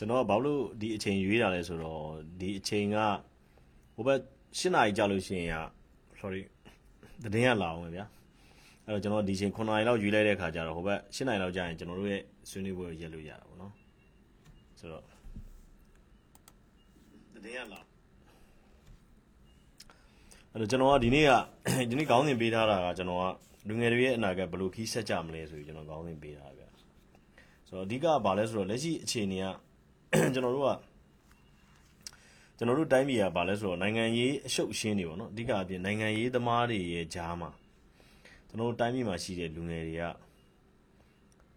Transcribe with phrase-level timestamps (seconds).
[0.00, 2.02] ကျွန်တော်ကဘာလို့ဒီအချိန်ရွေးတာလဲဆိုတော့
[2.40, 2.96] ဒီအချိန်က
[3.94, 4.20] ဟိုဘက်
[4.58, 5.56] ၈နာရီကြာလို့ရှိရင်က
[6.20, 6.40] sorry
[7.34, 8.04] တည်င်းကလာအောင်ပဲဗျာ
[8.86, 13.72] အဲ့တော့ကျွန်တော်ဒီချိန်9နာရီလောက်ရွေးလိုက်တဲ့ခါကျတော့ဟိုဘက်၈နာရီလောက်ကြာရင်ကျွန်တော်တို့ရဲ့ဆွေးနွေးပွဲကိုရက်လို့ရတာပေါ့နော်
[14.78, 15.04] ဆိုတော့
[17.44, 17.80] တည်င်းကလာ
[20.52, 21.32] အဲ့တော့ကျွန်တော်ကဒီနေ့က
[21.90, 23.24] ဒီနေ့ခေါင်းစဉ်ပေးထားတာကကျွန်တော်က
[23.68, 26.68] လူငယ်တွေရဲ့အနာဂတ်ဘယ်လိုခီးဆက်ကြမလဲဆိုပြီးကျွန်တော်ခေါင်းစဉ်ပေးထားဗျာ
[27.68, 29.46] ဆိုတော့အဓိကကဘာလဲဆိုတော့လက်ရှိအခြေအနေက
[30.12, 30.70] ကျွန်တော်တို့က
[32.56, 37.50] ကျွန်တော်တို့တိုင်းပြည်ကဘာလဲဆိုတော့နိုင်ငံရေးအရှုပ်အရှင်းတွေပေါ့နော်အဓိကအပြင်နိုင်ငံရေးသမားတွေရဲ့ကြားမှာ
[38.48, 40.02] ကျွန်တော်တို့တိုင်းပြည်မှာရှိတဲ့လူငယ်တွေက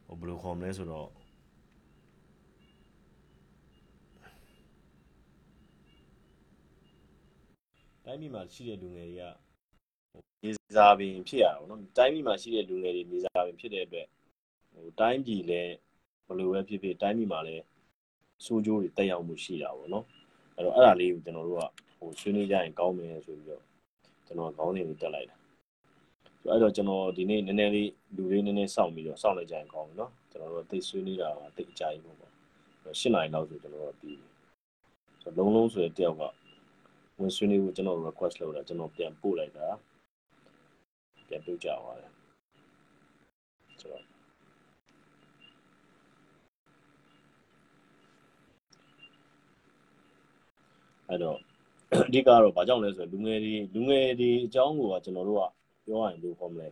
[0.06, 1.10] ဟိုဘယ်လိုခေါ်မလဲဆိုတော့
[8.06, 9.26] တိုင်းပြည်မှာရှိတဲ့လူငယ်တွေက
[10.12, 14.08] ဟိုနေစားပင်ဖြစ်ရအောင်နော်တိုင်းပြည်မှာရှိတဲ့လူငယ်တွေနေစားပင်ဖြစ်တဲ့အတွက်
[14.74, 15.74] ဟိုတိုင်းပြည်လည်း
[16.28, 17.64] ဘယ်လိုပဲဖြစ်ဖြစ်တိုင်းပြည်မှာလည်း
[18.46, 20.06] စိုးကျိုးတွေတက်ရောက်မှုရှိတာပေါ့နော်
[20.56, 21.64] အဲ့တော့အဲ့ဒါလေးကိုကျွန်တော်တို့က
[21.98, 23.64] ဟိုဆွေးနွေးကြရင်ကောင်းမယ်ဆိုပြီးတော့
[24.26, 25.36] ကျွန်တော်ခေါင်းစဉ်လေးတက်လိုက်တာ
[26.42, 32.32] ဆိုအဲ့တော့ကျွန်တော်ဒီနေ့နည်းနည်းလေးလူလေးနည်းနည်းစောင့်ပြီးတော့စောင့်လိုက်ကြရင်ကောင်းပြီနော်ကျွန်တော်တို့သိဆွေးနွေးတာကတိတ်အကြိုက်ပေါ့ပေါ့
[33.00, 34.20] ၈နိုင်လောက်ဆိုကျွန်တော်တို့ပြီး
[35.22, 36.24] ဆိုလုံးလုံးဆိုတဲ့တယောက်က
[37.20, 39.68] ဝင်ဆွေးနွေးဖို့ကျွန်တော် request လုပ်တာကျွန်တော်ပြန်ပို့လိုက်တာ
[41.28, 42.12] ပြန်ပြုတ်ကြသွားတယ်
[43.82, 44.04] ဆိုတော့
[51.10, 51.38] အဲ့တော့
[52.06, 55.44] အဓိကတော့ဘာကြောင့်လဲဆိုတော့လူငယ်တွေလူငယ်တွေအကြောင်းကိုကကျွန်တော်တို့က
[55.86, 56.68] ပြောရရင်ဘယ်လိုခေါ်မလဲ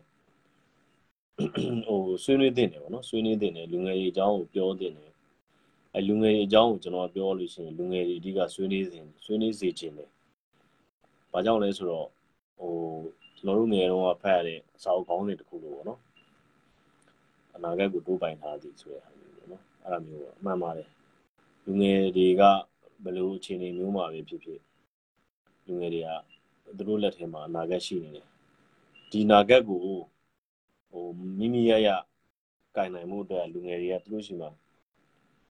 [1.88, 5.12] ဟိုဆွေးနွေးတင်တယ်ပေါ့နော်ဆွေးနွေးတင်တယ်လူငယ်တွေအကြောင်းကိုပြောတင်တယ်
[5.96, 10.10] အဲလူငယ်တွေအကြောင်းကိုကျွန်တော်ပြောလို့ရှိရင်လူငယ်တွေအဓိကဆွေးနွေးစဉ်ဆွေးနွေးစေခြင်းတယ်
[11.32, 12.08] ဘာကြောင့်လဲဆိုတော့
[12.60, 12.72] ဟို
[13.38, 16.00] ကျွန်တော်တို့ငယ်တုန်းကဖတ်ရတဲ့အစာအုပ်ကောင်းတွေတခုလို့ပေါ့နော်
[17.56, 20.90] အနာဂတ်ကိုတိုးပိုင်ထားသည်ဆိုတဲ့ဟာမျိုးပေါ့နော်အဲ့လိုမျိုးအမှန်ပါတယ်
[21.66, 22.44] လူငယ်တွေက
[23.04, 24.60] ဘယ်လိုအခြေအနေမျိုးမှာပဲဖြစ်ဖြစ်
[25.66, 26.10] လူငယ်တွေက
[26.78, 28.28] သူတို့လက်ထဲမှာအနာဂတ်ရှိနေတယ်
[29.12, 29.80] ဒီအနာဂတ်ကို
[30.92, 31.06] ဟို
[31.40, 31.90] မိမိရရ
[32.76, 34.50] ကင်နိုင်မှုအတွက်လူငယ်တွေကသူတို့ရှိမှာ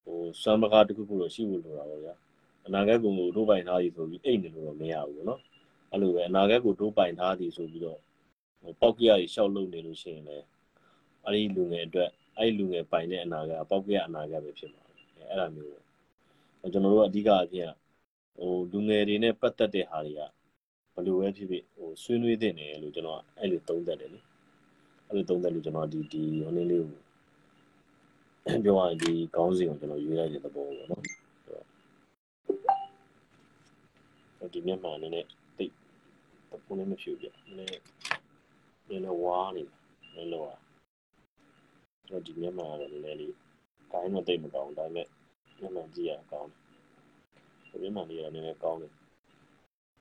[0.03, 2.16] ဟိုစွမ်းပကားတစ်ခုခုတော့ရှိဖို့လိုတာပေါ့ဗျာ
[2.66, 5.41] အနာဂတ်ကိုတို့ပိုင်ထားပြီဆိုပြီးအိတ်နေလို့တော့မရဘူးပေါ့နော်
[5.91, 8.00] အဲ့လိုပဲအနာဂတ်ကိုတို့ပိုင်ထားသည်ဆိုပြီးတော့
[8.61, 10.45] ဟိုပောက်ကြရရှောက်လုပ်နေလို့ရှိရင်လည်း
[11.25, 14.84] အဲ့ဒီလူငယ်အတွက်အဲ့ဒီလူငယ်ပိုင်တဲ့အနာဂတ်ပောက်ကြရအနာဂတ်ပဲဖြစ်မှာ
[15.29, 15.72] အဲ့ဒါမျိုး
[16.61, 17.69] ကျွန်တော်တို့အဓိကအဖြစ်
[18.38, 20.22] ဟိုလူငယ်တွေနဲ့ပတ်သက်တဲ့ဟာတွေက
[20.94, 24.19] ဘယ်လိုပဲဖြစ်ဖြစ်ဟိုဆွေးနွေးတဲ့နေလို့ကျွန်တော်အဲ့လိုသုံးသပ်တယ်လေ
[25.07, 31.01] အဲ့လိုသုံးသပ်လို့ကျွန်တော်ဒီဒီဟိုနေ့လေးကိုပြောရရင်ဒီခေါင်းစဉ်ကိုကျွန်တော်ရွေးလိုက်တဲ့သဘောပေါ့နော်
[34.53, 35.73] ဒီမျက်မှန်နည်းနည်းတိတ်
[36.66, 37.81] ဘုံနဲ့မဖြူပြနည်းနည်း
[38.89, 39.63] နည်းနည်းဝါးနေ
[40.16, 40.45] နည်းလော
[42.07, 43.33] ကျွန်တော်ဒီမျက်မှန်ကတော့နည်းနည်းလေး
[43.91, 45.07] ကိုင်းတော့တိတ်မကောင်းဒါပေမဲ့
[45.61, 46.52] မျက်မှန်ကြည့်ရကောင်း
[47.69, 48.93] တယ်မျက်မှန်လေးကနည်းနည်းကောင်းတယ်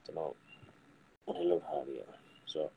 [0.04, 0.32] ကျွန်တော်
[1.26, 2.00] အဲ့လောက်ထားရ
[2.52, 2.70] ဆိုတော့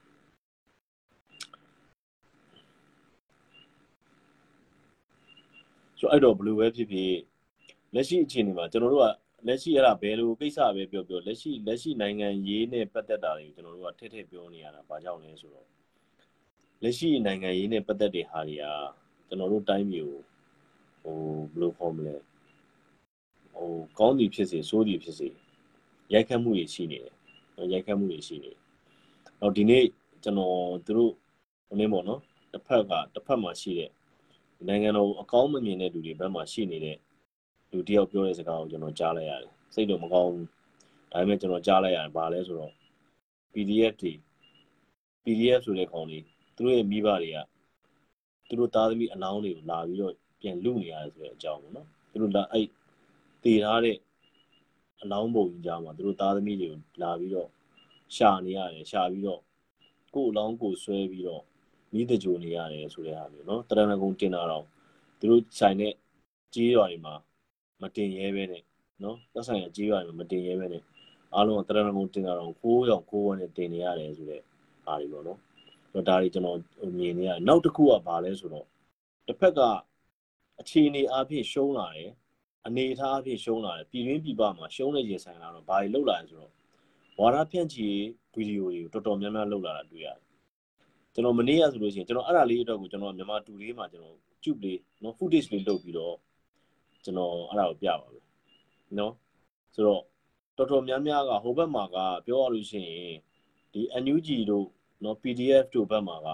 [6.00, 7.14] ဆိုအဲ့တော့ဘယ်လိုပဲဖြစ်ဖြစ်
[7.94, 9.08] လက်ရှိအခြေအနေမှာကျွန်တော်တို့က
[9.48, 15.68] လက်ရှိအဲ့ဒါဘယ်လိုကိစ္စပဲပြောပြောလက်ရှိလက်ရှိနိုင်ငံရေးနဲ့ပတ်သက်တာတွေကိုကျွန်တော်တို့ကထည့်ထည့်ပြောနေရတာဘာကြောင့်လဲဆိုတော့
[16.84, 18.66] လက်ရှိနိုင်ငံရေးနဲ့ပတ်သက်တဲ့ဟာတွေက
[19.28, 20.20] ကျွန်တော်တို့တိုင်းပြည်ကို
[21.04, 21.18] ဟို
[21.52, 22.16] ဘယ်လိုခေါ်မလဲ
[23.64, 25.28] ဟိုကောင်းသည်ဖြစ်စေဆိုးသည်ဖြစ်စေ
[26.14, 27.14] ရိုက်ခတ်မှုတွေရှိနေတယ်
[27.74, 28.60] ရိုက်ခတ်မှုတွေရှိနေတယ်။
[29.42, 29.86] တော့ဒီနေ့
[30.24, 30.56] ကျွန်တော်
[30.88, 31.12] တို့
[31.68, 32.22] ဟိုနေ့ပေါ့နော်
[32.52, 33.92] တစ်ဖက်ကတစ်ဖက်မှာရှိတဲ့
[34.68, 36.98] နိုင်ငံတော်အကောင်းမမြင်တဲ့လူတွေဘက်မှာရှိနေတဲ့
[37.72, 40.46] လူတယောက်ပြောတဲ့စကားကိုကျွန်တော်ကြားလိုက်ရတယ်။စိတ်တော့မကောင်းဘူး။
[41.12, 42.74] ဒါပေမဲ့ကျွန်တော်ကြားလိုက်ရတယ်ဘာလဲဆိုတော့
[43.54, 44.14] PDF တွေ
[45.24, 46.20] PDF ဆိုတဲ့ကောင်တွေ
[46.56, 47.38] သူတို့ရဲ့မိဘတွေက
[48.48, 52.68] သူတို့သားသမီးအလောင်းတွေကိုလာပြီးတော့ပြန်လူနေရတယ်ဆိုတဲ့အကြောင်းပေါ့နော်။သူတို့လာအဲ့
[53.43, 53.97] တည်ထားတဲ့
[55.03, 57.49] အလောင်းပုံကြီးကြားမှာသူတို့သားသမီးတွေကိုလာပြီးတော့
[58.17, 59.41] ရှာနေရတယ်ရှာပြီးတော့
[60.15, 61.43] ကို့အလောင်းကိုဆွဲပြီးတော့
[61.93, 64.65] မိတကြိုနေရတယ်ဆိုတဲ့ဟာမျိုးเนาะတရဏဂုံတင်တာတော့
[65.19, 65.93] သူတို့ဆိုင်တဲ့
[66.55, 67.15] ကြေးရွာတွေမှာ
[67.83, 68.63] မတင်ရဲပဲနဲ့
[69.01, 70.83] เนาะသက်ဆိုင်ရာကြေးရွာတွေမှာမတင်ရဲပဲနဲ့
[71.35, 74.43] အားလုံးကတရဏဂုံတင်တာတော့ကိုးရောင်ကိုးဝန်းနဲ့တင်နေရတယ်ဆိုတဲ့
[74.85, 75.39] ဟာတွေပေါ့เนาะ
[75.93, 76.59] တော့ဒါတွေကျွန်တော်
[76.99, 78.67] မြင်နေရတယ်နောက်တစ်ခုကဘာလဲဆိုတော့
[79.27, 79.61] တစ်ဖက်က
[80.61, 82.13] အခြေအနေအဖြစ်ရှုံးလာတယ်
[82.68, 86.52] အနေအထားအဖြစ်ရှုံးလာတယ်ပြည်ရင်းပြည်ပမှာရှုံးနေရင်ဆိုင်လာတော့ဘာတွေလောက်လာလဲဆိုတော့
[87.20, 87.88] ဝါဒဖြန့်ချီ
[88.34, 90.20] ဗီဒီယိုတွေကိုတော်တော်များများလောက်လာတာတွေ့ရတယ်
[91.14, 96.16] ကျွန်တော်မနေ့ကဆိုလို့ရှိရင်ကျွန်တော်အဲ့ဒါလေးအတွက်ကိုကျွန်တော်မြန်မာတူလေးမှာကျွန်တော်ကျုပ်လေးနော် footage လေးလုပ်ပြီးတော့
[97.04, 98.24] ကျွန်တော်အဲ့ဒါကိုပြပါမယ်
[99.00, 99.14] နော်
[99.74, 100.02] ဆိုတော့
[100.58, 103.16] တော်တော်များများကဟိုဘက်မှာကပြောရလို့ရှိရင်
[103.74, 104.66] ဒီ NUG တို့
[105.04, 106.28] နော် PDF တို့ဘက်မှာက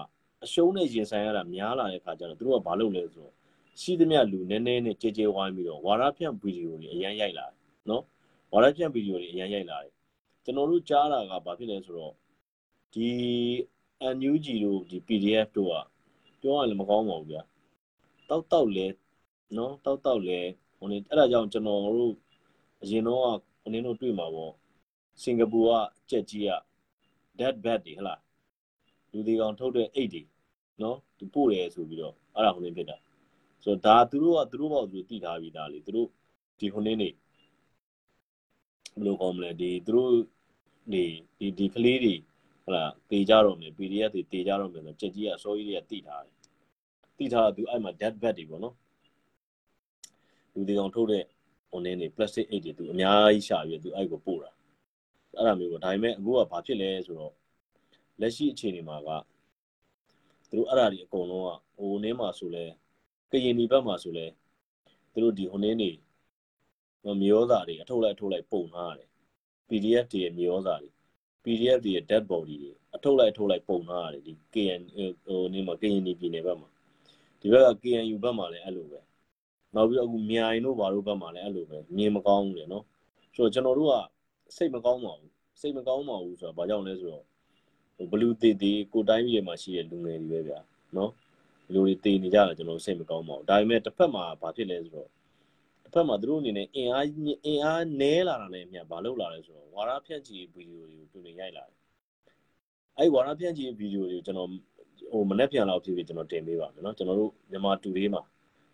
[0.44, 3.34] အရှုံးနဲ့ရင်ဆိုင်ရတာများလာတဲ့ခါကျတော့သူတို့ကဘာလုပ်လဲဆိုတော့
[3.80, 7.56] ရှိသမျှလူနည်းနည်းနဲ့ကြဲကြဲဝိုင်းပြီးတော့ဝါရဖြန့်ဗီဒီယိုတွေအရန်ရိုက်လာတယ်
[7.88, 8.02] နော်
[8.52, 9.92] ဝါရဖြန့်ဗီဒီယိုတွေအရန်ရိုက်လာတယ်
[10.44, 12.14] ကျွန်တော်တို့ကြားတာကဘာဖြစ်လဲဆိုတော့
[12.94, 13.08] ဒီ
[14.16, 15.74] NUG တို့ဒီ PDF တို့က
[16.40, 17.42] ပြောရရင်မကောင်းပါဘူးဗျာ
[18.28, 18.86] တောက်တောက်လဲ
[19.56, 20.38] နော်တောက်တောက်လဲ
[20.78, 22.14] ဟိုနေအဲ့ဒါကြောင့်ကျွန်တော်တို့
[22.82, 23.20] အရင်တော့
[23.62, 24.52] ဟိုနေတို့တွေ့မှာပေါ့
[25.22, 25.70] စင်ကာပူက
[26.10, 26.50] ကြက်ကြီးက
[27.38, 28.20] dead bat တွေဟလား
[29.12, 30.22] လူဒီကောင်ထုတ်တဲ့အိတ်တွေ
[30.82, 32.96] နော်သူပို့တယ်ဆိုပြီးတော့အဲ့ဒါဟိုနေဖြစ်တာ
[33.64, 36.08] ဆိုတော့ဒါသူတို့ကသူတို့ဘောသူတို့တည်ထားပြီးသားလေသူတို့
[36.58, 37.14] ဒီဟိုနေနေဘ
[38.98, 40.12] ယ်လိုကောင်းမလဲဒီသူတို့
[40.92, 41.04] ဒီ
[41.38, 42.14] ဒီဒီကလေးတွေ
[42.64, 46.34] ဟလာတေကြတော့မယ် PDF တွေတေကြတော့မယ်ဆိုကြက်ကြီးကအစိုးရတွေကတည်ထားတယ်
[47.18, 48.74] တည်ထားတာသူအဲ့မှာ dead bat တွေပေါ့နော်
[50.54, 51.24] လူဒီကောင်ထုတ်တဲ့
[51.70, 54.50] ဟိုနေနေ plastic အိတ်တွေသူအများကြီးရှာပြီးသူအဲ့ကိုပို့တာ
[55.36, 57.34] အဲ့ဒါမျိုးပေါ့ဒါပေမဲ့အခုကဘာဖြစ်လဲဆိုတော့
[58.20, 59.08] လက်ရှိအခြေအနေမှာက
[60.50, 62.64] သူတို့အဲ့ဒါတွေအကုန်လုံးကဟိုနေမှာဆိုလဲ
[63.30, 64.26] ကရင်ဒီဘက်မှာဆိုလဲ
[65.12, 65.90] သူတို့ဒီဟိုနေနေ
[67.20, 69.08] မျိုးသားတွေအထုတ်လိုက်အထုတ်လိုက်ပုံထားရတယ်
[69.68, 70.90] PDF တွေရဲ့မျိုးသားတွေ
[71.44, 74.82] PDF တွေရဲ့ dead body တွေအထုတ်လိုက်အထုတ်လိုက်ပုံထားရတယ်ဒီ KN
[75.24, 76.68] ဟိုနေမှာကရင်ဒီပြည်နယ်ဘက်မှာ
[77.40, 79.00] ဒီဘက်က KNU ဘက်မှာလည်းအဲ့လိုပဲ
[79.74, 82.84] နောက်ပြီးတော့အခုမြိုင်တို့ဘာတို့ဘက်မှာလည်းအဲ့လိုပဲမြင်မကောင်းဘူးလေနော်
[83.34, 83.94] ဆိုတော့ကျွန်တော်တို့က
[84.56, 85.30] စိတ်မကောင်းပါဘူး
[85.60, 87.24] စိတ်မကောင်းပါဘူးဆိုတာဘာကြောင့်လဲဆိုတော့
[87.96, 90.58] ဟိုဘလူးတေးတေးကိုတိုင်းပြည်မှာရှိတဲ့လူငယ်တွေပဲဗျာ
[90.96, 91.10] နော်
[91.73, 95.09] လူတွေတေးနေကြတာကျွန်တော်စိတ်မကောင်းပါဘူးဒါပေမဲ့တစ်ဖက်မှာဘာဖြစ်လဲဆိုတော့
[95.83, 97.05] တစ်ဖက်မှာသူတို့အနေနဲ့အင်အား
[97.45, 101.77] အင်အားနည်းလာတာနဲ့အမျှဘာလုပ်လာလဲဆိုတော့ဝါရဖြန့်ချီဗီဒီယိုတွေကိုသူတွေရိုက်လာတယ်
[102.97, 104.49] အဲ့ဝါရဖြန့်ချီဗီဒီယိုတွေကိုကျွန်တော်
[105.11, 108.21] ဟိုမနေ့ပြန်လောက်ဖြစ်ဖြစ်ကျွန်တော်တင်ပေးပါမယ်เนาะကျွန်တော်တို့မြန်မာတူလေးမှာ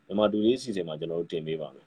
[0.07, 1.85] မြန်မာတူလေးစီစဉ်မှာကျွန်တော်တို့တင်ပေးပါမယ်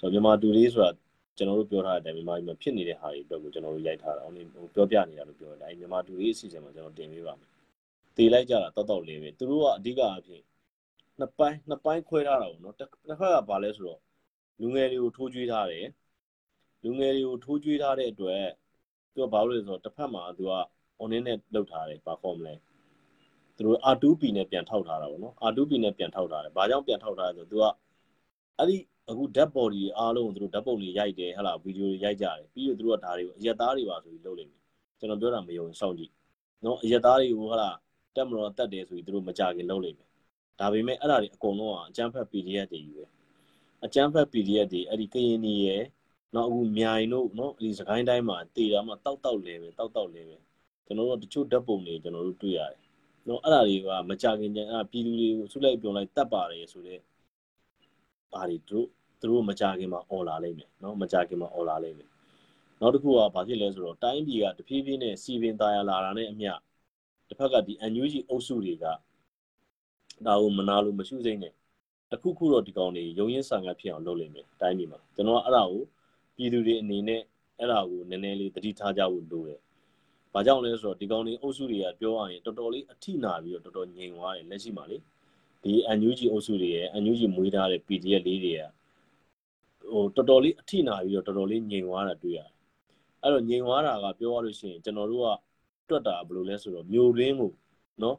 [0.00, 0.90] ဆိုတော့မြန်မာတူလေးဆိုတာ
[1.36, 4.32] ကျွန်တော်တို့ပြောထားတဲ့အတိုင်းမြန်မာပြည်မှာဖြစ်နေတဲ့ဟာတွေအတွက်ကိုကျွန်တော်တို့ရိုက်ထားတာဟို
[4.74, 7.50] ပြောပြနေတာလို့ပြောတယ်အဲမြန်မာတူလေးအစီအစဉ်မှာကျွန်တော်တင်ပေးပါမယ်
[8.17, 10.41] တည်လိုက်ကြတာတောက်တောက်လေးပဲသူတို့ကအဓိကအဖြစ်
[11.19, 13.99] နှစ်ပိုင်းနှစ်ပိုင်းခွဲထားတာပေါ့နော်တစ်ခါကဘာလဲဆိုတော့
[14.61, 15.87] လူငယ်တွေကိုထိုးကြွေးထားတယ်
[16.83, 18.43] လူငယ်တွေကိုထိုးကြွေးထားတဲ့အတွက်
[19.13, 20.53] သူကဘာလို့လဲဆိုတော့တစ်ဖက်မှာသူက
[21.01, 22.53] online နဲ့လောက်ထားတယ်ဘာခေါ်မလဲ
[23.55, 27.65] သူတို့ R2P နဲ့ပြန်ထောက်ထားတာပေါ့နော် R2P နဲ့ပြန်ထောက်ထားတယ်ဘာကြောင့်ပြန်ထောက်ထားလဲဆိုတော့သူက
[28.57, 28.77] အဲ့ဒီ
[29.09, 34.61] အခု dead body အားလုံးကိုသူတို့ဓာတ်ပုံတွေရိုက်တယ်ဟဟလားဗီဒီယိုတွေရိုက်ကြတယ်ပြီးတော့သူတို့ကဒါတွေကိုအရက်သားတွေပါဆိုပြီးလုပ်လိမ့်မယ်
[34.99, 36.11] ကျွန်တော်ပြောတာမယုံစောင့်ကြည့်
[36.63, 37.75] နော်အရက်သားတွေကိုဟဟလား
[38.15, 40.09] တက်မတော်တက်တယ်ဆိုပြီးသူတို့မကြခင်လုပ်လိုက်မယ်
[40.59, 43.05] ဒါပေမဲ့အဲ့ဒါတွေအကုန်လုံးကအကျန်းဖက် PDF တွေကြီးပဲ
[43.85, 45.83] အကျန်းဖက် PDF တွေအဲ့ဒီကရင်နေရယ်
[46.35, 50.37] နောက်အခုမြိုင်တို့နော်အဲ့ဒီစကိုင်းတိုင်းမှာတေတာမှတောက်တောက်လဲပဲတောက်တောက်လဲပဲ
[50.85, 52.79] ကျွန်တော်တို့တချို့ဓာတ်ပုံတွေကျွန်တော်တို့တွေ့ရတယ်
[53.27, 57.01] နော်အဲ့ဒါတွေကမကြခင်ကျန်အဲ့ပြည်သူတွေကိုဆုလိုက်ပြုံလိုက်တတ်ပါတယ်ဆိုတော့
[58.31, 58.87] ဘာတွေသူတို့
[59.19, 62.09] သူတို့မကြခင်မှာអော်လာလိမ့်မယ်နော်မကြခင်မှာអော်လာလိမ့်မယ်
[62.79, 66.51] နောက်တစ်ခုကဘာဖြစ်လဲဆိုတော့တိုင်းပြည်ကတဖြည်းဖြည်းနဲ့စီပင်သားရလာတာနဲ့အမျှ
[67.33, 68.93] တစ်ဖက်ကဒီ NUG အုပ်စုတွေကဒါ
[70.41, 71.53] ကိုမနာလို့မရှုစိမ့်နဲ့
[72.11, 75.81] တခုခုတော့ဒီကောင်တွေရုံရင်းဆန်ကဖြစ်အောင်လုပ်လိမ့်မယ်တိုင်းပြည်မှာကျွန်တော်အဲ့ဒါကို
[76.35, 77.21] ပြည်သူတွေအနေနဲ့
[77.59, 79.59] အဲ့ဒါကိုနည်းနည်းလေးသတိထားကြဖို့လိုတယ်။
[80.33, 84.97] ဘာကြောင့်လဲဆိုတော့ဒီကောင်တွေအုပ်စုတွေကပြောရရင်တော်တော်လေးအထိနာပြီးတော့တော်တော်ငြိမ်သွားတယ်လက်ရှိမှာလေ။
[85.63, 88.61] ဒီ NUG အုပ်စုတွေရဲ့ NUG မွေးထားတဲ့ PDF လေးတွေက
[89.91, 92.49] ဟိုတော်တော်လေးအထိနာပြီးတော့တော်တော်လေးငြိမ်သွားတာတွေ့ရတယ်
[93.21, 95.27] အဲ့တော့ငြိမ်သွားတာကပြောရလို့ရှိရင်ကျွန်တော်တို့က
[95.89, 97.51] တွက်တာဘယ်လိုလဲဆိုတော့မျိုးရင်းကို
[98.01, 98.17] နော်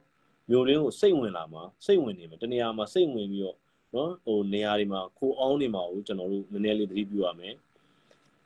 [0.49, 3.57] မျိုးရင်းကိုစိတ်ဝင်လာမှာစိတ်ဝင်နေမှာတနေရာမှာစိတ်ဝင်ပြီးတော့
[3.95, 7.53] နော်ဟိုနေရာတွေမှာခိုးအောင်နေမှာကိုကျွန်တော်တို့နည်းနည်းလေးသတိပြုရမယ်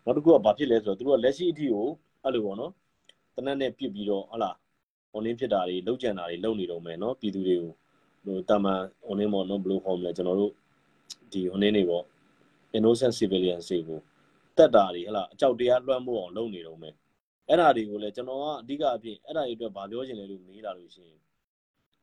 [0.03, 1.87] နောက်တစ်ခုကဘာဖြစ်လဲဆိုတော့သူတို့ကလက်ရှိအထိကို
[2.23, 2.71] အဲ့လိုပေါ့နော်
[3.35, 4.51] တနက်နဲ့ပြစ်ပြီးတော့ဟလာ
[5.11, 7.71] ဟိုနင်းဖြစ်တာတွေလောက်ကြံတာတွေလုပ်နေတော့မယ်နော်ပြည်သူတွေကို
[8.25, 10.53] ဟိုတာမန်ဟိုနေမော်နော်ဘလို့ဟောမလဲကျွန်တော်တို့
[11.31, 12.03] ဒီဟိုနေနေပေါ့
[12.77, 13.99] innocent civilians တွေကို
[14.57, 16.93] တက်တာတွေဟလာအကြောက်တရားလွှမ်းမိုးအောင်လုပ်နေတော့မယ်
[17.49, 21.19] အဲ့ဓာတွေကိုလည်းကျွန်တော်ကအဓိကအဖြစ်အဲ့ဓာတွေအတွက်ဗာပြောချင်လဲလို့မေးလာလို့ရှိရင်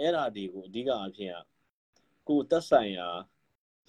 [0.00, 1.37] အဲ့ဓာတွေကိုအဓိကအဖြစ်က
[2.29, 3.09] ကိုတက်ဆိုင်ရာ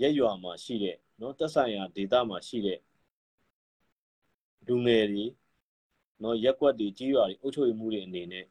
[0.01, 2.79] ရက်ရွာမှာရှိတဲ့နော်တက်ဆိုင်ရာဒေသမှာရှိတဲ့
[4.67, 5.25] လူငယ်တွေ
[6.23, 8.45] နော်ရက်ွက်တွေကြီးရွာတွေအုပ်ချုပ်မှုတွေအနေနဲ့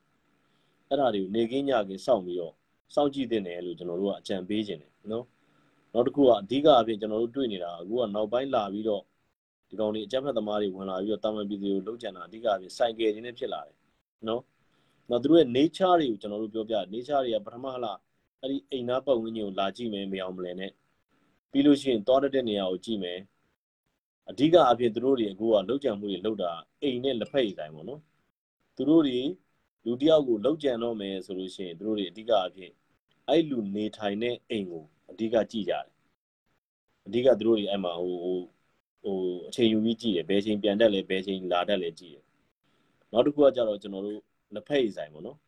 [0.88, 2.54] အဲ့ဓာတွေကိုနေကင်းညကင်းစောင့်ပြီးတော့
[2.94, 5.24] စောင့်ကြည့်တင်တယ်လို့ကျွန်တော်တို့ကအကြံပေးခြင်းတယ်နော်
[5.92, 9.02] နောက်တစ်ခုကအဓိကအဖြစ်ကျွန်တော်တို့တွေ့နေတာအခုကနောက်ပိုင်းလာပြီးတော့
[9.68, 13.76] ဒီကောင်တွေအကြမ်းဖက်သမားတွေဝင်လာပြီးတော့တာမန်ပြည်သူကိုလုံးကျန်တာအဓိကအဖြစ်စိုက်ကယ်ခြင်းနဲ့ဖြစ်လာတယ်
[14.28, 14.42] နော်
[15.10, 17.92] နောက်သူတို့ရဲ့ nature တွေကိုကျွန်တော်တို့ပြောပြ nature တွေကပထမဟလာ
[18.40, 20.72] အဲ့ဒီအိမ်သားပတ်ဝန်းကျင်ကိုလာကြည့်မယ်မအောင်မလဲနဲ့
[21.50, 23.18] ပြီးလို့ရှိရင်တောတဲ့နေရာကိုကြည့်မယ်
[24.30, 28.00] အဓိကအဖြစ်သူတို့တွေအခုကလောက်ကြံမှုတွေလောက်တာအိမ်နဲ့လက်ဖက်ရည်တိုင်းပေါ့နော်
[28.76, 29.18] သူတို့တွေ
[29.84, 32.72] လူတယောက်ကိုလောက်ကြံတော့မယ်ဆိုလို့ရှိရင်သူတို့တွေအဓိကအဖြစ်
[33.28, 35.86] အဲ့လူနေထိုင်တဲ့အိမ်ကိုအဓိကကြည့်ကြတယ်
[37.06, 38.40] အဓိကသူတို့တွေအဲ့မှာဟိုဟို
[39.06, 42.24] ဟိုအချိန်ယူပြီးကြည့်တယ်ဘယ်ချိန်ပြန်တက်လဲဘယ်ချိန်လာတက်လဲကြည့်တယ်
[43.12, 44.20] နောက်တစ်ခုကကြတော့ကျွန်တော်တို့
[44.54, 45.38] လက်ဖက်ရည်ဆိုင်ပေါ့နော်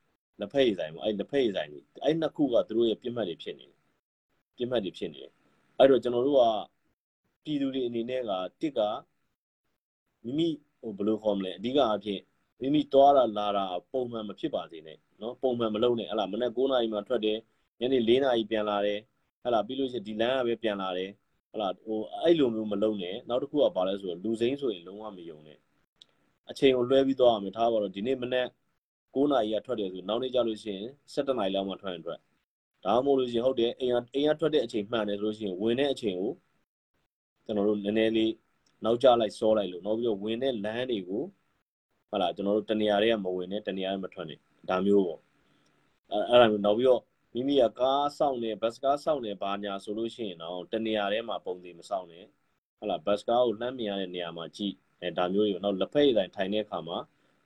[0.41, 3.77] လက်ဖက်ရည်ဆိုင်ပေါ့အဲ့လက်ဖက်ရည်ဆိုင်ကြီးအဲ့နှစ်ခုကသူတို့ရဲ့ပြစ်မှတ်တွေဖြစ်နေတယ်
[4.57, 5.33] ပြစ်မှတ်တွေဖြစ်နေတယ်
[5.79, 6.43] အဲ့တော့ကျွန်တော်တို့က
[7.45, 8.81] ပြည်သူတွေအနေနဲ့ကတစ်က
[10.25, 10.49] မိမိ
[10.81, 12.21] ဟိုဘယ်လိုခေါ်မလဲအဓိကအဖြစ်
[12.61, 17.39] မိမိတွားတာလာတာပုံမှန်မဖြစ်ပါစေနဲ့နော်ပုံမှန်မလုပ်နဲ့ဟလာမနေ့9နာရီမှထွက်တယ်
[17.81, 18.99] ညနေ4နာရီပြန်လာတယ်
[19.43, 21.11] ဟလာပြီးလို့ရှိရင်ဒီလမ်းကပဲပြန်လာတယ်
[21.53, 25.59] ဟလာဟိုအဲ့လိုမျိုးမလုပ်နဲ့နောက်တစ်ခုကဘာလဲဆိုတော့လူစိမ့်ဆိုရင်လုံးဝမယုံနဲ့
[26.51, 28.47] အချိန်ကိုလွှဲပြီးသွားအောင်ထားပါတော့ဒီနေ့မနေ့
[29.15, 32.21] 9နာရီကထွက်တယ်ဆိုနောက်နေ့ကျလို့ရှိရင်7နာရီလောက်မှထွက်ရင်ထွက်
[32.85, 36.33] ဒါမှမဟုတ်လို့ရှိရင်ဟုတ်တယ်အိမ်ကအိမ်ကထွက်တဲ့အချိန်မှန်တယ်ဆိုလို့ရှိရင်ဝင်တဲ့အချိန်ကို
[37.45, 38.33] ကျွန်တော်တို့နည်းနည်းလေး
[38.85, 41.23] နောက်ကျလိုက်စောလိုက်လို့နောက်ပြီးတော့ဝင်တဲ့လမ်းတွေကို
[42.11, 44.39] ဟုတ်လားကျွန်တော်တို့တနေရာတွေကမဝင်နဲ့တနေရာတွေမထွက်နဲ့
[44.69, 45.21] ဒါမျိုးပေါ့
[46.11, 47.01] အဲအဲ့ဒါမျိုးနောက်ပြီးတော့
[47.39, 52.25] မိမိကကားစောင့်နေဘတ်စကားစောင့်နေဘာညာဆိုလို့ရှိရင်တော့တနေရာထဲမှာပုံစံမစောင့်နဲ့
[52.79, 56.99] ဟုတ်လားဘတ်စကားကိုလှမ်းမြင်ရတဲ့နေရာမှာကြည့်အဲဒါမျိုးတွေနောက်လက်ဖက်ရည်တိုင်းထိုင်တဲ့အခါမှာ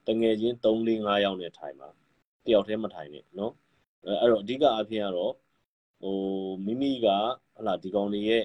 [0.06, 1.88] တငယ်ချင်း3 4 5ယောက်နဲ့ထိုင်ပါ
[2.46, 3.52] တယောက်တည်းမထိုင်နဲ့နော်
[4.04, 5.32] အဲအဲ့တော့အဓိကအဖြစ်ကတော့
[6.02, 6.16] ဟို
[6.66, 7.06] မိမိက
[7.56, 8.44] ဟလာဒီကောင်တွေရဲ့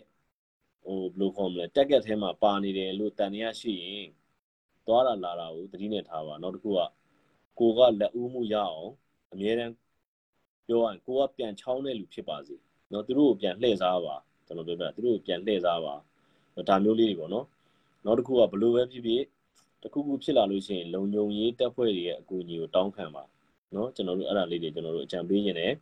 [0.84, 4.08] ဟိုဘယ်လိုခေါ်မလဲတက်ကက်ထဲမှာပါနေတယ်လို့တန်ရရှိရင်
[4.88, 6.80] သွားတာလာတာကိုသတိနဲ့ထားပါနောက်တစ်ခုက
[7.60, 8.92] ကိုကလက်ဦးမှုရအောင်
[9.32, 9.74] အမြဲတမ်း
[10.68, 12.56] ပြောရရင်ကိုကပြန်ချောင်းတဲ့လူဖြစ်ပါစေ
[12.92, 15.94] နော်သူတို့ကိုပြန်လှည့်စားပါကျွန်တော်ပြောပြသူတို့ကိုပြန်လှည့်စားပါ
[16.68, 17.46] ဒါမျိုးလေးတွေပေါ့နော်
[18.06, 19.24] နောက်တစ်ခုကဘလို့ပဲဖြစ်ဖြစ်
[19.82, 23.24] တခုခုဖြစ်လာလို့ရှိရင်လုံခြုံရေးတပ်ဖွဲ့တွေရဲ့အကူအညီကိုတောင်းခံပါ
[23.76, 25.74] နော်ကျွန်တော်တို့အဲ့ဒါလေးတွေကျွန်တော်တို့အကြံပေးခြင်းတယ်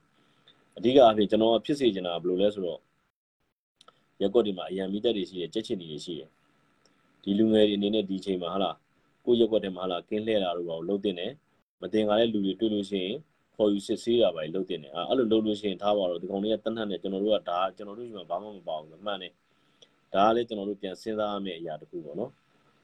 [0.78, 2.80] အဓိကအဖြစ်ကျွန်တော်ဖြစ်စေချင်တာဘယ်လိုလဲဆိုတော့
[4.22, 6.30] ရက်ကွက်တွေမှာအရန်မိတက်တွေရှိတယ်ကြက်ချင်တွေရှိတယ်
[7.24, 8.76] ဒီလူငယ်တွေအနေနဲ့ဒီချိန်မှာဟာလား
[9.26, 11.32] ကိုရက်ကွက်တွေမှာဟာလားကင်းလှည့်တာတို့ပါလို့တင်တယ်
[11.82, 13.18] မတင်ကားတဲ့လူတွေတွေ့လို့ရှိရင်
[13.57, 19.33] ခေါ်ယူစစ်ဆေးတာပါလို့တင်တယ်အဲ့လိုလုပ်လို့ရှိရင်ထားပါတော့ဒီကောင်တွေကတန်းထန်နေကျွန်တော်တို့ကဒါကျွန်တော်တို့ဒီမှာဘာမှမပါဘူးမှန်တယ်
[20.15, 22.31] ဒါကလည်းကျွန်တော်တို့ပြန်စဉ်းစားရမယ့်အရာတစ်ခုပေါ့နော်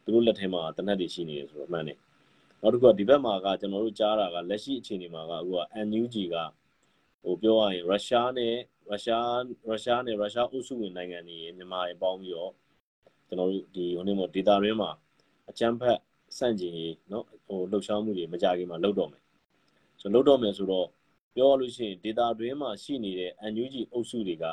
[0.02, 1.98] သူတို့လက်ထဲမှာတနက်တွေရှိနေတယ်ဆိုတော့မှန်တယ်
[2.62, 6.36] နောက်တစ်ခုကဒီဘက်မှာကကျွန်တော်တို့ကြားတာကလက်ရှိအခြေအနေမှာကအခုက NUG က
[7.22, 8.54] ဟိုပြောရရင်ရုရှားနဲ့
[8.88, 9.28] ရုရှား
[9.68, 12.52] ရုရှားနဲ့ရုရှားအုပ်စုဝင်နိုင်ငံတွေမြန်မာတွေပေါင်းပြီးတော့
[13.28, 14.90] ကျွန်တော်တို့ဒီဟိုနေ့မှာဒေတာရင်းမှာ
[15.50, 15.98] အချမ်းဖက်
[16.38, 19.19] စန့်ကျင်ရေးเนาะဟိုလှုပ်ရှားမှုတွေမကြခင်မှာလုပ်တော့မယ်
[20.01, 20.87] ကျွန်တော်လုပ်တော့မယ်ဆိုတော့
[21.35, 23.31] ပြောလို့ရှိရင် data တွင်းမှာရှိနေတဲ့
[23.61, 24.45] UNG အုပ်စုတွေက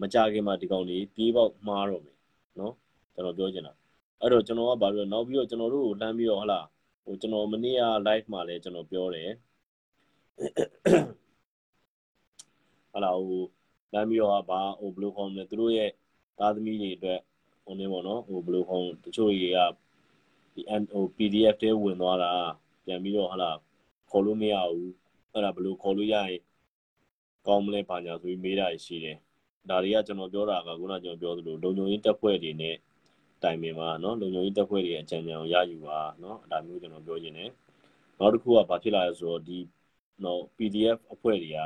[0.00, 2.16] မကြခင်မှာဒီကောင်တွေပြေးပေါက်မှားတော့မယ်
[2.60, 2.74] နော်
[3.14, 3.72] ကျွန်တော်ပြောချင်တာ
[4.20, 6.60] အဲ့တော့ကျွန်တော်ကဘာလို့နောက်ပြီးတော့ကျွန်တော်တို့ကိုလှမ်းပြီးတော့ဟလာ
[7.04, 9.30] ဟိုကျွန်တော်မနေ့က live မှာလည်းကျွန်တော်ပြောတယ်
[12.92, 13.42] ဟလာဟို
[13.92, 15.90] လှမ်းပြီးတော့ဘာဟိုဘယ်လိုခေါ်မလဲသူတို့ရဲ့
[16.38, 17.20] သားသမီးတွေအတွက်
[17.64, 19.58] ဟိုနေပေါ့နော်ဟိုဘယ်လိုခေါ်တချို့တွေက
[20.54, 20.62] ဒီ
[21.16, 22.32] PDF တွေဝင်သွားတာ
[22.84, 23.50] ပြန်ပြီးတော့ဟလာ
[24.12, 24.92] ခေါ်လို့မရဘူး
[25.32, 26.40] အဲ့ဒါဘယ်လိုခေါ်လို့ရရင်
[27.46, 29.16] ကောင်းမလဲပါညာဆိုပြီးမေးတာရှိတယ်
[29.68, 32.76] ဒါတွေကကျွန်တော်ပြောတာကခုနကျွန်တော်ပြောသလိုလုံခြုံရေးတပ်ဖွဲ့တွေနဲ့
[33.42, 37.50] တိုင်ပင်ပါနော်လုံခြုံရေးတပ်ဖွဲ့တွေအကြံဉာဏ်ကိုရယူပါနော်ဒါမျိုးကျွန်တော်ပြောခြင်းတယ်
[38.18, 39.58] နောက်တစ်ခုကဘာဖြစ်လာလဲဆိုတော့ဒီ
[40.24, 41.58] နော် PDF အဖွဲ့တွေက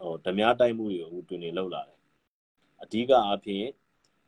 [0.00, 1.98] ဟိုဓမြတိုက်မှုတွေကိုအခုတွင်နေလောက်လာတယ်
[2.82, 3.66] အဓိကအားဖြင့်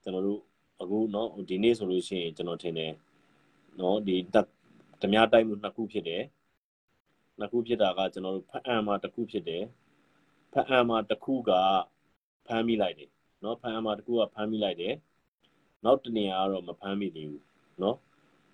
[0.03, 0.41] ကျွန်တော်တို့
[0.83, 2.93] အခုနော်ဒီနေ့ဆိုလို့ရှိရင်ကျွန်တော်ထင်တယ်
[3.81, 4.17] နော်ဒီ
[5.03, 6.23] ဓမြတိုက်မှုနှစ်ခုဖြစ်တယ်
[7.39, 9.65] နှစ်ခုဖြစ်တာကကျွန်တော်တို့ဖအံမှာတစ်ခုဖြစ်တယ်
[10.53, 11.51] ဖအံမှာတစ်ခုက
[12.47, 13.11] ဖမ်းမိလိုက်တယ်
[13.45, 14.95] နော်ဖအံမှာတစ်ခုကဖမ်းမိလိုက်တယ်
[15.85, 17.45] နောက်တနေရာကတော့မဖမ်းမိသေးဘူး
[17.83, 17.97] နော်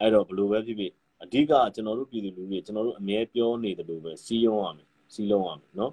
[0.01, 5.93] အဲ့တော့ဘယ်လိုပဲဖြစ်ဖြစ်အဓိကကျွန်တော်တို့ပြည်သူလူတွေကျွန်တော်တို့အမြဲပြောနေတယ်လို့ပဲစီးရုံးရမယ်စီးလုံးရမယ်နော်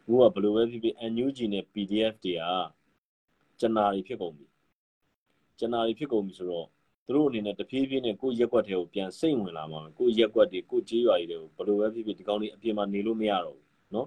[0.00, 2.44] အခုကဘယ်လိုပဲဖြစ်ဖြစ် NUG နဲ့ PDF တွေက
[3.60, 4.46] ကျွန်တော်တွေဖြစ်ကုန်ပြီ
[5.58, 6.66] ကျွန်တော်တွေဖြစ်ကုန်ပြီဆိုတော့
[7.05, 14.05] သူတို့အနေနဲ့တဖြည်းဖြည်းနဲ့ကိုယ့်ရက်ွက်တွေကိုပြန်စိတ်ဝင်လာမှာကိုယ့်ရက်ွက်တွေကိုယ့်ကြေးရွာတွေကိုဘယ်လိုပဲဖြစ်ဖြစ်ဒီကောင်းလေးအပြင်မှာနေလို့မရတော့ဘူးเนาะ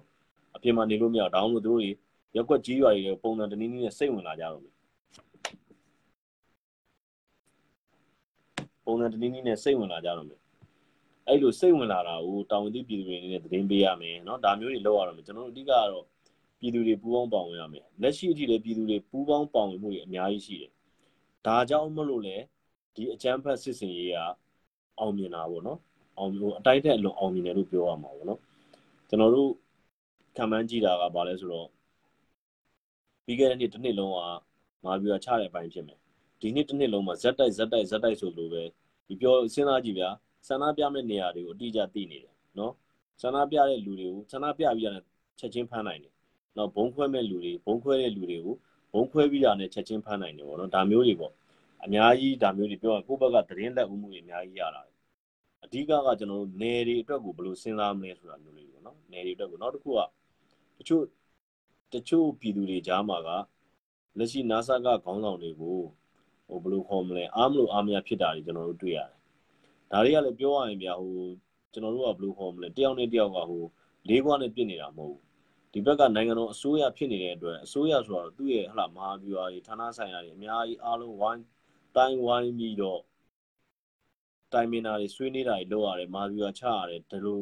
[0.56, 1.90] အပြင်မှာနေလို့မရဒါမှမဟုတ်သူတို့တွေ
[2.36, 4.74] ရက်ွက်ကြေးရွာတွေပုံစံတနည်းနည်းနဲ့စိတ်ဝင်လာကြတော့မယ်
[8.84, 10.40] ပုံစံတနည်းနည်းနဲ့စိတ်ဝင်လာကြတော့မယ်
[11.26, 16.04] အဲ့လိုစိတ်ဝင်လာတာကိုတောင်ဝင်သည့်ပြည်သူတွေအနေနဲ့သတင်းပေးရမယ်เนาะဒါမျိုးတွေလုပ်ရတော့မယ်ကျွန်တော်တို့အဓိကကတော့
[16.60, 20.72] ပြည်သူတွေပူးပေါင်းပါဝင်ရမယ်လက်ရှိအထိလည်းပြည်သူတွေပူးပေါင်းပါဝင်မှုတွေအများကြီးရှိတယ်
[21.46, 22.36] ဒါကြောင့်မလို့လေ
[22.95, 24.17] ဒီအကြမ်းဖက်စစ်စင်ရေးက
[24.99, 25.79] အောင်မြင်တာပေါ့နော်
[26.17, 28.39] အောင်အတိုင်းထက်အလွန်အောင်မြင်တယ်လို့ပြောရမှာပေါ့နော်
[29.09, 29.51] ကျွန်တော်တို့
[30.35, 31.67] ခံမှန်းကြည့်တာကဘာလဲဆိုတော့
[33.25, 34.19] ပြီးခဲ့တဲ့နှစ်တစ်နှစ်လုံးက
[34.83, 35.99] မာပြီးတော့ချတဲ့အပိုင်းဖြစ်မယ်
[36.39, 38.63] ဒီနှစ်တစ်နှစ်လုံးမှာဇက်တိုက်ဇက်တိုက်ဇက်တိုက်ဆိုလိုပဲ
[39.07, 40.09] ဒီပြောစဉ်းစားကြည့်ဗျာ
[40.47, 42.73] ဆန္ဒပြမဲ့နေရာတွေကိုအတိအကျသိနေတယ်နော်
[43.21, 45.03] ဆန္ဒပြတဲ့လူတွေကိုဆန္ဒပြပြီးရတဲ့
[45.39, 46.13] ချက်ချင်းဖမ်းနိုင်တယ်
[46.57, 48.55] နော်ဘုံခွဲမဲ့လူတွေဘုံခွဲတဲ့လူတွေကို
[48.93, 51.33] ဘုံခွဲပြီးတာနဲ့ချက်ချင်းဖမ်းနိုင်တယ်ပေါ့နော်ဒါမျိုးတွေပေါ့
[51.85, 54.97] အများကြီးဒါမျိုးတွေပြောရင်ကိုယ့်ဘက်ကသတင်းလက်ဦးမှုတွေအများကြီးရလာတယ်
[55.63, 59.99] အဓိကကကျွန်တော်တို့နယ်တွေအတွက်ကိုဘယ်လိုစဉ်းစားမလဲဆိုတာမျိုးလေးပေါ့နော်နယ်တွေအတွက်ကိုနောက်တစ်ခုက
[60.77, 61.03] တချို့
[61.93, 63.29] တချို့ပြည်သူတွေကြားမှာက
[64.17, 65.77] လက်ရှိ NASA ကခေါင်းဆောင်တွေကို
[66.47, 69.11] ဟိုဘယ်လိုခေါ်မလဲအားမလို့အားမရဖြစ်တာတွေကျွန်တော်တို့တွေ့ရတယ်
[69.91, 71.15] ဒါတွေကလည်းပြောရရင်ဗျာဟို
[71.73, 73.63] ကျွန်တော်တို့ကဘယ်လိုခေါ်မလဲတယောက်နဲ့တယောက်ကဟို
[74.07, 75.21] လေးခွားနဲ့ပြစ်နေတာမဟုတ်ဘူး
[75.73, 81.41] တဒီဘက်ကနိုင်ငံတော်အစိုးရဖြစ်နေတဲ့အတွက်အစိုးရဆိုတော့သူ့ရဲ့ဟလာမဟာဗျူဟာတွေဌာနဆိုင်ရာတွေအများကြီးအားလုံးဝိုင်း
[81.95, 83.01] တိုင်းဝိုင်းပြီးတော့
[84.53, 87.39] တိုင်မင်တာတွေဆွေးနေတာတွေလုပ်ရတယ်မဟာဗျူဟာချရတယ်ဒီလို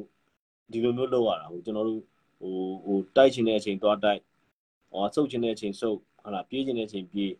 [0.71, 2.01] ဒီလိုမျိုးလုပ်ရတာဟိုကျွန်တော်တို့
[2.41, 2.55] ဟို
[2.85, 4.21] ဟိုတိုက်ချင်တဲ့အချိန်သွားတိုက်
[4.91, 7.31] ဟောဆုတ်ချင်တဲ့အချိန်ဆုတ်ဟလာပြေးချင်တဲ့အချိန်ပြေး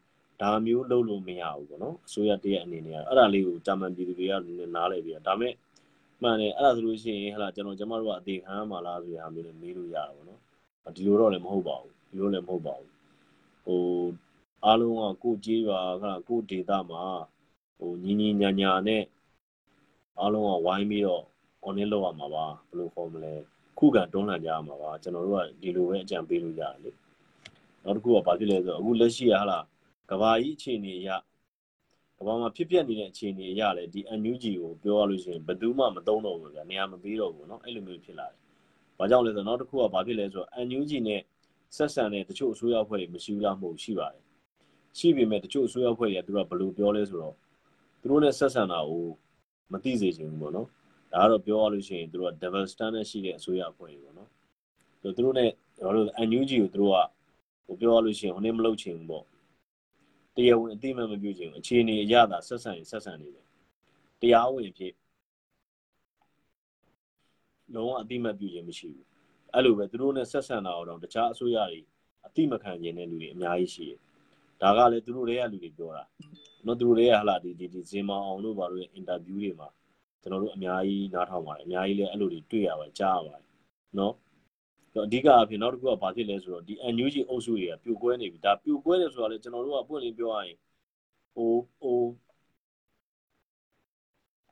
[0.41, 4.33] ဒါမျိုးလုပ်လို့မရဘူးပေါ့နော်အစိုးရတရက်အနေနဲ့အဲ့ဒါလေးကိုတာမန်ပြည်သူတွေက
[4.75, 5.53] နားလည်ပြီးဒါမဲ့
[6.21, 10.39] မှန်တယ်အဲ့ဒါဆိုလို့ရှိရင်ဟလာကျွန်တော်ကျမတို့ကအသေးခံရမှာလားဆိုရမျိုးလည်းမေးလို့ရတာပေါ့နော်
[10.95, 12.89] ဒီလိုတော့လည်းမဟုတ်ပါဘူးဒီလိုလည်းမဟုတ်ပါဘူး
[13.65, 13.81] ဟို
[14.64, 17.02] အားလုံးကကိုကြေးပါခါကိုဒေတာမှာ
[17.78, 19.02] ဟိုညီညီညာညာနဲ့
[20.20, 21.24] အားလုံးကဝိုင်းပြီးတော့
[21.66, 23.34] online လောက်ရမှာပါဘယ်လိုခေါ်မလဲ
[23.78, 26.90] ခုခံတွန်းလှန်ကြရမှာပါကျွန်တော်တို့ကဒီလိုပဲအကြံပေးလို့ရတယ်လေ
[27.84, 29.64] နောက်တစ်ခုကဘာဖြစ်လဲဆိုတော့အခုလက်ရှိကဟာလား
[30.10, 31.10] ကဘာကြီးအခြေအနေအရ
[32.18, 38.38] ကဘာမှာဖြစ်ပျက်နေတဲ့အခြေအနေအရလည်းဒီ NUG ကိုပြောရလို့ရှိရင်ဘယ်သူမှမသုံးတော့ဘူးဗျာနေရာမပေးတော့ဘူးเนาะအဲ့လိုမျိုးဖြစ်လာတယ်။
[38.98, 41.20] ဘာကြောင့်လဲဆိုတော့နောက်တစ်ခုကဘာဖြစ်လဲဆိုတော့ NUG နဲ့
[41.76, 44.21] ဆက်ဆံတဲ့တချို့အစိုးရအဖွဲ့တွေမရှိဘူးလားမဟုတ်ရှိပါတယ်။
[44.97, 47.35] ရှိပေမဲ့တချို့အစိုးရအဖွဲ့တွေကသူတို့ကဘယ်လိုပြောလဲဆိုတော့
[47.99, 49.05] သူတို့နဲ့ဆက်ဆံတာကို
[49.71, 50.67] မသိစေချင်ဘူးပေါ့နော်။
[51.13, 54.29] ဒါကတော့ပြောရလို့ရှိရင်သူတို့က double standard ရှိတဲ့အစိုးရအဖွဲ့တွေပေါ့နော်။
[55.01, 55.49] သူတို့နဲ့
[55.85, 56.97] ဘာလို့ NUG ကိုသူတို့က
[57.65, 59.25] ဟိုပြောရလို့ရှိရင်ဟိုနေ့မလုပ်ချင်ဘူးပေါ့။
[60.35, 63.45] တရားဝင်အသိမှမပြုချင်ဘူးအခြေအနေအရသာဆက်ဆံရင်ဆက်ဆံနေတယ်။
[64.21, 64.93] တရားဝင်ဖြစ်
[67.75, 69.07] လုံးဝအတိမတ်ပြုခြင်းမရှိဘူး
[69.53, 71.79] အဲ့လိုပဲသူတို့နဲ့ဆက်ဆံတာတော့တခြားအစိုးရတွေ
[72.25, 73.99] အတိမခံခြင်းတဲ့လူတွေအများကြီးရှိတယ်
[74.63, 76.03] ဒါကလည်းသူတို့တွေကလူတွေပြောတာ
[76.65, 79.69] နော်သူတို့တွေကဟလာဒီဒီဒီဇင်မောင်အောင်တို့ဘာလို့ရဲ့အင်တာဗျူးတွေမှာ
[80.21, 83.45] ကျွန်တော်တို့အများကြီးနားထောင်ပါတယ်အများကြီးလည်းအဲ့လိုတွေတွေ့ရပါတယ်ကြားရပါတယ်
[83.97, 84.13] နော်
[85.05, 90.57] အဓိကအဖြစ်နောက်တစ်ခုကဘာဖြစ်လဲဆိုတော့ဒီ NUG အုပ်စုတွေကပြိုကွဲနေပြီဒါပြိုကွဲတယ်ဆိုတာလေကျွန်တော်တို့ကပွင့်လင်းပြောရရင်
[91.35, 91.99] ဟိုဟို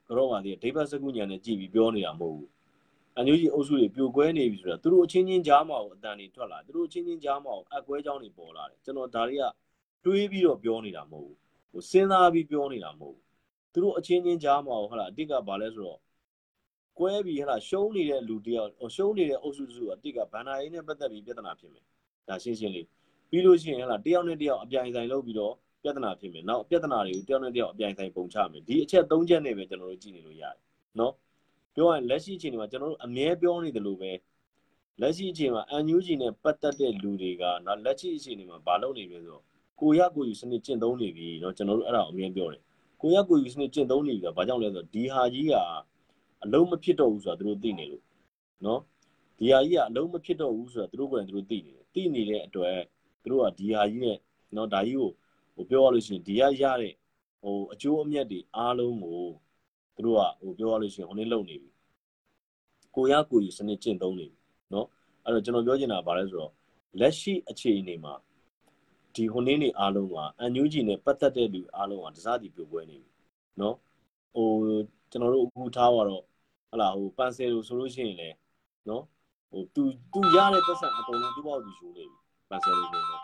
[0.08, 2.50] ကတော့ပါဒီဒိဗတ်စကုညာနဲ့ကြည်ပြီးပြောနေတာမဟုတ်ဘူး
[3.18, 9.44] အမျိုးကြီးအုပ်စုတွေပြိုကွဲနေပြီဆိုတာသူတို့အချင်းချင်းကြားမှာကိုအတန်တွေထွက်လာသူတို့အချင်းချင်းကြားမှာကိုအကွဲကြောင်းတွေပေါ်လာတယ်ကျွန်တော်ဒါတွေက
[10.06, 11.38] တွေးပြီးတော့ပြောနေတာမဟုတ်ဘူး
[11.72, 13.24] ဟိုစဉ်းစားပြီးပြောနေတာမဟုတ်ဘူး
[13.74, 16.00] သူတို့အချင်းချင်းကြားမှာကိုဟုတ်လားအတိတ်ကဘာလဲဆိုတော့
[17.00, 21.84] ကွဲပြီးဟလာရှုံးနေတဲ့လူတယောက်ရှုံးနေတဲ့အုပ်စုစုကအတိတ်ကဘန္နာရေးနဲ့ပတ်သက်ပြီးပြဿနာဖြစ်မယ်
[22.28, 22.88] ဒါရှင်းရှင်းလေး
[23.30, 30.62] ပြီးလို့ရှိရင်ဟလာတယောက်နဲ့တယောက်အပြိုင်ဆိုင်လုပ်ပြီးတော့ပြဿနာဖြစ်မယ်နောက်ပြဿနာတွေကိုတယောက်နဲ့တယောက်အပြိုင်ဆိုင်ပုံချမယ်ဒီအချက်၃ချက်နဲ့ပဲကျွန်တော်တို့ကြည့်နေလို့ရတယ်
[31.00, 31.14] နော်
[31.76, 34.12] ပြောရရင်လက်ရှိအချိန်မှာကျွန်တော်တို့အမြဲပြောနေတယ်လို့ပဲ
[35.02, 39.44] လက်ရှိအချိန်မှာ NUG နဲ့ပတ်သက်တဲ့လူတွေကနော်လက်ရှိအချိန်မှာဘာလုပ်နေလဲဆိုတော့
[39.81, 42.63] ကိုရကိုယူစနစ်ကျင့်သုံးနေပြီเนาะကျွန်တော်တို့အဲ့ဒါအမြဲပြောတယ်
[43.01, 45.55] ကိုရကိုယူစနစ်ကျင့်သုံးနေပြီကဘာကြောင့်လဲဆိုတော့ဒီဟာကြီးက
[46.45, 48.03] အလုံးမဖြစ်တော့ဘူးဆိုတာသူတို့သိနေလို့
[48.63, 48.81] เนาะ
[49.39, 52.77] ဒီဟာကြီးကအလုံးမဖြစ်တော့ဘူးဆိုတာသူတို့ကလည်းသူတို့သိနေတယ်သိနေတဲ့အတွက်
[53.23, 54.19] သူတို့ကဒီဟာကြီးနဲ့
[54.55, 55.11] เนาะဒါကြီးကို
[55.55, 56.93] ဟိုပြောရလို့ရှိရင်ဒီရရတဲ့
[57.43, 59.23] ဟိုအကျိုးအမြတ်တွေအားလုံးကို
[59.97, 61.71] သူတို့ကဟိုပြောရလို့ရှိရင်ဟိုနေ့လုံနေပြီ
[62.95, 64.39] ကိုရကိုယူစနစ်ကျင့်သုံးနေပြီ
[64.71, 64.87] เนาะ
[65.25, 66.53] အဲ့တော့ကျွန်တော်ပြောချင်တာကဘာလဲဆိုတော့
[67.01, 68.15] လက်ရှိအခြေအနေမှာ
[69.16, 73.12] ဒီဟိုနေ့နေအားလုံးကအန်ယူဂျီနဲ့ပတ်သက်တဲ့လူအားလုံးကတစားတီပြိုပွဲနေပြီ
[73.60, 73.76] နော်
[74.34, 74.48] ဟို
[75.12, 76.24] ကျွန်တော်တို့အခုထားတော့
[76.72, 78.36] ဟလာဟိုပန်ဆယ်လို့ဆိုလို့ရှိရင်လည်း
[78.90, 79.04] နော်
[79.52, 79.82] ဟိုသူ
[80.14, 82.18] သူရတဲ့ပတ်စံအကုန်လုံးသူ့ဘောက်သူယူနေပြီ
[82.50, 83.22] ပန်ဆယ်လို့ဆိုတော့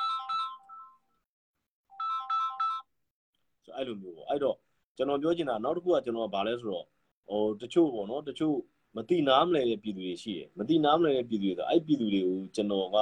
[3.63, 4.58] ဆိုအဲ့လိုမျိုးပေါ့အဲ့တော့
[4.97, 6.86] ကျွန်တော်ပြောချင်တာနောက်တစ်ခုကကျွန်တော်ကဘာလဲဆိုတော့
[7.30, 8.56] ဟိုတချို့ပေါ့နော်တချို့
[8.95, 12.97] မတိနာမလဲတဲ့ပြည်သူတွေရှိတယ်မတိနာမလဲတဲ့ပြည်သူတွေဆိုအဲ့ပြည်သူတွေကိုကျွန်တော်က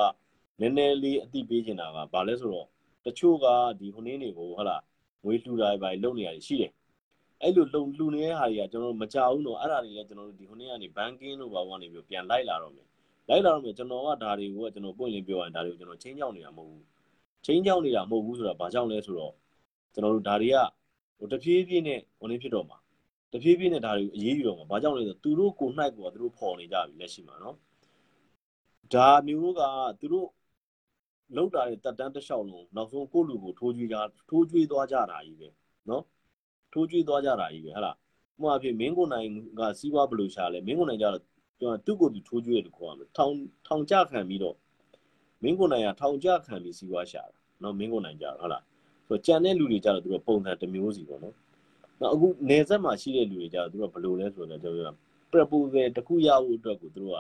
[0.59, 2.67] နည်းနည်းလေးအသိပေးချင်တာကဘာလဲဆိုတော့
[3.05, 3.45] တချို့က
[3.79, 4.83] ဒီဟိုနင်းတွေကိုဟုတ်လား
[5.23, 6.71] ငွေလှူတာပဲလုံနေရတယ်ရှိတယ်
[7.41, 12.87] အဲ့လိုလုံလှူနေတဲ့ဟာတွေကကျွန်တော်တို့မကြဘူးတော့အဲ့ဒါတွေလည်းကျွန်တော်တို့ဒီဟိုနေ့ကနေဘန်ကင်းတို့ဘာဘာနေပြီးပြန်လိုက်လာတော့မယ်
[13.29, 16.85] လိုက်လာတော့မယ်ကျွန်တော်ကဒါတွေကိုကျွန်တော်ပွင့်လင်းပြောရင်ဒါတွေကိုကျွန်တော်ချင်းချောင်းနေတာမဟုတ်ဘူး
[17.45, 19.33] ချင်းချောင်းနေတာမဟုတ်ဘူးဆိုတာဘာကြောင့်လဲဆိုတော့
[19.93, 20.57] ကျွန်တော်တို့ဒါတွေက
[21.17, 22.77] ဟိုတဖြည်းဖြည်းနဲ့ဟိုနေ့ဖြစ်တော့မှာ
[23.33, 27.55] တဖြည်းဖြည်းနဲ့ဒါတွေကိုအရေးယူတော့မှာဘာကြောင့်လဲဆိုတော့သူတို့ကိုနှိုက်ကသူတို့ပေါ်နေကြပြီလက်ရှိမှာနော်
[28.93, 29.61] ဒါမျိုးက
[29.99, 30.27] သူတို့
[31.35, 33.97] လောက်တာတဲ့တက်တန်းတစ်လျှောက်လုံးနောက်ဆုံးကိုလူကိုထိုးကြွေးကြ
[34.29, 35.49] ထိုးကြွေးသွားကြတာကြီးပဲ
[35.89, 36.03] နော်
[36.73, 39.27] ထိုးကြွေးသွားကြတာကြီးပဲဟဟလားဥပမာဖြစ်မင်းကိုနိုင်
[39.59, 41.23] ကစီးပွားဘလူရှာလဲမင်းကိုနိုင်ကြတော့
[41.59, 43.33] ကျွန်တော်သူ့ကိုသူထိုးကြွေးတယ်ခေါ်ရမယ်ထောင်
[43.67, 44.55] ထောင်ကြခံပြီးတော့
[45.43, 48.63] မင်းကိုနိုင်ကထောင်ကြခံပြီးစီးပွားရှာတာနော်မင်းကိုနိုင်ကြဟုတ်လား
[49.07, 51.35] ဆိုကြံတဲ့လူတွေကြတော့သူကပုံစံတစ်မျိုးစီပေါ့နော်
[52.01, 54.95] နောက်အခုနေဆက်မှာရှိတဲ့လူတွေကြတော့သူကဘယ်လိုလဲဆိုတော့ကျွန်တော်ပြော
[55.31, 57.19] proposal တခုရဖို့အတွက်ကိုသူတို့က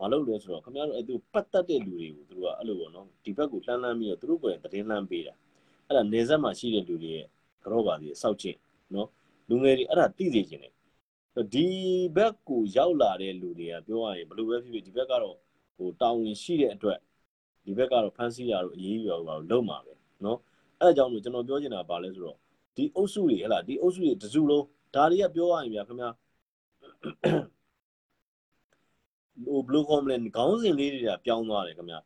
[0.00, 5.34] မလုပ်လဲဆိုတော့ခင်ဗျားတို့အဲ့သူပတ်သက်တဲ့လူတွေကိုသူတို့ကအဲ့လိုပေါ့နော်ဒီဘက်ကိုလှမ်းလှမ်းပြီးတော့သူတို့ကိုယ်တိုင်တင်းလှမ်းပေးတာ
[5.86, 7.26] အဲ့ဒါနေဆက်မှာရှိတဲ့လူတွေရဲ့
[7.62, 8.58] ကြောပါစီစောက်ကျင့်
[8.94, 9.08] နော်
[9.48, 10.72] လူငယ်တွေအဲ့ဒါသိစေခြင်းတယ်
[11.52, 11.66] ဒီ
[12.16, 15.36] ဘက်ကိုရောက်လာတဲ့လူတွေကပြောရရင်ဘယ်လိုပဲဖြစ်ဖြစ်ဒီဘက်ကတော့
[15.76, 16.98] ဟိုတာဝန်ရှိတဲ့အတွက်
[17.64, 20.38] ဒီဘက်ကတော့ဖန်ဆီးရတော့အရေးယူရတော့လုံးမှာပဲနော်
[20.80, 22.38] အဲ့ဒါကြောင့်လို့ကျွန်တော်ပြောချင်တာကဘာလဲဆိုတော့
[22.76, 26.08] ဒီအုပ်စုတွေဟဲ့လားဒီအုပ်စုတွေတစုလုံးဒါတွေကပြောရရင်ဗျာခင်ဗျာ
[29.42, 31.98] ဟိုဘလူးကောမလန်ခေါင်းစဉ်လေးတွေကပြောင်းသွားတယ်ခင်ဗျာ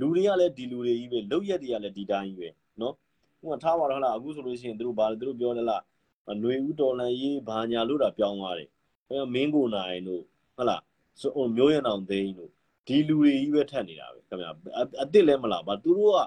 [0.00, 2.48] လူတွေကလည်းဒီလူတွေကြီးပဲလုတ်ရက်တွေကလည်းဒီတိုင်းကြီးပဲ
[2.80, 2.94] နော်
[3.40, 5.82] ဟိုကထားပါတော့ဟလားအခုဆိုလို့ရှိရင်သူတို့ဘာလဲသူတို့ပြောတယ်လား
[6.28, 8.68] ຫນွေဦးတော်လန်ရေးဘာညာလို့တာပြောင်းသွားတယ်
[9.10, 10.22] အဲမင်းကိုနိုင်တို့
[10.56, 10.82] ဟုတ်လား
[11.20, 12.50] ဆိုဟိုမျိုးရံအောင်သိန်းတို့
[12.86, 16.18] ဒီလူတွေကြီးပဲထက်နေတာပဲခင်ဗျာအစ်စ်လည်းမလားဘာသူတို့က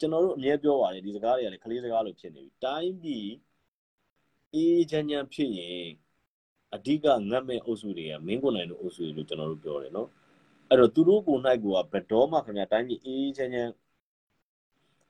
[0.00, 3.28] ကျွန်တော်တို့အမြဲပြောပါတယ်ဒီစကားတွေကလည်းခလေးစကားလိုဖြစ်နေပြီတိုင်းပြည်
[4.54, 5.88] အေးချမ်းချမ်းဖြစ်ရင်
[6.74, 10.08] အဓိကငတ်မဲ့အုပ်စုတွေကမင်းကိုနိုင်တို့အုပ်စုတွေလို့ကျွန်တော်တို့ပြောတယ်နော်
[10.68, 13.72] အဲ့တော့သူတို့ကိုနိုင်ကိုကဘတော်မှခင်ဗျာတိုင်းပြည်အေးချမ်းချမ်း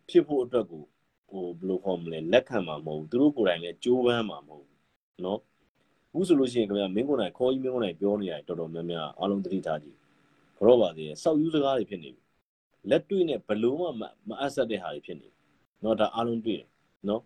[0.09, 0.83] ဖြစ်ဖို့အတွက်ကို
[1.31, 5.41] ဟိုဘယ်လိုခေါ်မလဲလက်ခံမှာမဟုတ်ဘူးသူတို့ကိုယ်တိုင်လည်းကြိုးပမ်းမှာမဟုတ်ဘူးနော်
[6.11, 9.97] အခုဆိုလို့ရှိရင်ခင်ဗျာမင်းကိုနိုင်ခေါ်ကြီးမင်းကိုနိုင်ပြောနေရတယ်တော်တော်များများအားလုံးသတိထားကြည့်
[10.59, 12.23] ဘရော့ပါသေးရယ်စောက်ယူစကားတွေဖြစ်နေပြီ
[12.91, 15.41] လက်တွေ့နဲ့ဘလို့မှမအပ်ဆက်တဲ့ဟာတွေဖြစ်နေပြီ
[15.85, 16.69] နော်ဒါအားလုံးတွေ့တယ်
[17.09, 17.23] နော်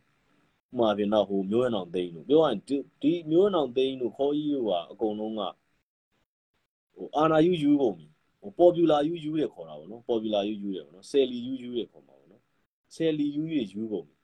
[0.80, 2.60] မာပြင်တော့ဟိုမျိုးရအောင်သိန်းလို့ပြောရရင်
[3.02, 5.42] ဒီမျိုးရအောင်သိန်းလို့ခေါ်ကြီးတို့ကအကုန်လုံးက
[6.96, 8.06] ဟိုအာနာယူယူကုန်ပြီ
[8.40, 12.42] ဟို popular ယူယူတယ်ခေါ်တာပေါ့နော် popular ယူယူတယ်ပေါ့နော် selly ယူယူတယ်ခေါ်မှာပေါ့နော်
[12.94, 14.16] selly ယူယူယူကုန်ပြီ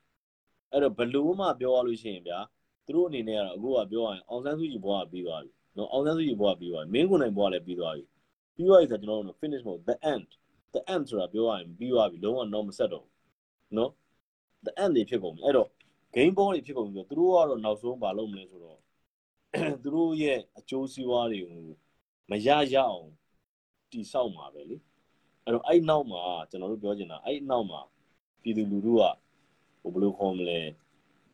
[0.71, 2.39] အဲ့တော့ဘလို့မှပြောရလို့ရှိရင်ဗျာ
[2.87, 8.05] သူတို့အနေနဲ့ကတော့အခုကပြောရရင်အောင်ဆန်းစုကြည်ဘွားကပြီးသွားပြီနော်အောင်ဆန်းစုကြည်ဘွားကပြီးသွားပြီမင်းကိုနိုင်ဘွားလည်းပြီးသွားပြီ
[8.55, 10.29] ပြီးသွားပြီဆိုတော့ကျွန်တော်တို့ finish mode the end
[10.75, 13.13] the end ဆိုတာပြောရရင်ပြီးသွားပြီလုံးဝတော့မဆက်တော့ဘူး
[13.77, 13.91] နော်
[14.67, 15.69] the end တွေဖြစ်ကုန်ပြီအဲ့တော့
[16.15, 18.79] game ball တွေဖြစ်ကုန်ပြီဆိုတော့သူတို့ကတော့နောက်ဆုံးမလုပ်မလဲဆိုတော့
[19.83, 21.67] သူတို့ရဲ့အကျိုးစီးပွားတွေကို
[22.31, 23.09] မရရအောင်
[23.91, 24.77] တိဆောက်မှာပဲလေ
[25.45, 27.81] အဲ့တော့အဲ့နောက်မှာကျွန်တော်တို့ပြောချင်တာအဲ့နောက်မှာ
[28.43, 29.03] ပြည်သူလူထုက
[29.83, 30.61] ဟိုဘယ်လိုခေါ်မလဲ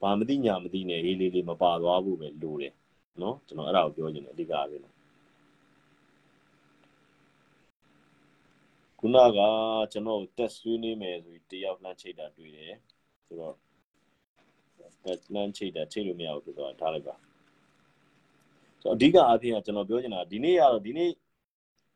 [0.03, 2.73] ဘာမသိညာမသိနဲ့ရေးလေးလေးမပါသွားဘူးပဲလိုတယ်
[3.23, 4.95] နော်ကျွန်တော်အဲ့ဒါကိုပြောချင်တယ်အဓိကပဲနော်
[8.99, 9.38] ခုနက
[9.93, 12.75] ကျွန်တော်တက်ဆွေးနေမယ်ဆိုပြီးတယောက်လှမ်းချိတ်တာတွေ့တယ်
[13.27, 13.67] ဆိုတော့တက်
[15.35, 17.14] လှမ်းချိတ်တာချိတ်လို့မရဘူးဆိုတော့ထားလိုက်ပါ
[18.83, 21.11] ဆိုတော့အဓိကအားဖြင့်ကကျွန်တော်ပြောချင်တာဒီနေ့ကတော့ဒီနေ့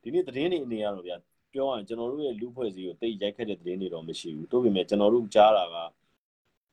[0.03, 1.15] ဒီနေ့သတင်းတွေအနေရတော့ဗျာ
[1.53, 5.77] ပြောရရင်ကျွန်တော်တို့ရဲ့လူဖွဲ့စည်းကိုတိတ်ရိုက်ခတ်တဲ့သတင်းတွေတော့မရှိဘူးတိုးပေမဲ့ကျွန်တော်တို့ကြားတာက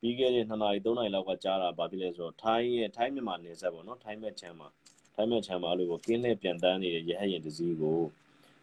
[0.01, 4.69] ပြီးခဲ့တဲ့2နာရီ3နာရီလောက်ကကြားတာဘာဖြစ်လဲဆိုတော့ထိုင်းရဲ့ထိုင်းမြန်မာနယ်စပ်ပေါ့နော်ထိုင်းမဲ့ချမ်းမှာ
[5.15, 7.99] ထိုင်းမဲ့ချမ်းမှာလို့ကင်းလှည့်ပြန်တန်းနေတဲ့ရဟတ်ရင်တစည်းကို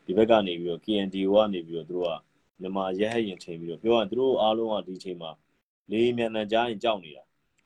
[0.06, 2.12] ဒီဘက်ကနေပြီးတော့ KNDO ကနေပြီးတော့သူတို့က
[2.62, 5.32] မြန်မာရဟတ်ရင်ချိန်ပြီးတော့ပြောရရင်သူတို့အားလုံးကဒီချိန်မှာ
[5.92, 7.24] လေမြန်နံကြားရင်ကြောက်နေတာ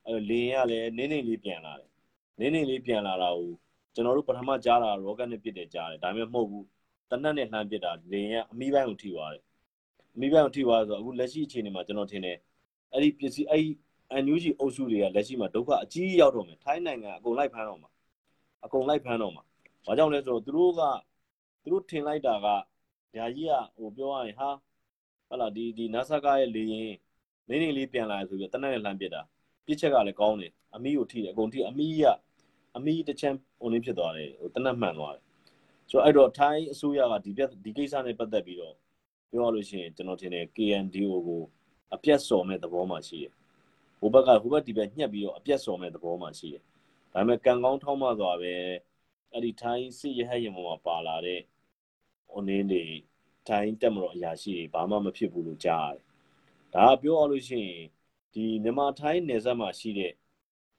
[0.08, 1.90] အဲလေရင်ကလည်းနင်းနေလေးပြန်လာတယ်
[2.40, 3.52] နင်းနေလေးပြန်လာတာကို
[3.94, 6.66] ကျွန်တော်တို့ပထမကြားတာရောကက်နဲ့ပစ်တယ်ကြားတယ်ဒါပေမဲ့မဟုတ်ဘူး
[7.10, 9.44] တနက်နဲ့လှမ်းပစ်တာလေရင်ကအမီးပိုင်းကိုထိသွားတယ်
[10.16, 12.38] အမီးပိုင်းကိုထိသွားဆိုတော့အခုလက်ရှိအခြေအနေမှာကျွန်တော်ထင်တယ်
[12.94, 13.66] အဲ့ဒီပစ္စည်းအဲ့
[14.12, 17.90] အန်ယူဂျီအုပ်စုတွေကလက်ရှိမှာဒုက္ခအကြီးရောက်တော့မယ်ထိုင်းနိုင်ငံအကုန်လိုက်ဖမ်းတော့မှာ
[18.66, 19.44] အကုန်လိုက်ဖမ်းတော့မှာ
[19.86, 20.82] ဘာကြောင့်လဲဆိုတော့သူတို့က
[21.64, 22.48] သူတို့ထင်လိုက်တာက
[23.16, 24.50] ညာကြီးကဟိုပြောရရင်ဟာ
[25.30, 26.94] ဟလာဒီဒီ NASA ကရဲ့လေရင်
[27.50, 29.22] နေနေလေးပြန်လာဆိုပြီးတနက်နဲ့လှမ်းပစ်တာ
[29.66, 32.04] ပြစ်ချက်ကလည်းကောင်းတယ်အမီးကိုထိတယ်အကုန်ထိအမီးက
[32.78, 35.24] အမီးတစ်ချမ်းဟိုနည်းဖြစ်သွားတယ်ဟိုတနက်မှန်သွားတယ်
[35.90, 38.76] ဆိုတော့အဲ့တော့ထိုင်းအစိုးရကဒီပြဒီကိစ္စနဲ့ပတ်သက်ပြီးတော့
[39.32, 41.44] ပြောရလို့ရှိရင်ကျွန်တော်ထင်တယ် KNDO ကို
[41.94, 43.34] အပြတ်စော်မဲ့သဘောမှရှိတယ်
[44.00, 46.64] ဟိုဘက်ကဟိုဘက်ဒီဘက်ညှက်ပြီးတော့အပြတ်စော်မဲ့သဘောမှရှိတယ်
[47.14, 48.54] ဒါပေမဲ့ကံကောင်းထောင်းမှသွားပဲ
[49.32, 51.42] အဲ့ဒီထိုင်းစစ်ရဟတ်ရင်ပေါ်မှာပါလာတဲ့
[52.32, 52.86] ဟိုနင်းတွေ
[53.48, 56.04] ထိုင်းတက်မတော်အရာရှိတွေဘာမှမဖြစ်ဘူးလို့ကြားရတယ်
[56.76, 57.84] ဒါကပြောရလို့ရှိရင်
[58.33, 60.13] ဒီမြန်မာထိုင်းနယ်စပ်မှာရှိတဲ့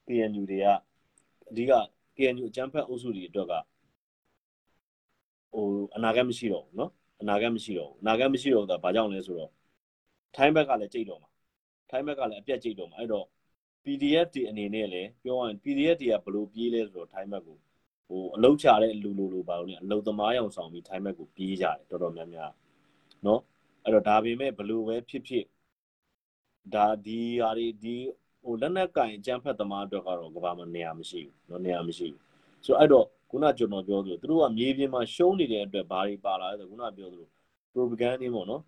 [0.07, 0.65] KNU တွေက
[1.49, 1.71] အဓိက
[2.17, 3.53] KNU အကြမ်းဖက်အုပ်စုတွေအတွက်က
[5.53, 5.65] ဟို
[5.95, 6.91] အနာဂတ်မရှိတော့ဘူးเนาะ
[7.21, 9.51] အနာဂတ်မရှိတော့ဘူးအနာဂတ်မရှိတော့တာဘာကြောင့်လဲဆိုတော့
[10.35, 11.29] ထိုင်းဘက်ကလည်းကြိတ်တော့မှာ
[11.89, 13.25] ထိုင်းဘက်ကလည်းအပြတ်ကြိတ်တော့မှာအဲ့တော့
[13.83, 17.57] PDF တွေအနေနဲ့လည်းပြောရရင် PDF တွေကဘလို့ပြေးလဲဆိုတော့ထိုင်းဘက်ကို
[18.07, 22.51] ဟိုအလုတ်ချတဲ့လူလူလိုပါလို့ねအလုတ်သမားရောင်ဆောင်ပြီးထိုင်းဘက်ကိုပြေးကြတယ်တော်တော်များများ
[23.23, 23.39] เนาะ
[23.83, 25.45] အဲ့တော့ဒါပေမဲ့ဘလို့ပဲဖြစ်ဖြစ်
[26.74, 27.96] ဒါဒီဟာတွေဒီ
[28.44, 32.22] ဟိုလက်နက်ကင်ကြမ်းဖက်သမားအတွက်ကတော့ကဘာမှနေရာမရှိဘူးနော်နေရာမရှိဘူး
[32.64, 37.28] ဆိုတော့အဲ့တော့ခုနကျွန်တော်ပြောသလိုသူတို့ကမြေပြင်မှာရှုံးနေတဲ့အတွက်ဘာတွေပါလာလဲဆိုခုနပြောသလို
[37.72, 38.62] propaganda ပေါ့နော်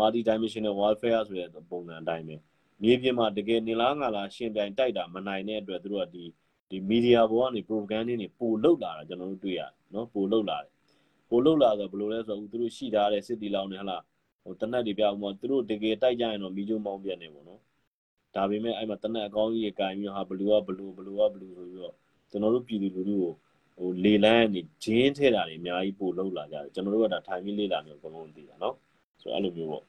[0.00, 2.36] multi dimensional warfare ဆိုတဲ့ပုံစံအတိုင်းပဲ
[2.82, 6.24] မြေပြင်မှာတကယ်နေလားငါလားရှင်ပြိုင်တိုက်တာမနိုင်တဲ့အတွက်သူတို့ကဒီ
[6.70, 10.70] ဒီ media ဘောကနေ propaganda တွေပို့လောက်လာတာကျွန်တော်တို့တွေ့ရတယ်နော်ပို့လောက်လာတယ်
[11.30, 14.02] ပို့လောက်လာဆိုဘယ်လိုလဲဆိုတော့သူတို့ရှိထားတဲ့စစ်တီလောင်တွေဟလား
[14.42, 17.60] ဟိုတနက်တွေပြအောင်ပေါ့သူတို့တကယ်တိုက်ကြရင်တော့မိကျုံမောင်းပြနေပေါ့နော်
[18.34, 21.94] ဒါပေမဲ့အဲ့မှာတနက်အကောင်းကြီးကင်ပြီးဟာဘလူကဘလူဘလူကဘလူဆိုပြီးတော့
[22.30, 23.32] ကျွန်တော်တို့ပြည်သူလူထုကို
[23.76, 28.74] ဟိုလေလန်းနေဂျင်းထဲတာတွေအများကြီးပို့လောက်လာကြတယ်ကျွန်တော်တို့ကဒါထိုင်ပြီးလေ့လာမျိုးအကုန်လုံးသိတာနော်
[29.20, 29.84] ဆိုတော့အဲ့လိုမျိုးပေါ့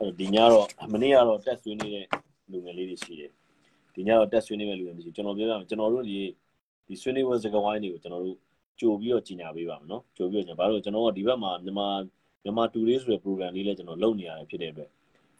[0.00, 2.06] အဲ့ဒီညတော့မနေ့ကတော့တက်ဆွေးနေတဲ့
[2.50, 3.30] လူငယ်လေးတွေရှိတယ်
[3.94, 6.18] ဒီညတော့တက်ဆွေးနေမဲ့လူငယ်တွေရှိကျွန်တော်ပြောပြမယ်ကျွန်တော်တို့ဒီ
[6.86, 8.36] ဒီဆွေးနွေးပွဲစကားဝိုင်းတွေကိုကျွန်တော်တို့
[8.80, 11.88] ကြိုပြီးတော့ကြီးညာပေးပါမယ်နော်ကြိုပြီးတော့ကျွန်တော်ဘာလို့ကျွန်တော်ကဒီဘက်မှာမြန်မာ
[12.44, 14.90] မြန်မာတူလေးဆိုတဲ့ program လေးလည်းကျွန်တော်လုပ်နေရတယ်ဖြစ်တဲ့အတွက်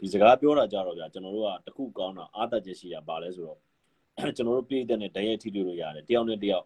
[0.01, 3.59] ဒီစကားပြောတာကြတော့ဗျာကျွန်တော်တို့ကတခုကောင်းတာအားတက်ချက်ရှိတာပါလဲဆိုတော့
[4.37, 6.65] ကျွန်တော်တို့ပြည်တဲ့နဲ့တရက်ထိတွေ့လို့ရတယ်တယောက်နဲ့တယောက်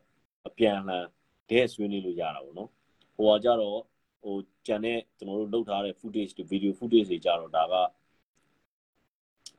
[0.49, 1.05] အပြန်အလှန်
[1.51, 2.71] တဲ့ဆွေးနွေးလို့ရတာပေါ့နော်
[3.17, 3.79] ဟိုကကြတော့
[4.25, 7.75] ဟိုကြံတဲ့ကျွန်တော်တို့လုပ်ထားတဲ့ footage တွေ video footage တွေကြတော့ဒါက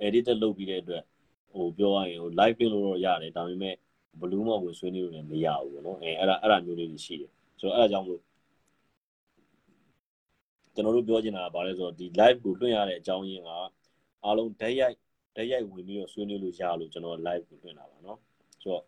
[0.06, 1.04] edit လုပ်ပြီးတဲ့အတွက်
[1.52, 3.76] ဟိုပြောရရင်ဟို live ပြင်လို့တော့ရတယ်ဒါပေမဲ့
[4.20, 8.22] ဘလူးမော့ဝင်ဆွေးနွေးလို့လည်းမရဘူးပေါ့နော်အဲအဲ့ဒါအဲ့ဒါမျိုးလေးတွေရှိတယ်ဆိုတော့အဲ့ဒါကြောင့်မလို့
[10.74, 13.50] ကျွန်တော်တို့ပြောချင်တာကဘာလဲဆိုတော့ဒီ live ကိုလွှင့်ရတဲ့အကြောင်းရင်းက
[14.24, 14.96] အားလုံးဓာတ်ရိုက်
[15.36, 18.20] ဓာတ်ရိုက်ဝင်ပြီးတော့ဆွေးနွေးလို့ရလို့ကျွန်တော် live ကိုလွှင့်တာပါနော်
[18.62, 18.84] ဆိုတော့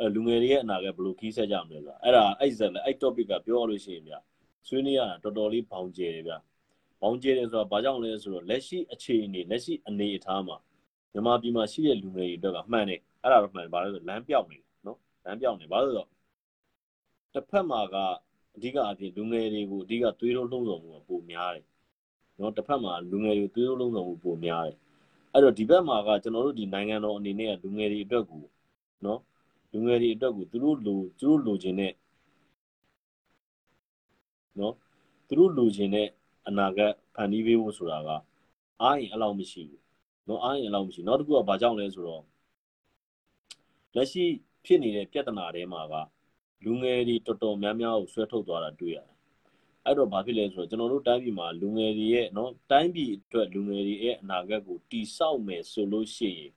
[0.00, 4.14] အဲလူငယ်တွေရဲ့အနာကဘယ်လိုခီးဆက်ကြမလဲဆိုတာအဲ့ဒါအဲ့ဇက်လည်းအဲ့ topic ကပြောရလို့ရှိရင်ဗျ
[4.66, 6.34] ဆွေးနွေးရတာတော်တော်လေးဘောင်ကျယ်တယ်ဗျ
[7.00, 10.56] ဘောင်ကျယ်တယ်ဆိုတာဘာကြောင့်လဲဆိုတော့လက်ရှိအခြေအနေလက်ရှိအနေအထားမှာ
[11.12, 16.08] မြန်မာပြည်မှာရှိတဲ့လူငယ်တွေအတွက်ကမှန်တယ်အဲ့ဒါတော့မှန်ဘာလို့လဲဆိုလမ်းပြောက်နေနော်လမ်းပြောက်နေဘာလို့လဲဆိုတော့
[17.34, 17.96] တစ်ဖက်မှာက
[18.56, 21.66] အဓိကအပြင်လူငယ်တွေကိုအဓိကသွေးလုံးလုံးဆောင်မှုပိုများတယ်
[22.38, 24.76] နော်တစ်ဖက်မှာလူငယ်တွေသွေးလုံးလုံးဆောင်မှုပိုများတယ်
[25.32, 28.44] အဲ့တော့ဒီဘက်မှာကကျွန်တော်တို့ဒီနိုင်ငံတော်အနေနဲ့လူငယ်တွေအတွက်ကို
[29.04, 29.20] နော်
[29.74, 31.92] လူငယ်တွေအတွက်ကိုသူတို့လိုသူတို့လိုချင်တဲ့
[34.58, 34.74] နော်
[35.28, 36.08] သူတို့လိုချင်တဲ့
[36.48, 38.08] အနာဂတ်ဖန်တီးပေးဖို့ဆိုတာက
[38.82, 39.82] အားရင်အလောက်မရှိဘူး
[40.28, 42.22] နော်အားရင်အလောက်မရှိနောက်တစ်ခုကဘာကြောင့်လဲဆိုတော့
[43.94, 44.24] လက်ရှိ
[44.64, 45.94] ဖြစ်နေတဲ့ပြဿနာတွေမှာက
[46.64, 49.14] လူငယ်တွေတော်တော်များများကိုဆွဲထုတ်သွားတာတွေ့ရတယ်
[49.84, 56.52] အဲ့တော့ဘာဖြစ်လဲဆိုတော့ကျွန်တော်တို့တိုင်းပြည်မှာလူငယ်တွေရဲ့နော်တိုင်းပြည်အတွက်လူငယ်တွေရဲ့အနာဂတ်ကိုတိဆောက်မယ်ဆိုလို့ရှိရင်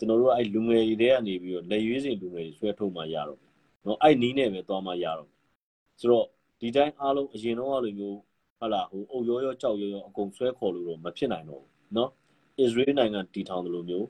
[0.00, 3.52] ကျွန်တော်တို့အဲ့လူငယ်တွေတဲ့ကနေပြီးတော့လက်ရွေးစင်လူငယ်တွေဆွဲထုတ်မှရတော့မယ်။
[3.86, 5.38] နော်အဲ့နီးနဲ့ပဲသွားမှရတော့မယ်။
[6.00, 6.26] ဆိုတော့
[6.60, 8.18] ဒီတိုင်းအားလုံးအရင်တော့ကလိုမျိုး
[8.60, 12.10] ဟလာဟိုအုပ်ရောရောကြောက်ရောရောအကုန်ဆွဲခေါ်လို့တော့မဖြစ်နိုင်တော့ဘူးနော်။
[12.64, 14.06] Israel နိုင်ငံတီထောင်တယ်လို့မျိုး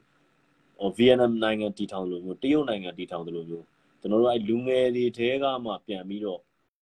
[0.80, 3.64] ဟို Vietnam နိုင်ငံတီထောင်တယ်လို့မျိုးတရုတ်နိုင်ငံတီထောင်တယ်လို့မျိုး
[4.00, 6.40] ကျွန်တော်တို့အဲ့လူငယ်တွေထဲကမှပြန်ပြီးတော့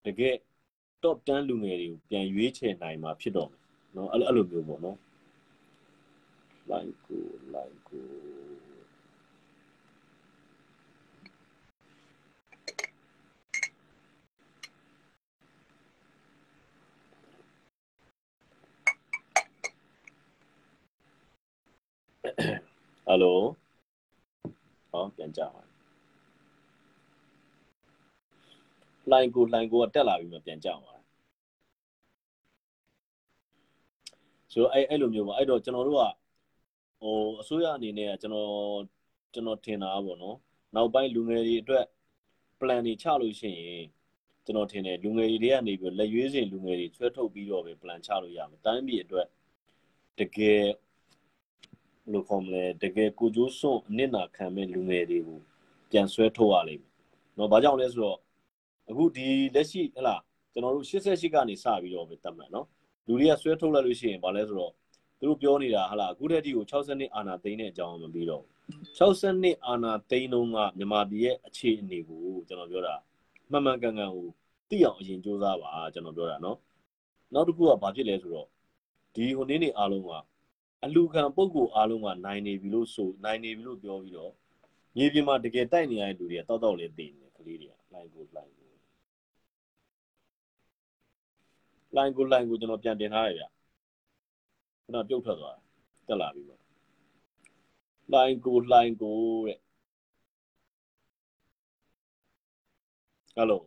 [0.05, 0.35] တကယ်
[1.03, 3.61] top 10လူငယ်တွေကိုပြန်ရွေးချယ်နိုင်မှာဖြစ်တော့မယ်
[3.95, 4.97] နော်အဲ့လိုမျိုးပေါ့နော်
[6.71, 7.17] like go
[7.53, 7.99] like go
[22.23, 22.57] ကို line ကို
[23.09, 23.33] Hello
[24.91, 25.61] ဟောပြန်ကြပါ
[29.11, 30.93] line ကို line ကိုကတက်လာပြီးမှပြန်ကြပါ
[34.51, 36.03] ဆိုတော့အဲ့အဲ့လိုမျိုးပါအဲ့တော့ကျွန်တော်တို့က
[37.01, 38.51] ဟိုအစိုးရအနေနဲ့ကကျွန်တော်
[39.33, 40.37] ကျွန်တော်ထင်တာပေါ့နော်
[40.75, 41.85] နောက်ပိုင်းလူငယ်တွေအတွက်
[42.59, 43.85] plan တွေချလို့ရှိရင်
[44.45, 49.27] ကျွန်တော်ထင်တယ်လူငယ်တွေတွေကနေပြီးလက်ရွေးစင်လူငယ်တွေဆွဲထုတ်ပြီးတော့ပဲ plan ချလို့ရမယ်တိုင်းပြည်အတွက်
[50.19, 50.63] တကယ်
[52.11, 55.39] လို့ခေါ်မလဲတကယ်ကိုကျိုးစွန့်အနစ်နာခံမဲ့လူငယ်တွေကို
[55.91, 56.91] ပြန်ဆွဲထုတ်ရလိမ့်မယ်။
[57.37, 58.17] နော်ဘာကြောင့်လဲဆိုတော့
[58.89, 60.15] အခုဒီလက်ရှိဟလာ
[60.53, 62.67] ကျွန်တော်တို့88ကနေစပြီးတော့ပဲတတ်မှတ်နော်
[63.07, 64.73] လူတွေကဆွဲထုတ်လိုက်လို့ရှိရင်ဘာလဲဆိုတော့
[65.19, 68.43] သူတို့ပြောနေတာဟလာအခုတည်းက60နှစ်အာနာသိန်းတဲ့အကြောင်းမပြီးတော့
[68.99, 72.95] 60နှစ်အာနာသိန်းလုံးကမြန်မာပြည်ရဲ့အခြေအနေကိုကျွန်တော်ပြောတာ
[73.51, 74.27] မှန်မှန်ကန်ကန်ကို
[74.69, 76.57] သိအောင်အရင်စူးစမ်းပါကျွန်တော်ပြောတာနော်
[77.33, 78.47] နောက်တစ်ခုကဘာဖြစ်လဲဆိုတော့
[79.15, 80.11] ဒီဟိုနေ့နေ့အားလုံးက
[80.83, 84.33] အလူခံပုံကိုအားလုံးကနိုင်နေပြီလို့ဆိုနိုင်နေပြီလို့ပြောပြီးတော့
[84.95, 88.69] မြေပြင်မှာတကယ်တိုက်နေရတဲ့လူတွေကတောက်တောက်လေးသိနေကလေးတွေကလိုက်ကိုလိုက်ကို
[91.97, 93.43] line ကို line ကိုကျွန်တော်ပြန်တင်ထားရဗျ
[94.83, 95.57] ခုနပြုတ်ထွက်သွား
[96.07, 96.61] တက်လာပြီပေါ့
[98.13, 99.59] line ကို line ကိုတဲ့
[103.35, 103.57] hello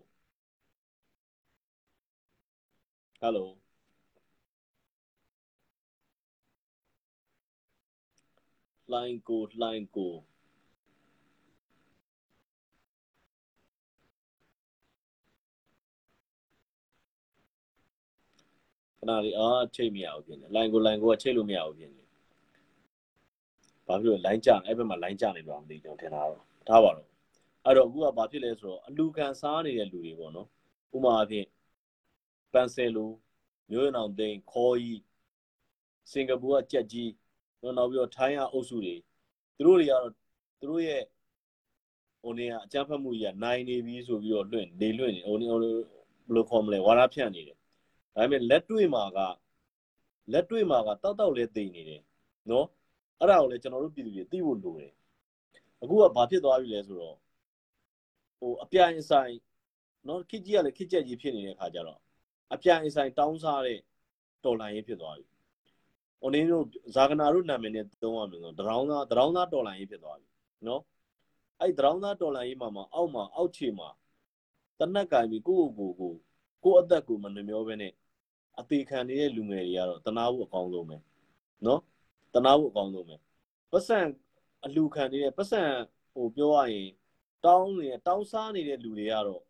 [8.88, 10.12] hello line ကို line ကို
[18.98, 22.06] ခဏလေးအာချိန်မရဘူးပြင်တယ် line ကို line ကိုကချိန်လို့မရဘူးပြင်တယ်
[23.86, 27.08] ဘာဖြစ်လို့ line ကြအဲ့ဘက်မှာ line ကြနေတော့မသိကျွန်တော်ထင်တာတော့ထားပါတော့
[27.64, 30.48] အဲ့တော့အခုကဘာဖြစ်လဲဆိုတော့အလူခံစားနေတဲ့လူတွေပေါ့နော်
[30.96, 31.46] ဥမာအဖြစ်
[32.52, 33.10] ပန်ဆယ်လို
[33.70, 35.00] မျိုးရအောင်သိန်းခေါ်ကြီး
[36.10, 37.10] စင်ကာပူကကြက်ကြီး
[37.76, 38.94] နောက်ပြီးတော့ထိုင်းကအုပ်စုတွေ
[39.56, 40.10] သူတို့တွေကတော့
[40.60, 41.02] သူတို့ရဲ့
[42.22, 45.72] ဟိုနေကအကြမ်းဖက်မှုကြီးကနိုင်နေပြီဆိုပြီးတော့လွင့်နေလွင့်နေဟိုနေဟိုဘယ်
[46.34, 47.56] လိုခေါ်မလဲဝါရဖြန့်နေတယ်
[48.14, 49.18] ဒါပေမဲ့လက်တွေ့မှာက
[50.32, 52.02] လက်တွေ့မှာကတောက်တောက်လေးသိနေတယ်
[52.50, 52.66] နော်
[53.20, 54.92] အဲ့ဒါကိုလည်းကျွန်တော်တို့ပြည်သူတွေသိဖို့လိုတယ်
[55.82, 57.16] အခုကဘာဖြစ်သွားပြီလဲဆိုတော့
[58.38, 59.34] ဟိုအပြိုင်ဆိုင်
[60.08, 62.00] နော်ခစ်ကြီးကလည်းခစ်ကြက်ကြီးဖြစ်နေတဲ့ခါကြတော့
[62.54, 63.78] အပြိုင်ဆိုင်တောင်းစားတဲ့
[64.44, 65.26] တော်လှန်ရေးဖြစ်သွားပြီ။
[66.20, 70.28] ဟိုနေတို့ဇာကနာတို့နာမည်နဲ့သုံးရမယ်ဆိုတော့ဒရောင်းသားဒရောင်းသားတော်လှန်ရေးဖြစ်သွားပြီ
[70.66, 70.82] နော်။
[71.60, 73.88] အဲ့ဒရောင်းသားတော်လှန်ရေးမှာမှာအောက်မှာအောက်ခြေမှာ
[74.78, 76.12] တနက်ကင်ပြီးကိုယ့်ကိုယ်ကို
[76.64, 77.92] ကိုယ့်အသက်ကိုမနှမျောပဲနဲ့
[78.60, 80.96] အသေးခံနေတဲ့လူငယ်တွေကတော့တနာဖို့အကောင်းဆုံးပဲ
[81.66, 81.80] နော်။
[82.34, 83.16] တနာဖို့အကောင်းဆုံးပဲ။
[83.72, 83.98] ပတ်စံ
[84.64, 85.62] အလူခံနေတဲ့ပတ်စံ
[86.12, 86.88] ဟိုပြောရရင်
[87.44, 89.42] တောင်းနေတောင်းစားနေတဲ့လူတွေကတော့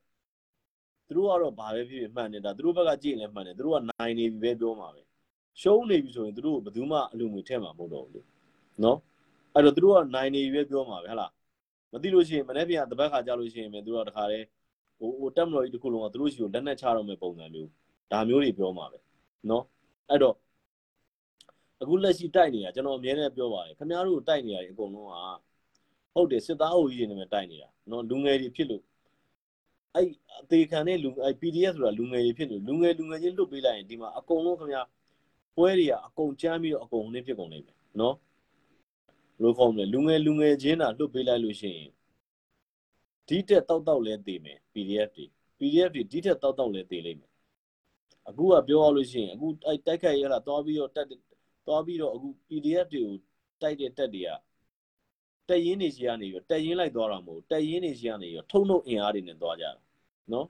[1.07, 5.03] သူတို့ကတော့ဘာပဲဖြစ်ဖြစ်မှန်နေတာသူတို့ဘက်ကကြည့်ရင်လည်းမှန်တယ်သူတို့ကနိုင်နေပြီပဲပြောမှာပဲ
[5.61, 8.23] ရှုံးနေပြီဆိုရင်သူတို့ဘယ်သူမှအလူငွေထည့်မှာမဟုတ်တော့ဘူးလေ
[8.85, 8.99] နော်
[9.55, 11.31] အဲ့တော့သူတို့ကနိုင်နေပြီပဲပြောမှာပဲဟလား
[11.93, 14.47] မသိလို့ရှိရင်မနေ့ပြန်တပတ်ခါကြာလို့ရှိရင်ပဲသူတို့ကတခါတည်း
[14.99, 17.71] ဟိုဟိုတက်မလို့ကြီးတစ်ခုလုံးကသူတို့ရှိကိုလက်နဲ့ချတော့မဲ့ပုံစံမျိုး
[18.13, 18.99] ဒါမျိုးတွေပြောမှာပဲ
[19.51, 19.65] နော်
[20.11, 20.35] အဲ့တော့
[21.83, 25.15] အခုလက်ရှိတိုက်နေတာကျွန်တော်အမြဲတမ်းပြောပါတယ်ခင်ဗျားတို့တိုက်နေရတယ်အကုန်လုံးက
[26.15, 28.83] ဟုတ်တယ်စစ်သားအုပ်ကြီးတွေနဲ့တိုက်နေတာနော်လူငယ်တွေဖြစ်လို့
[29.95, 30.07] အဲ့
[30.41, 34.83] အသေးခံတဲ့လူအဲ့ PDF ဆိုတာလူငယ်တွေဖြစ်လို့လူငယ်လူငယ်ချင်းလွတ်ပေးလိုက်ရင်ဒီမှာအကုန်လုံးခင်ဗျာ
[35.57, 38.15] ပွဲတွေကအကုန်ကြမ်းပြီးတော့အကုန်နှင်းဖြစ်ကုန်နေပြီနော်
[39.39, 41.91] ဘယ်လိုခေါ်မလဲလူငယ်လူငယ်ချင်းတာလွတ်ပေးလိုက်လို့ရှိရင်
[43.29, 45.27] ဒီတက်တောက်တောက်လဲတည်မယ် PDF တွေ
[45.59, 47.33] PDF တွေဒီတက်တောက်တောက်လဲတည်လိမ့်မယ်
[48.29, 51.07] အခုကပြောရလို့ရှိရင်အခုအဲ့တိုက်ခိုက်ရလာသွားပြီးတော့တက်
[51.67, 53.15] သွားပြီးတော့အခု PDF တွေကို
[53.63, 54.31] တိုက်တဲ့တက်တွေက
[55.49, 59.71] တက်ရင်းနေစီကနေပြီးတက်ရင်းလိုက်သွားတာမဟုတ်တက်ရင်းနေစီကနေပြီးထုံထုံအင်အားတွေနဲ့သွားကြတာ
[60.33, 60.47] နော်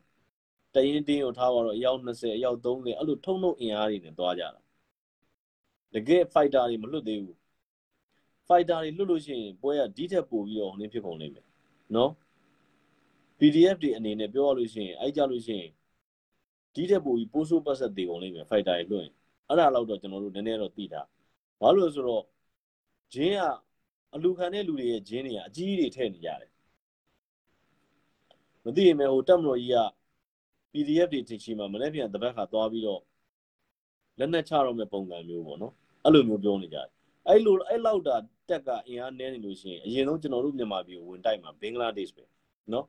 [0.75, 4.61] တရင်တင်းကိုထားတော့အယောက်20အယောက်30အဲ့လိုထုံထုံအင်အားတွေနဲ့သွားကြတာ
[5.95, 7.37] တကယ် fighter တွေမလွတ်သေးဘူး
[8.49, 11.47] fighter တွေလွတ်လို့ရှိရင်ပွဲကဒီထက်ပိုပြီးတော့ဟိုနေဖြစ်ကုန်လိမ့်မယ်
[11.95, 12.11] နော်
[13.39, 15.71] PDF တွေအနေနဲ့ပြောရလို့ရှိရင်အဲ့ကြလို့ရှိရင်
[16.75, 19.15] ဒီထက်ပိုပြီးပိုးဆိုးပတ်ဆက်သေးကုန်လိမ့်မယ် fighter တွေလွတ်ရင်
[19.49, 21.03] အဲ့ဒါတော့ကျွန်တော်တို့နည်းနည်းတော့သိတာ
[21.61, 22.25] ဘာလို့လဲဆိုတော့
[23.15, 23.41] ဂျင်းက
[24.15, 26.51] အလူခံတဲ့လူတွေရဲ့ဂျင်းတွေကအကြီးကြီးတွေထည့်နေကြတယ်
[28.65, 29.79] မသိရင်ပဲဟိုတက်မတော်ကြီးက
[30.73, 33.03] PDF တွေတင်ချီမှာမနေ့ပြန်တပတ်ခါသွားပြီးတော့
[34.19, 35.73] လက်နက်ချတော့မဲ့ပုံစံမျိုးပေါ့နော်
[36.05, 36.89] အဲ့လိုမျိုးပြောနေကြတယ်
[37.29, 38.17] အဲ့လိုအဲ့လောက်တာ
[38.49, 42.25] တက်ကအင်အားနည်းနေလို့ရှိရင်အရင်ဆုံးကျွန်တော်တို့မြန်မာပြည်ကိုဝင်တိုက်မှာဘင်္ဂလားဒေ့ရှ်ပဲ
[42.73, 42.87] နော်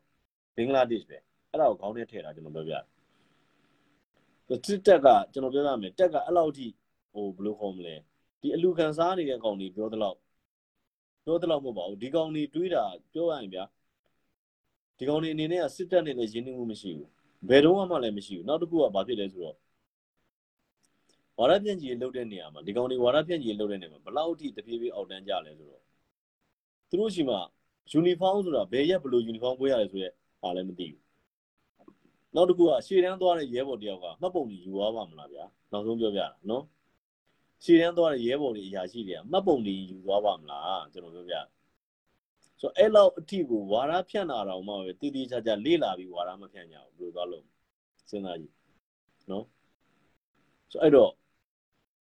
[0.55, 1.17] ဘင်္ဂလားဒေ့ရှ်ပဲ
[1.51, 2.83] အဲ့ဒါကိုခေါင်းထဲထည့်တာကျွန်တော်ပြောပြတယ်
[4.65, 6.67] တစ်တက်ကကျွန်တော်ပြောရမယ်တက်ကအဲ့လောက်ထိ
[7.13, 7.95] ဟိုဘယ်လိုခေါ်မလဲ
[8.41, 10.17] ဒီအလူခံစားနေတဲ့ကောင်တွေပြောသလောက်
[11.25, 13.63] ပြောသလောက်မဟုတ်ပါဘူးဒီကောင်တွေတွေးတာပြောရရင်ဗျာ
[14.97, 17.09] ဒီကောင်တွေအနေနဲ့ကစစ်တပ်နဲ့လည်းရင်းနှီးမှုမရှိဘူး
[17.49, 19.55] ဘယ်တော့မှလည်းမရှိဘူးနောက်တစ်ခုကဘာဖြစ်လဲဆိုတော့
[21.39, 25.83] ဝါရပြန့်ကြီးလှုပ်တဲ့နေရာမှာဒီကောင်တွေဝါရပြန့်ကြီးလှုပ်တဲ့နေရာမှာဘလောက်ထိတပြေးပြေးအောက်တန်းကြလဲဆိုတော့
[26.89, 27.35] သူတို့ရှိမှ
[27.91, 31.01] ယူနီဖောင်းဆိုတာဘယ်ရက်ဘယ်လိုယူနီဖောင်းပွဲရတယ်ဆိုရက်ဟာလည်းမသိဘူး
[32.35, 36.63] နောက်တစ်ခုကရှေ့တန်းသွားတဲ့ရဲဘော်တယောက်ကမှတ်ပုံကြီးယူသွားပါမလားဗျာနောက်ဆုံးပြောပြတာနော်
[37.63, 41.35] ရှေ့တန်းသွားတဲ့ရဲဘော်တွေအရာရှိတွေကမှတ်ပုံကြီးယူသွားပါမလားကျွန်တော်ပြောပြ
[42.59, 47.43] ဆိုအဲ့လောက်အထိကိုဝါရဖြန့်တာတော့မှပဲတည်တည်ချာချာလေ့လာပြီးဝါရမဖြန့်ကြဘူးဘယ်လိုသွားလို့
[48.09, 48.53] စဉ်းစားကြည့်
[49.31, 49.45] နော်
[50.71, 51.11] ဆိုအဲ့တော့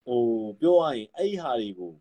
[0.06, 0.22] ဟို
[0.60, 1.92] ပြောရရင်အဲ့ဒီဟာတွေကို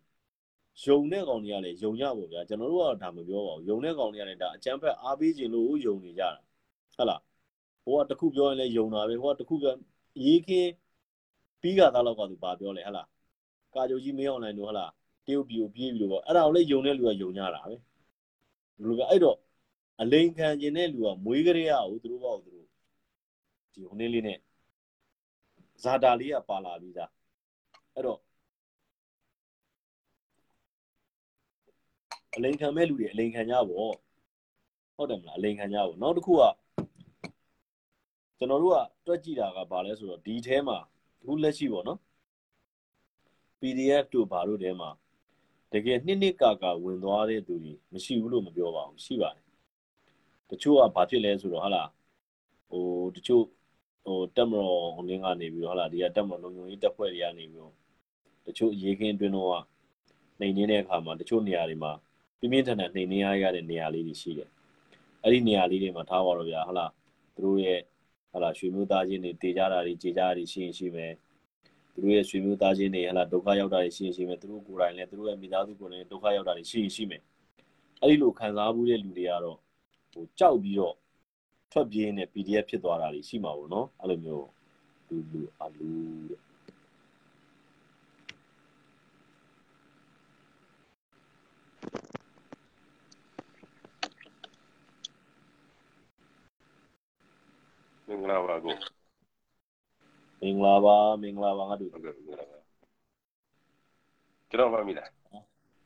[0.83, 6.29] ယုံတဲ့ကောင်တွေကလည်းယုံကြပါဗျာကျွန်တော်တို့ကဒါမပြောပါဘူးယုံတဲ့ကောင်တွေကလည်းဒါအချမ်းဖက်အားပေးခြင်းလို့ယုံနေကြတာ
[6.95, 7.21] ဟုတ်လား
[7.83, 9.73] ဟိုကတခုပြောရင်လည်းယုံတာပဲဟိုကတခုပြော
[10.25, 10.71] ရေးခင်း
[11.61, 13.07] ပြီးကသားလောက်ကသူဘာပြောလဲဟုတ်လား
[13.75, 14.91] ကာကြိုကြီးမင်းအောင်လိုင်းတို့ဟုတ်လား
[15.25, 17.79] တရုတ်ပြည်ကိုပြေးပြီးလို့ပေါ့အဲ့ဒါကိုလည်းယုံတဲ့လူကယုံကြတာပဲဘယ်
[18.87, 19.37] လိုပဲအဲ့တော့
[20.01, 22.67] အလိန်ခံခြင်းတဲ့လူကမွေးကြရအောင်သူတို့ပေါ့သူတို့
[23.73, 24.39] ဒီဟိုနေ့လေးနဲ့
[25.83, 27.14] ဇာတာလေးကပါလာပြီးသား
[27.95, 28.19] အဲ့တော့
[32.35, 33.93] အလိန်ခံမဲ့လူတွေအလိန်ခံကြပေါ့
[34.95, 36.43] ဟုတ်တယ်မလားအလိန်ခံကြပေါ့နောက်တစ်ခုက
[38.37, 40.77] ကျွန်တော်တို့ကတွက်ကြည့်တာကဘာလဲဆိုတော့ဒီထဲမှာ
[41.21, 41.99] အခုလက်ရှိပေါ့နော်
[43.59, 44.89] PDF တို့ဘာလို့ထဲမှာ
[45.73, 49.45] တကယ်နှစ်နှစ်ကာကာဝင်သွားတဲ့သူတွေမရှိဘူးလို့မပြောပါဘူးရှိပါတယ်
[50.49, 51.89] တချို့ကဘာဖြစ်လဲဆိုတော့ဟာလား
[52.69, 52.85] ဟို
[53.15, 53.43] တချို့
[54.05, 57.73] ဟိုတက်မတော်ဟိုနင်းကနေပြီးတော့ဟာလားဒီကတက်မတော်လုံခြုံရေးတပ်ဖွဲ့တွေကနေပြီးတော့
[58.45, 59.61] တချို့ရေခင်းအတွင်းတော့
[60.39, 61.91] နှိမ်နေတဲ့အခါမှာတချို့နေရာတွေမှာ
[62.39, 64.49] ပြင်းပြင်းထန်ထန်နှိမ်နေရရတဲ့နေရာလေးတွေရှိတယ်
[65.23, 66.91] အဲ့ဒီနေရာလေးတွေမှာထားပါတော့ဗျာဟာလား
[67.35, 67.79] သူတို့ရဲ့
[68.31, 71.13] ဟာလားရွှေမျိုးသားချင်းတွေတေကြတာတွေကြေကြတာတွေရှိရင်ရှိမယ်
[71.93, 77.21] သူတို့ရဲ့ရွှေမျိုးသားချင်းတွေဟာလားဒုက္ခရောက်တာတွေရှိရင်ရှိမယ်သူတို့ကိုယ်တိုင်လည်းသူတို့ရဲ့မိသားစုကိုယ်တိုင်ဒုက္ခရောက်တာတွေရှိရင်ရှိမယ်
[78.01, 79.57] အဲ့ဒီလိုခံစားမှုတဲ့လူတွေကတော့
[80.13, 80.95] ဟိုကြောက်ပြီးတော့
[81.71, 84.47] ထွက်ပြေးနေ PDF ဖြစ်သွားတာတွေရှိမှာပေါ့နော်အဲ့လိုမျိုး
[85.07, 85.89] လူလူအလူ
[86.29, 86.44] တဲ့
[98.07, 98.75] မင်္ဂလာပါကို
[100.41, 102.59] မင်္ဂလာပါမင်္ဂလာပါငါတို့ဟုတ်ကဲ့မင်္ဂလာပါ
[104.49, 105.09] ကျွန်တော်မှမိလား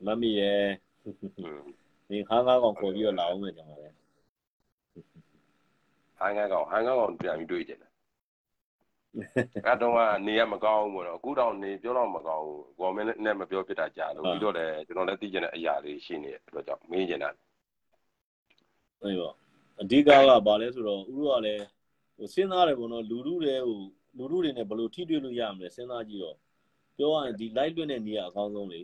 [0.05, 0.63] မမီရဲ့
[1.05, 1.61] อืม
[2.09, 3.95] ဒီခါးကားကောင်ခေါ်ပြီးတော့လာအောင်မယ်ကျွန်တော်လည်း
[6.20, 7.91] ဟိုင်းငါကောင်ဟိုင်းငါကောင်ပြန်ပြီးတွေ့ကြတယ်
[9.65, 17.30] အဲ့တော့ကနေရမကောင်းဘူးပေါ့နော်အခုတော့နေပြောတော့မကောင်းဘူးဂေါ်မင်းနဲ့မပြောဖြစ်တာကြာလို့ပြီးတော့လည်းကျွန်တော်လည်းသိကျင်တဲ့အရာလေးရှိနေတယ်အတွက်ကြောင့်မေးကျင်တာ
[19.01, 19.34] အဲ့ပေါ့
[19.82, 20.09] အဓိကက
[20.47, 21.63] ဘာလဲဆိုတော့ဥရောကလည်း
[22.20, 23.80] ဟိုစဉ်းစားတယ်ပေါ့နော်လူလူတွေဟို
[24.17, 26.38] လူလူတွေနဲ့ဘယ်လိုထိတွေ့လို့ရမလဲစဉ်းစားကြည့်တော့
[26.97, 28.80] ပြောရရင်ဒီ live လွှင့်တဲ့နေရာအကောင်းဆုံးလေ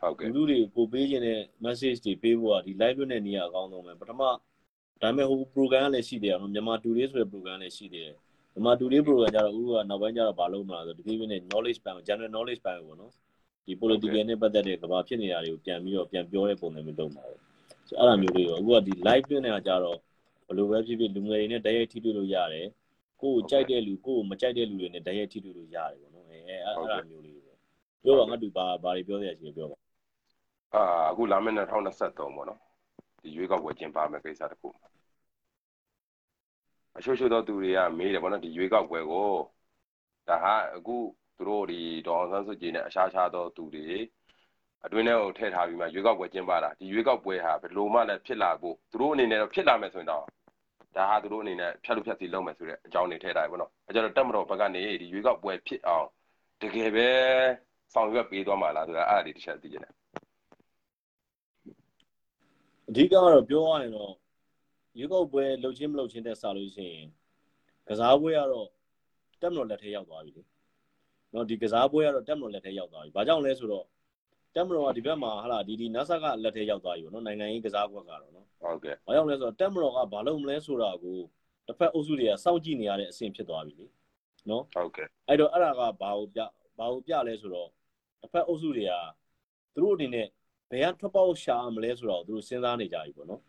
[0.00, 4.30] ဟုတ်ကဲ့လူလူတွေကိုပေးခြင်းတဲ့ message တွေပေးဖို့ကဒီ live လွှင့်တဲ့နေရာအကောင်းဆုံးပဲပထမဒါ
[5.00, 8.10] ပေမဲ့ဟို program ကလည်းရှိတယ်နော်မြန်မာ today ဆိုတဲ့ program လည်းရှိတယ်
[8.52, 13.12] မြန်မာ today program ကျတော့ဥရောကနောက်ပိုင်းကျတော့ဘာလုပ်မလားဆိုတော့ဒီကိစ္စနဲ့ knowledge ပိုင်း general knowledge ပိုင်းပေါ့နော်
[13.66, 17.40] ဒီ political နဲ့ပတ်သက်တဲ့ကဘာဖြစ်နေတာတွေကိုပြန်ပြီးတော့ပြန်ပြောတဲ့ပုံစံမျိုးလုပ်မှာပေါ့
[17.88, 19.98] ဆိုအဲ့လိုမျိုးလေးရောအခုကဒီ live လွှင့်နေတာကျတော့
[20.48, 22.66] ဘယ်လိုပဲဖြစ်ဖြစ်လူငယ်တွေနဲ့တိုက်ရိုက်ထိတွေ့လို့ရတယ်
[23.20, 27.58] ကိုယ်ကြိုက်တဲ့လူကိုယ်မကြိုက်တဲ့လူတွေနဲ့တိုက်ရိုက်ထိတွေ့လို့ရတယ်ပေါ့နော်အဲအဲ့အဲ့လိုမျိုးလေးပေါ့
[28.02, 29.78] ပြောတော့ငါတူဘာဘာတွေပြောရချင်ပြောပါ
[30.74, 32.60] အာအခုလာမယ့်2023ပေါ့နော်
[33.22, 34.68] ဒီရွေးကောက်ပွဲကျင်းပမယ်ကိစ္စတခု
[36.96, 39.30] အချို့ချို့သောသူတွေကမေးတယ်ပေါ့နော်ဒီရွေးကောက်ပွဲကို
[40.28, 40.96] ဒါဟာအခု
[41.36, 43.86] သူတို့ဒီဒေါအောင်ဆန်းစုကြည်နဲ့အရှားရှားသောသူတွေ
[44.84, 50.24] အတွင်းထဲကိုထည့်ထားပြီးမှရွေးကောက်ပွဲကျင်းပတာဒီရွေးကောက်ပွဲဟာဘယ်လိုမှလည်းဖြစ်လာဖို့သူတို့အနေနဲ့တော့ဖြစ်လာမယ်ဆိုရင်တော့
[50.98, 56.06] ဒါဟာသူတို့အနေနဲ့ဖြတ်လို့ဖြတ်စီလုပ်မယ်ဆိုတဲ့အကြောင်းတွေထည့်ထားတယ်ပေါ့နော်အဲကြတော့တက်မတော်ဘက်ကနေဒီရွေးကောက်ပွဲဖြစ်အောင်
[56.62, 57.08] တကယ်ပဲ
[57.94, 59.94] ဆောင်ရွက်ပေးသွားမှာလားဆိုတာအဲ့ဒါလေးတစ်ချက်သိချင်တယ်
[62.88, 64.12] အဓိကကတော့ပြောရရင်တော့
[64.98, 67.08] ရွေးကောက်ပွဲလှုပ်ချင်းမလှုပ်ချင်းတက်စားလို့ရှိရင်
[67.88, 68.68] ကစားပွဲကတော့
[69.42, 70.42] တက်မတော်လက်ထဲရောက်သွားပြီလေ။
[71.34, 73.86] နော်ဒီကစားပွဲကတော့တက်မတော်လက်ထဲရောက်သွားပြီ။ဘာကြောင့်လဲဆိုတော့
[74.54, 81.18] တက်မတော်ကဒီဘက်မှာဟာလာဒီဒီ NASA ကလက်ထဲရောက်သွားပြီပေါ့နော်နိုင်ငံရေးကစားကွက်ကတော့နော်ဟုတ်ကဲ့။ဘာကြောင့်လဲဆိုတော့တက်မတော်ကဘာလုပ်မလဲဆိုတာကို
[81.66, 83.86] တစ်ဖက်အုပ်စုတွေကစောင့်ကြည့်နေရတဲ့အဆင့်ဖြစ်သွားပြီလေ။
[84.50, 86.40] နော်ဟုတ်ကဲ့အဲ့တော့အဲ့ဒါကဘာကိုပြ
[86.78, 87.68] ဘာကိုပြလဲဆိုတော့
[88.20, 88.92] တစ်ဖက်အုပ်စုတွေက
[89.74, 90.26] သူတို့အနေနဲ့
[90.70, 93.40] ဘယ်ကထွက်ပေါက်ရှာမလဲဆိုတော့သူတို့စဉ်းစားနေကြပြီပေါ့နော်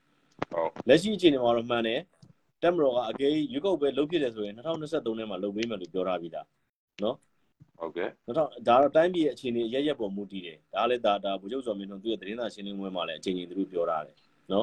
[0.51, 2.01] ဟုတ်လက်ရှိအခြေအနေမှာတော့မှန်တယ်
[2.63, 6.45] တက်မတော်ကအကေရွေးကောက်ပွဲလုပ်ဖြစ်တယ်ဆိုရင်2023ထဲမှာလုပ်ပေးမယ်လို့ပြောထားပြီးသား
[7.79, 14.15] ဟုတ်ကဲ့2000ဒါတော့တိုင်းပြည်ရဲ့အခြေအနေအရရက်ပေါ်မူတည်တယ်ဒါလည်းဒါဒါဗိုလ်ချုပ်စော်မင်းတို့သူ့ရဲ့သတင်းစာရှင်းလင်းပွဲမှာလည်းအချိန်ချင်းသူတို့ပြောထားတယ်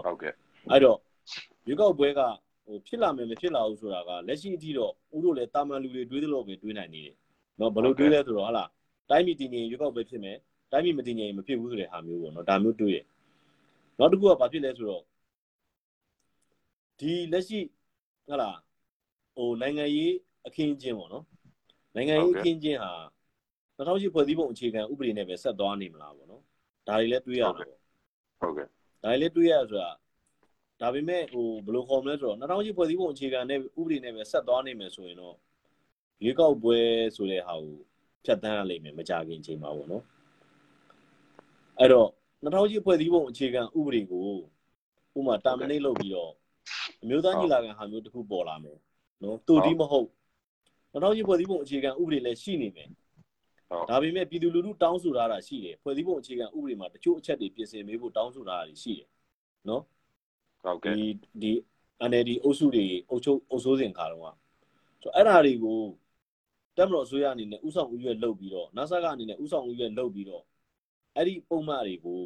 [0.06, 0.32] ဟုတ်ကဲ့
[0.70, 0.98] အဲ့တော့
[1.66, 2.20] ရွေးကောက်ပွဲက
[2.66, 7.14] ဟိုဖြစ်လာမယ်မဖြစ်လာဘူးဆိုတာကလက်ရှိအထိတော့ဦးတို့လည်းတာမန်လူတွေတွေးသလိုပဲတွေးနိုင်နေတယ်
[7.60, 8.68] နော်ဘယ်လိုတွေးလဲဆိုတော့ဟာလား
[9.10, 10.36] တိုင်းပြည်တည်ငြိမ်ရွေးကောက်ပွဲဖြစ်မယ်
[10.72, 12.98] တိုင်းပြည်မတည်ငြိမ်မဖြစ်ဘူးဆိုတဲ့ဟာမျိုးပေါ့နော်ဒါမျိုးတွေးရ
[13.98, 15.02] နောက်တစ်ခုကဘာဖြစ်လဲဆိုတော့
[17.00, 17.60] ဒီလက်ရှိ
[18.28, 18.58] ဟာလား
[19.34, 20.14] ဟိုနိုင်ငံရေး
[20.46, 21.24] အခင်းအကျင်းပေါ့နော်
[21.96, 22.92] နိုင်ငံရေးအခင်းအကျင်းဟာ
[23.78, 26.42] 2008ဖွဲ့စည်းပုံအခြေခံဥပဒေနဲ့ပဲဆက်သွားနေမလားပေါ့နော်
[26.88, 27.68] ဒါတွေလည်းတွေးရတာပေါ့
[28.40, 28.66] ဟုတ်ကဲ့
[29.02, 29.90] ဒါလည်းတွေးရဆိုတာ
[30.80, 35.36] ဒါပေမဲ့ဟိုဘယ်လိုခေါ်မလဲဆိုတော့2008ဖွဲ့စည်းပုံအခြေခံနဲ့ဥပဒေနဲ့ပဲဆက်သွားနိုင်မယ်ဆိုရင်တော့
[36.22, 36.78] ရွေးကောက်ပွဲ
[37.16, 37.74] ဆိုတဲ့ဟာကို
[38.24, 40.04] ဖြတ်တန်းရလိမ့်မယ်မကြခင်ချိန်မှာပေါ့နော်
[41.78, 42.08] အဲ့တော့
[42.44, 44.28] 2008ဖွဲ့စည်းပုံအခြေခံဥပဒေကို
[45.18, 46.32] ဥပမာတာမနိတ်လုပ်ပြီးတော့
[47.02, 48.78] အမျိုးသားညီလာခံဟာမျိုးတစ်ခုပေါ်လာမယ်
[49.22, 50.08] နော်တူတီးမဟုတ်
[50.96, 52.88] 2008ဖွဲ့စည်းပုံအခြေခံဥပဒေလည်းရှိနေမယ်
[53.70, 59.08] ဟုတ်ဒါပေမဲ့ပြည်သူလူထုတောင်းဆိုထားတာရှိတယ်ဖွဲ့စည်းပုံအခြေခံဥပဒေမှာတချို့အချက်တွေပြင်ဆင်ပေးဖို့တောင်းဆိုထားတာရှိတယ်
[59.68, 59.82] နော်
[60.62, 61.06] ဟုတ်ကဲ့ဒီ
[61.42, 61.52] ဒီ
[62.10, 64.28] NLD အုပ်စုတွေအုပ်ချုပ်အုပ်စိုးစဉ်ခါတော့က
[65.02, 65.80] ဆိုအဲ့ဓာတွေကို
[66.76, 70.44] တက်မတော်အစိုးရအနေနဲ့ဥဆောင်ဥရွက်လုပ်ပြီးတော့ NASA ကအနေနဲ့ဥဆောင်ဥရွက်လုပ်ပြီးတော့
[71.16, 72.20] အဲ့ဒီပုံမှန်တွေကို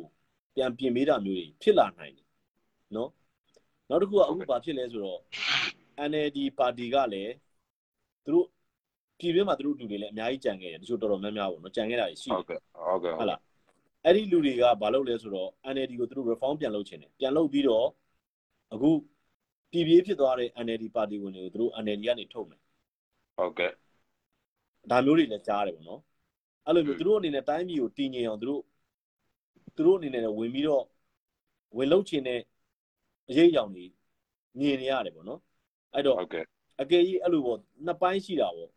[0.54, 2.28] ပြန်ပြင်ပေးတာမျိုးတွေဖြစ်လာနိုင်တယ်
[2.96, 3.10] နော်
[3.88, 5.20] နောက်တစ်ခုကအခုဘာဖြစ်လဲဆိုတော့
[6.10, 7.32] NLD ပါတီကလည်း
[8.24, 8.46] သူတို့
[9.20, 13.40] ပြည်တွင်းမှာသူတို့လူတွေလည်းအများကြီးကြံခဲ့တယ်တချို့တော်တော်များများပေါ့နော်ကြံခဲ့တာရှိဟုတ်တယ်ကဲ့ဟုတ်ကဲ့ဟုတ်လား
[14.04, 17.86] အဲ့ဒီလူတွေကဘာလုပ်လဲဆိုတော့ NLD ကိုသူတို့ reform ပြန်လုပ်ချင်တယ်ပြန်လုပ်ပြီးတော့
[18.74, 18.90] အခု
[19.70, 22.60] ပြည်ပြေးဖြစ်သွားတဲ့ NLD ပါတီဝင်တွေကိုသူတို့ NLD ကနေထုတ်မယ်
[23.36, 23.70] ဟုတ်ကဲ့
[24.90, 26.00] ဒါမျိုးတွေလည်းကြားတယ်ပေါ့နော်
[26.66, 28.62] အဲ့လိုမျိုးသူတို့အနေနဲ့တိုင်းပြည်ကိုတည်ငြိမ်အောင်သူတို့
[29.76, 30.84] သူတို့အနေနဲ့ဝင်ပြီးတော့
[31.76, 32.40] ဝင်လုပ်ချင်တဲ့
[33.28, 33.84] အရေးအယောင်တွေ
[34.58, 35.40] မြင်နေရတယ်ပေါ့နော်
[35.94, 36.44] အဲ့တော့ဟုတ်ကဲ့
[36.80, 38.70] အကယ်ကြီးအဲ့လိုပေါ့နှစ်ပိုင်းရှိတာပေါ့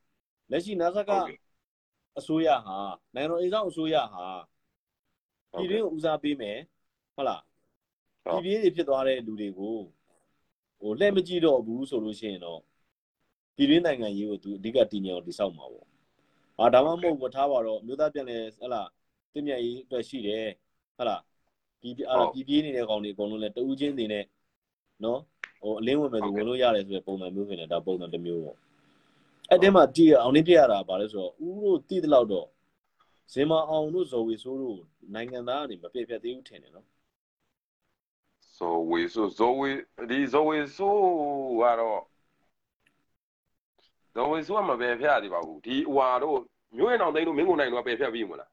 [0.54, 1.40] လက်ရှိ NASA ကဟုတ်ကဲ့
[2.20, 2.78] အစိုးရဟာ
[3.16, 4.26] နိုင်ငံတော်အိမ်ဆောင်အစိုးရဟာ
[5.52, 6.58] ဟုတ်ပြည်ကဲ့တွင်းကိုဦးစားပေးမယ်
[7.16, 7.42] ဟုတ်လား
[8.24, 9.78] ဟုတ်ပြည်ပြေးတွေဖြစ်သွားတဲ့လူတွေကို
[10.80, 12.60] ဟိုလှည့်မကြည့်တော့ဘူးဆိုလို့ရှိရင်တော့
[13.56, 15.88] ပြည်တွင်းနိုင်ငံရေးကိုသူအဓိကတည်ငြိမ်အောင်တည်ဆောက်မှာပေါ့။
[16.60, 18.82] အာဒါမှမဟုတ်ဘူးထားပါတော့မြို့သားပြန်လဲဟလာ
[19.34, 20.46] တင့်မြတ်ရေးအတွက်ရှိတယ်
[20.98, 21.22] ဟုတ်လား
[21.82, 24.26] ပြည်အာပြည်ပြေးနေတဲ့ကောင်တွေအကုန်လုံးလဲတဦးချင်းနေနဲ့
[25.04, 25.20] နော်
[25.62, 28.58] ဟိုအလင်းဝင်မယ်ဆိုဝင်လို့ရတယ်ဆိုတဲ့ပုံစံမျိုးဆိုရင်ဒါပုံစံတစ်မျိုးပေါ့။
[29.50, 32.48] အဲ့တဲမှာတည်ရအောင်နေပြရတာပါလဲဆိုတော့ဦးတို့တည်တဲ့လောက်တော့
[33.34, 34.80] ဇင်မအောင်တို့ဇော်ဝေဆိုးတို့
[35.14, 36.88] နိုင်ငံသားကနေမပြည့်ပြတ်သေးဘူးထင်တယ်နော်
[38.58, 39.70] ဆိုဝေဆိုဇိုဝေ
[40.10, 40.96] ဒီဇိုဝေဆို
[41.62, 42.02] ကတော့
[44.16, 46.40] ဇိုဝေဆိုကမပဲဖျက်သေးပါဘူးဒီဟွာတို့
[46.78, 48.52] မျိုးရင်အောင်သိန်းတို့မင်းကုန်နိုင်တို့ကပဲဖျက်ပြီးမလား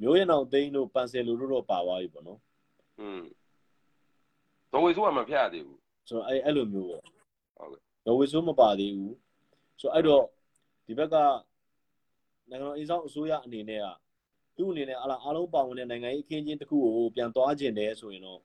[0.00, 2.40] မျိုးရင်အောင်သိန်းတို့ပန်ဆယ်လူတို့တော့ပါသွားပြီပေါ့နော်
[3.00, 3.22] อืม
[4.70, 9.14] ဇိုဝေဆိုကမဖျက်သေးဘူးဆိုတော့အဲ့အဲ့လိုမျိုးပေါ့ဟုတ်ကဲ့နော်ဝေဆိုးမပါသေးဘူး
[9.82, 10.24] ဆိုတော့အဲ့တော့
[10.86, 11.16] ဒီဘက်က
[12.50, 13.86] နိုင်ငံတော်အစိုးရအစိုးရအနေနဲ့က
[14.56, 18.40] သူ့အနေနဲ့အလားအားလုံးပါဝင်တဲ့နိုင်ငံရေးအခင်းချင်းတစ်ခုကိုပြန်သွားခြင်းတယ်ဆိုရင်တော့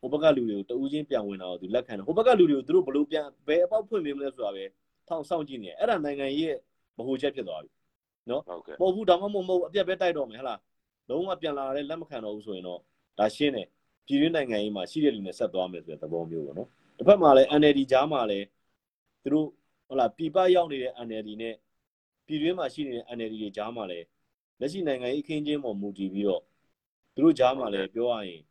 [0.00, 4.64] ဟိုဘက်ကလူတွေကိုတဦးချင်းပြန်ဝင်တော့သူလက်ခံတယ်ဟိုဘက်ကလူတွေကိုသူတို့ဘလို့ပြန်ဘယ်အပေါက်ဖွင့်ပေးမလဲဆိုတာပဲ
[5.08, 6.58] ထောင်ဆောင်ကြည့်နေတယ်အဲ့ဒါနိုင်ငံရေးရဲ့
[6.98, 7.70] ဗဟိုချက်ဖြစ်သွားပြီ
[8.30, 10.60] နော်ဟုတ်ကဲ့မဟုတ်ဘူးဒါမှမဟုတ်မဟုတ်အပြက်ပဲတိုက်တော့မယ်ဟဟလား
[11.08, 12.80] လုံးဝပြန်လာတဲ့လက်မခံတော့ဘူးဆိုရင်တော့
[13.18, 13.68] ဒါရှင်းတယ်
[14.06, 16.68] ပြည်တွင်းနိုင်ငံရေးမှာရှိတဲ့လူနဲ့ဆက်သွားမယ်ဆိုတဲ့သဘောမျိုးပေါ့နော်
[16.98, 18.46] တစ်ဖက်မှာလည်း NLD ကြားမှာလည်း
[19.22, 19.48] သူတို့
[19.86, 21.54] ဟုတ်လားပြပရောက်နေတဲ့ NLD နဲ့
[22.26, 24.06] ပြည်တွင်းမှာရှိနေတဲ့ NLD တွေကြားမှာလည်း
[24.60, 26.42] လက်ရှိနိုင်ငံရေးအခင်းချင်းပေါ်မူတည်ပြီးတော့
[27.14, 28.42] သူတို့ကြားမှာလည်းပြောရရင်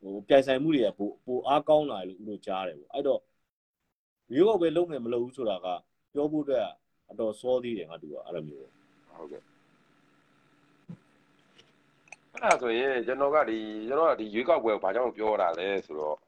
[0.00, 3.20] ဟိုပြိုင်ဆိုင်မှုတွေကပိုပိုအားကောင်းလာတယ်လို့ဦးတို့ကြားတယ်ပေါ့အဲ့တော့
[4.34, 5.66] ရိုးကောက်ပဲလုံးမယ်မလုပ်ဘူးဆိုတာက
[6.12, 6.66] ပြောဖို့အတွက်
[7.10, 8.68] အတော်စောသေးတယ်ငါတူကအဲ့လိုမျိုး
[9.18, 9.42] ဟုတ်ကဲ့
[12.32, 16.18] အဲ့ဒါဆိုရင်ကျွန်တော်ကဒီကျွန်တော်ကဒီရွေးကောက်ပွဲကိုဘာကြောင့်ပြောတာလဲဆိုတော့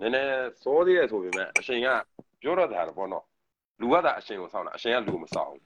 [0.00, 0.30] နည်းနည်း
[0.62, 1.88] စောသေးရဆိုပေမဲ့အရှင်က
[2.42, 3.24] ပြောတော့တာပေါ့နော်
[3.80, 5.62] လူကသာအရှင်ကိုစောင့်တာအရှင်ကလူမစောင့်ဘူး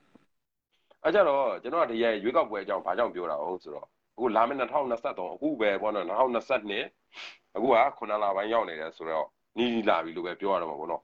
[1.03, 11.01] အဲ့ကြတော့ကျွန်တော်ကဒီရဲ့ရွေးကောက်ပွဲအကြောင်းဘာကြောင့်ပြောတာဟုတ်ဆိုတော့အခုလာမယ့်2023အခုပဲပေါ့နော်2022အခုက9လပိုင်းရောက်နေတယ်ဆိုတော့နီးနီးလာပြီလို့ပဲပြောရတော့မှာပေါ့နော်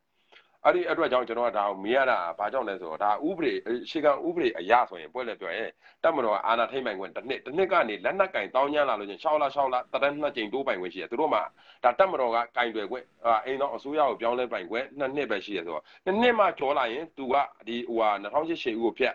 [0.65, 3.53] အဲ့ဒီအတွက်ကြောင့်ကျွန်တော်ကဒါကိုမေးရတာဘာကြောင့်လဲဆိုတော့ဒါဥပဒေ
[3.89, 5.69] ရှေ့ကဥပဒေအရဆိုရင်ပွဲလဲပြောရင်
[6.03, 11.39] တက်မတော်အာနာထိမ့်ပိုင်ခွင့်တစ်နှစ်တစ်နှစ်ကနေလက်နက်ကင်တောင်းညမ်းလာလို့ချင်း6လ6လတရနှစ်ကြိမ်တိုးပိုင်ခွင့်ရှိတယ်သူတို့မှ
[11.83, 13.05] ဒါတက်မတော်ကကင်တွယ်ခွင့်
[13.45, 17.35] အိမ်တော်အစိုးရကိုပြောင်းလဲပိုင်ခွင့်နှစ်နှစ်ပဲရှိတယ်ဆိုတော့နှစ်နှစ်မှကျော်လာရင်သူက
[17.67, 19.13] ဒီဟိုဟာ2008ရှေ့ဦးကိုဖျက်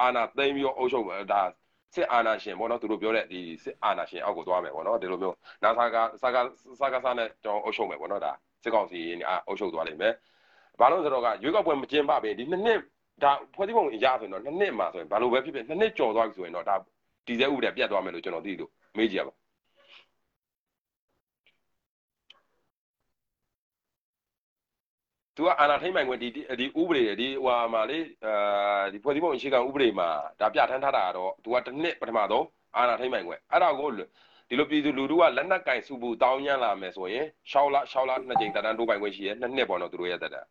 [0.00, 1.42] အာနာသိမ်းပြီးတော့အုပ်ချုပ်ဒါ
[1.94, 6.46] စစ်အာဏာရှင်ပေါ့နော်သူတို့ပြောတဲ့ဒီစစ်အာဏာရှင်အောက်ကိုသွားမယ်ပေါ့နော်ဒီလိုမျိုးနာဆာကစကား
[6.80, 8.32] စကားစားနဲ့ကျွန်တော်အုပ်ချုပ်မယ်ပေါ့နော်ဒါ
[8.64, 9.00] စစ်ကောင်စီ
[9.46, 10.14] အုပ်ချုပ်သွားလိမ့်မယ်
[10.80, 12.78] ဘာလို့ဆိုတော့ကရွေးကောက်ပွဲမကျင်းပဘဲဒီနှစ်နှစ်
[13.22, 16.76] ဒါဖွဲ့စည်းပုံအရာဆိုရင်တော့နှစ်နှစ်မှာဆိုရင်ဘာလို့ပဲဖြစ်ဖြစ်နှစ်နှစ်ကျော်သွားပြီဆိုရင်တော့ဒါ
[17.26, 19.34] ဒီစဲဥပဒေပြတ်သွားမယ်လို့ကျွန်တော်သိလို့မေးကြည့်ရပါ
[25.36, 26.28] သူကအာဏာထိမ့်ပိုင်ခွင့်ဒီ
[26.60, 28.32] ဒီဥပဒေဒီဟိုဟာမှာလေအဲ
[28.92, 30.08] ဒီဖွဲ့စည်းပုံအခြေခံဥပဒေမှာ
[30.40, 32.46] ဒါပြဋ္ဌာန်းထားတာကတော့သူကတစ်နှစ်ပထမဆုံး
[32.76, 33.88] အာဏာထိမ့်ပိုင်ခွင့်အဲ့ဒါကို
[34.48, 40.42] ဒီလိုပြည်သူလူထုကလက်နက်ကင်စုပူတောင်းညံ့လာမယ်ဆိုရင်6လ6လနှစ်ကြိမ်တန်းတိုးပိုင်ခွင့်ရှိရဲနှစ်နှစ်ပေါ့နော်သူတို့ရဲ့တက်တာ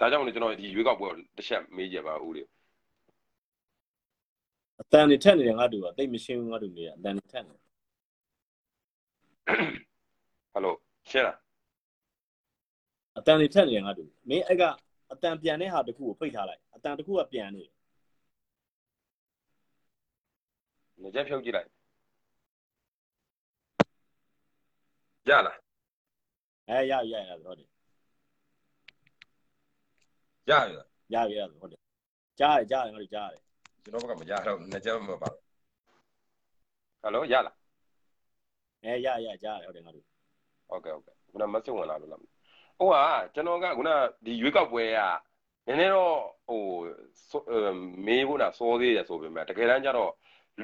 [0.00, 2.42] ဒါကြောင့်လေကျွန်တော်ဒီရွေးကောက်ပွဲတစ်ချက်မေးကြပါဦးလေ
[4.80, 7.58] အတန်နေထက်နေတယ်ငါတူကတိတ်မရှင်းဘူးငါတူနေရအတန်နေထက်နေဟ
[10.56, 10.74] ယ်လို
[11.10, 11.38] ရှင်းလား
[13.18, 14.62] အတန်နေထက်နေတယ်ငါတူမင်းအဲ့က
[15.12, 17.72] အတန်ပြန်တဲ့ဟာတခုကိုဖိတ်ထားလိုက်အတန်တခုကပြန်နေတယ်
[21.02, 21.68] ငကြက်ဖြုတ်ကြည့်လိုက်
[25.28, 25.58] ရလား
[26.68, 27.68] အဲရရရဟုတ်တယ်
[30.50, 31.80] ရရလားရရရဟုတ်တယ်
[32.38, 33.40] ကြားတယ်ကြားတယ်ငါတို့ကြားတယ်
[33.82, 35.34] ကျွန်တော်ဘက်ကမရတော့ငကြက်မပါဟ
[37.06, 37.56] ယ်လိုရလား
[38.84, 40.04] အဲရရကြားတယ်ဟုတ်တယ်ငါတို့
[40.68, 42.30] ဟုတ်ကဲ့ဟုတ်ကဲ့ခုနမစစ်ဝင်လာလို့လားဟို
[42.92, 42.96] က
[43.34, 43.90] ကျွန်တော်ကခုန
[44.24, 45.00] ဒီရွေးကောက်ပွဲက
[45.66, 46.16] နည်းနည်းတော့
[46.48, 46.62] ဟို
[48.06, 50.12] မေးဖို့တာစောသေးတယ်ဆိုပေမဲ့တကယ်တမ်းကျတော့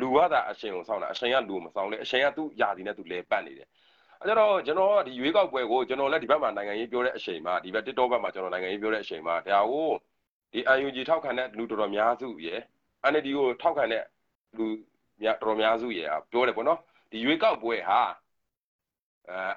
[0.01, 3.68] လူကသာအရှင်ကိုစောင့်တာအရှင်ကလူမစောင့်လေအရှင်ကသူ့ယာတီနဲ့သူလဲပတ်နေတယ်
[4.22, 9.90] အဲကြတော့ကျွန်တော်ဒီရွေးကောက်ပွဲကိုကျွန်တော်လည်းဒီဘက်မှာနိုင်ငံရေးပြောတဲ့အချိန်မှာဒီဘက် TikTok ဘက်မှာကျွန်တော်နိုင်ငံရေးပြောတဲ့အချိန်မှာဒါကို
[10.52, 12.60] ဒီ UNG ထောက်ခံတဲ့လူတော်တော်များစုရယ်
[13.10, 14.04] NLD ကိုထောက်ခံတဲ့
[14.56, 14.66] လူ
[15.22, 16.78] များတော်တော်များစုရယ်ပြောတယ်ပေါ့နော်
[17.10, 18.00] ဒီရွေးကောက်ပွဲဟာ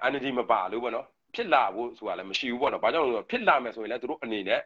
[0.03, 1.05] အဲ NLD မပါလို့ပေါ့နော်
[1.35, 4.61] ဖြစ်လာဖို့ဆိုတာလည်းမရှိဘူးပေါ့နော်ဘာကြောင့်လဲဆိုတော့ဖြစ်လာမယ်ဆိုရင်လည်းသူတို့အနေနဲ့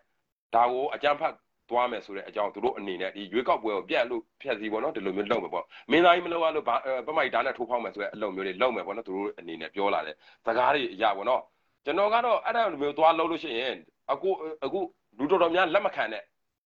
[0.55, 1.33] ဒါကိုအကြမ်းဖက်
[1.69, 6.65] သွားမယ်ဆိုတဲ့အကြောင်းသူတို့အနေနဲ့ဒီရွေးကောက်ပွဲကိုပြက်လို့ဖြက်စီပေါ့နော်ဒီလိုမျိုးလုပ်မယ်ပေါ့မင်းသားကြီးမလုပ်ရလို့
[7.07, 10.15] ပမိုက်တားနဲ့ထိုးဖောက်မယ်ဆိုတဲ့အလုပ်မျိုးတွေလုပ်မယ်ပေါ့နော်သူတို့အနေနဲ့ပြောလာတယ်
[10.45, 11.41] စကားတွေအရာပေါ့နော်
[11.85, 13.75] ကျွန်တော်ကတော့အဲ့ဒါမျိုးသွားလုပ်လို့ရှိရင်
[14.11, 14.29] အခု
[14.65, 14.79] အခု
[15.17, 16.23] လူတော်တော်များလက်မခံတဲ့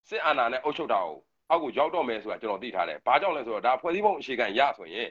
[0.08, 1.18] စစ်အာဏာနဲ့အုပ်ချုပ်တာကို
[1.50, 5.08] အောက်ကိုရောက်တော့မယ်ဆိုတာကျွန်တော်သိထားတယ်ဘာကြောင့်လဲဆိုတော့ဒါဖွဲ့စည်းပုံအခြေခံရဆိုရင်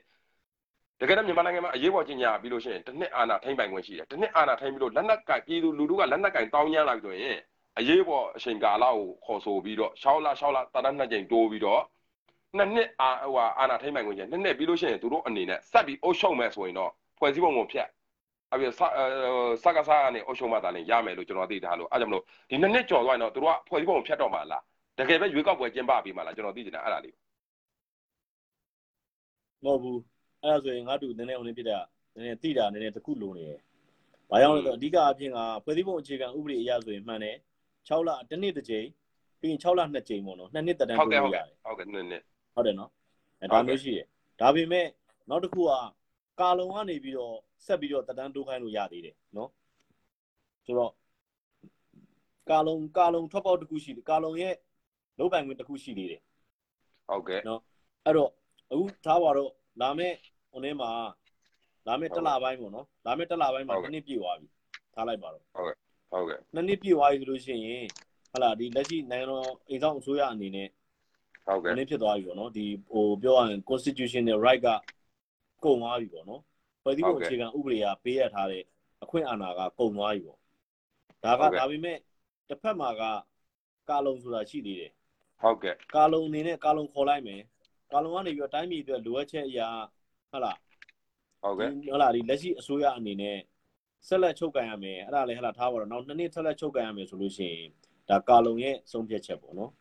[1.00, 7.38] တကယ်တော့မြန်မာနိုင်ငံမှာအရေးပေါ်ကြီးညာပြီးလို့ရှိရင်တစ်နှစ်အာဏာထိမ့်ပိုင်ခွင့်ရှိတယ်တစ်နှစ်အာဏာထိမ့်ပြီးလို့လက်နက်ကပြည်သူလူထုကလက်နက်ကင်တောင်းညမ်းလာပြီဆိုရင်
[7.80, 11.82] အရေးပေါ်အချိန်ကာလကိုခေါ်ဆိုပြီးတော့6လ6လတာရနှစ်ကြိမ်တိုးပြီးတော့
[12.58, 17.88] နှစ်နှစ်အာဟိုအာဏာထိမ့်ပိုင်ခွင့်ကျနှစ်နှစ်ပြီးလို့ရှိရင်သူတို့အနေနဲ့ဆက်ပြီးအုပ်ချုပ်မယ်ဆိုရင်တော့ဖွဲ့စည်းပုံကိုဖျက်
[18.54, 18.70] အပြစ
[19.64, 24.64] စကားစားကနေအုပ်ချုပ်မှသာလင်ရမယ်လို့ကျွန်တော်သိထားလို့အဲကြောင့်မလို့ဒီနှစ်နှစ်ကျော်သွားရင်တော့သူတို့ကဖွဲ့စည်းပုံကိုဖျက်တော့မှာလား
[25.00, 27.16] တကယ်ပဲရွေးကောက်ပွဲကျင်းပပြီးမှလားကျွန်တော်သိချင်တာအဲ့ဒါလေး
[29.64, 30.00] မဟုတ်ဘူး
[30.44, 31.78] အဲ့ဒါဆိုရင်ငါတူနည်းနည်းအောင်နေဖြစ်တာ
[32.16, 33.60] နည်းနည်းတိတာနည်းနည်းတခုလိုနေတယ်
[34.30, 37.36] ဘာကြောင့်လဲဆိုတော့အဓိကအဖြစ်ကဖွဲ့စည်းပုံအခြေခံဥပဒေအရဆိုရင်မှန်တယ်
[37.90, 38.88] 6လတစ်နှစ်တစ်ကြိမ်
[39.42, 42.24] ပြီးရင်6လ2ကြိမ်ပေါ့နော်နှစ်နှစ်တက်တန်းဟုတ်တိုးကဲ့လို့ဟုတ်ရကဲ့တယ်ဟုတ်ကဲ့နည်းနည်း
[42.56, 42.92] ဟုတ်တယ်နော်
[43.42, 44.06] အဲဒါမျိုးရှိတယ်
[44.42, 44.88] ဒါပေမဲ့
[45.30, 45.72] နောက်တစ်ခုက
[46.42, 49.50] ကာလုံကနေပြီးတော့ဆက်ပြီးတော့တက်တန်းတိုးခိုင်းလို့ရသေးတယ်နော်
[50.66, 50.94] ဆိုတော့
[52.50, 54.56] ကာလုံကာလုံထွက်ပေါက်တစ်ခုရှိတယ်ကာလုံရဲ့
[55.20, 56.22] လုံးပိုင်ခွင့်တစ်ခုရှိသေးတယ်
[57.10, 57.40] ဟုတ်ကဲ့
[58.06, 58.32] အဲ့တော့
[58.72, 59.52] အခုထားပါတော့
[59.82, 60.16] လာမယ့်
[60.52, 60.90] ဟိုနေ့မှာ
[61.88, 64.48] လာမယ့်တစ်လပိုင်းပေါ့နော်လာမယ့်တစ်လပိုင်းမှာဟုတ်ကဲ့တစ်နှစ်ပြည့်သွားပြီ
[64.96, 65.78] ထားလိုက်ပါတော့ဟုတ်ကဲ့
[66.12, 67.86] ဟုတ်ကဲ့နှစ်နှစ်ပြည့်သွားပြီဆိုလို့ရှိရင်
[68.32, 70.68] ဟလာဒီလက်ရှိနိုင်ငံတော်အိမ်ဆောင်အစိုးရအနေနဲ့
[71.46, 74.68] ဟုတ်ကဲ့နည်းဖြစ်သွားပြီပေါ့နော်ဒီဟိုပြောရရင် constitution နဲ့ right က
[75.64, 76.42] ကုန်သွားပြီပေါ့နော်
[76.84, 78.64] ဖွဲ့စည်းပုံအခြေခံဥပဒေကပေးရထားတဲ့
[79.04, 80.38] အခွင့်အာဏာကကုန်သွားပြီပေါ့
[81.24, 81.98] ဒါကဒါပေမဲ့
[82.50, 83.04] တစ်ဖက်မှာက
[83.90, 84.92] ကာလုံဆိုတာရှိသေးတယ်
[85.42, 87.42] ဟုတ်ကဲ့ကာလုံအနေနဲ့ကာလုံခေါ်လိုက်မယ်
[87.94, 89.68] ကာလုံကနေပြီးတော့တိုင်းပြည်အတွက်လိုအပ်ချက်အရာ
[90.32, 90.58] ဟုတ်လား
[91.44, 93.38] ဟုတ်ကဲ့ဒီဟုတ်လားဒီလက်ရှိအစိုးရအနေနဲ့
[94.08, 97.70] ဆက်လက်ချုပ်ကန်ရမယ်အဲ့ဒါလည်းဟလာထားပါတော့နောက်နှစ်နှစ်ဆက်လက်ချုပ်ကန်ရမယ်ဆိုလို့ရှိရင်
[98.10, 99.72] ဒါကာလုံရဲ့ဆုံးဖြတ်ချက်ပေါ့နော်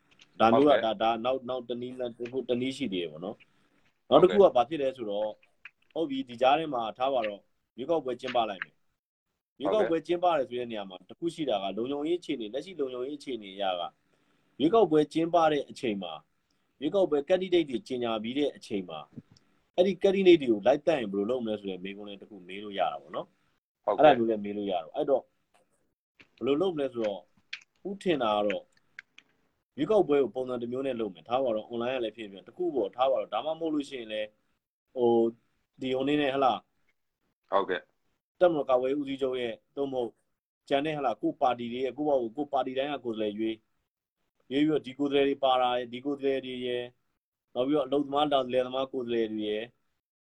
[0.41, 3.37] ဒါမျိုးကဒါဒါနောက်နောက်တနည်းနဲ့ဟိုတနည်းရှိသေးတယ်ပေါ့နော်
[4.09, 5.29] နောက်တစ်ခုကဘာဖြစ်လဲဆိုတော့
[5.93, 7.41] ဟုတ်ပြီဒီကြားထဲမှာထားပါတော့
[7.77, 8.75] ရွေးကောက်ပွဲကျင်းပလိုက်မယ်
[9.61, 13.83] ရွေးကောက်ပွဲကျင်းပတယ်ဆိုတဲ့နေရာမှာတစ်ခုရှိတာကလုံခြုံရေးအခြေအနေလက်ရှိလုံခြုံရေးအခြေအနေအရက
[14.61, 16.13] ရွေးကောက်ပွဲကျင်းပတဲ့အချိန်မှာ
[16.81, 18.99] ရွေးကောက်ပွဲ candidate တွေကျင်ညာပြီးတဲ့အချိန်မှာ
[19.77, 23.40] အဲ့ဒီ candidate တွေကိုလိုက်တက်ရင်ဘယ်လိုလုပ်မလဲဆိုတဲ့မေးခွန်းလေးတစ်ခုမေးလို့ရတာပေါ့နော်ဟုတ်
[23.99, 25.23] အဲ့ဒါကဲ့မျိုးလည်းမေးလို့ရတော့အဲ့တော့
[26.37, 27.21] ဘယ်လိုလုပ်မလဲဆိုတော့
[27.89, 28.65] ဥထင်တာကတော့
[29.77, 34.29] ရွေးကောက်ပွဲကိုပုံစံတစ်မျိုးနဲ့လုပ်မယ်ထားပါတော့ online ကလည်းဖြစ်ဖြစ်တခုပေါ့ထားပါတော့ဒါမှမဟုတ်လို့ရှိရင်လည်း
[34.97, 35.13] ဟို
[35.81, 36.53] ဒီဟိုနေနဲ့ဟလာ
[37.51, 37.81] ဟုတ်ကဲ့
[38.41, 40.11] တက်မတော်ကာဝေးဦးစီးချုပ်ရဲ့သို့မဟုတ်
[40.69, 43.57] ကျန်တဲ့ဟလာကိုပါတီတွေရဲ့ကိုပေါ့ကိုပါတီတိုင်းကကိုယ်စားလှယ်ရွေး
[44.51, 46.85] ရွေးပြီးတော့ဒီကိုယ်စားလှယ်တွေပါတာဒီကိုယ်စားလှယ်တွေရဲ့
[47.55, 49.65] နောက်ပြီးတော့အလုံသမားတောင်လယ်သမားကိုယ်စားလှယ်တွေရဲ့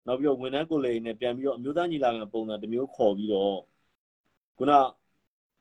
[0.07, 3.55] နောက်ပြီးတော့ဝန်ထမ်းကိုယ်စားလှယ်တွေနဲ့ပြန်ပြီးတော့အမျိုးသားညီလာခံပုံစံတစ်မျိုးခေါ်ပြီးတော့
[4.57, 4.71] ခုန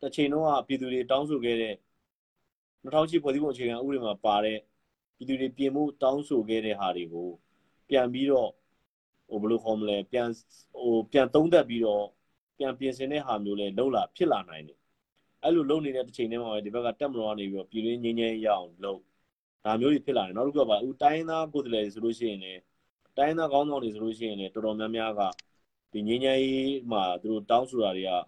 [0.01, 1.74] တစ်ချိန်လုံးကပြည်သူတွေတောင်းဆိုခဲ့တဲ့
[2.84, 4.59] 2008ဖွဲ့စည်းပုံအခြေခံဥပဒေမှာပါတဲ့
[5.16, 7.28] ပြည်သူတွေပြင်မှုတောင်းဆိုခဲ့တဲ့ဟာတွေကို
[7.88, 8.51] ပြန်ပြီးတော့
[9.28, 10.28] ဟိုဘယ်လိုခေါ်မလဲပြန်
[10.74, 12.05] ဟိုပြန်သုံးသပ်ပြီးတော့
[12.59, 14.78] ပြန်ပြင်ဆင်တဲ့ဟာမျိုးလဲလုံလာဖြစ်လာနိုင်တယ်
[15.42, 19.01] အဲ့လိုလုံနေတဲ့တစ်ချိန်တည်းမှာပဲဒီဘက်ကတက်မတော်ကနေပြီးတော့ပြည်တွင်းငင်းငင်းရအောင်လုပ်
[19.64, 22.61] ဒါမျိုးတွေဖြစ်လာတယ်နောက်တစ်ခုကပါဦးတိုင်းသားကိုယ်စားလှယ်တွေဆိုလို့ရှိရင်လည်း
[23.17, 25.21] တိုင်းသားကောင်းဆောင်တွေဆိုလို့ရှိရင်လည်းတော်တော်များများက
[25.93, 28.19] ဒီငင်းငင်းရေးမှာသူတို့တောင်းဆိုတာတွေကဥ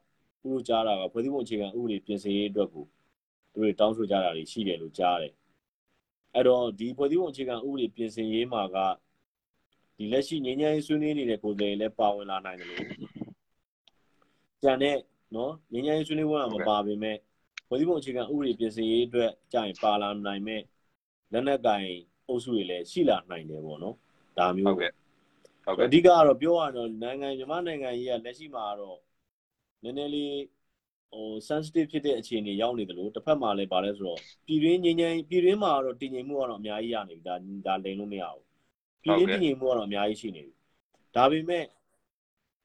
[0.53, 2.85] လို့ကြားတာကဖွဲ့စည်းပုံအခြေခံဥပဒေပြင်ဆင်ရေးအတွက်ကို
[3.53, 5.33] သူတို့တောင်းဆိုကြတာတွေရှိတယ်လို့ကြားတယ်
[6.35, 8.77] အဲ့တော့ဒီဖွဲ့စည်းပုံအခြေခံဥပဒေပြင်ဆင်ရေးမှာက
[9.97, 12.81] ဒီလက်ရှိငင်းငင်းရေးဆွေးနွေးနေတဲ့ကိုယ်စားလှယ်လည်းပါဝင်လာနိုင်တယ်လို့
[14.63, 14.97] ကြံတဲ့
[15.35, 17.17] နော်ငင်းငင်းရေးဆွေးနွေးပွဲမှာမပါပေမဲ့
[17.69, 20.63] ဖွဲ့စည်းပုံအခြေခံဥပဒေပြင်ဆင်ရေးအတွက်ကြာရင်ပါလာနိုင်မဲ့
[21.33, 21.83] လက်နက်ကင်
[22.29, 23.97] အုပ်စုတွေလည်းရှိလာနိုင်တယ်ပေါ့နော်
[24.39, 24.93] ဒါမျိုးဟုတ်ကဲ့
[25.65, 28.99] ဟုတ်ကဲ့အဓိကကတော့ပြောရတော့နိုင်ငံမြန်မာနိုင်ငံကြီးကလက်ရှိမှာတော့
[29.83, 30.35] နည်းနည်းလေး
[31.13, 37.35] ဟို sensitive ဖြစ်တဲ့အခြေအနေရောက်နေတယ်လို့တစ်ဖက်မှာလည်းဗာလဲဆိုတော့ပြည်တွင်းငြိမ်းချမ်းပြည်တွင်းမှာတော့တည်ငြိမ်မှုကတော့အများကြီးရနေပြီဒါ
[37.67, 38.45] ဒါလိန်လို့မရဘူး
[39.03, 40.55] ပြည်တွင်းတည်ငြိမ်မှုကတော့အများကြီးရှိနေပြီ
[41.17, 41.65] ဒါပေမဲ့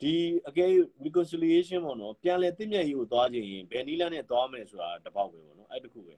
[0.02, 0.14] ဒီ
[0.48, 0.66] အကဲ
[1.06, 6.16] reconciliation ပေါ့နော်ပြန်လည်တည်မြဲရေးကိုသွားခြင်းရင်ဘယ်နည်းလမ်းနဲ့သွားမယ်ဆိုတာတပေါက်ပဲပေါ့နော်အဲ့တခုပဲ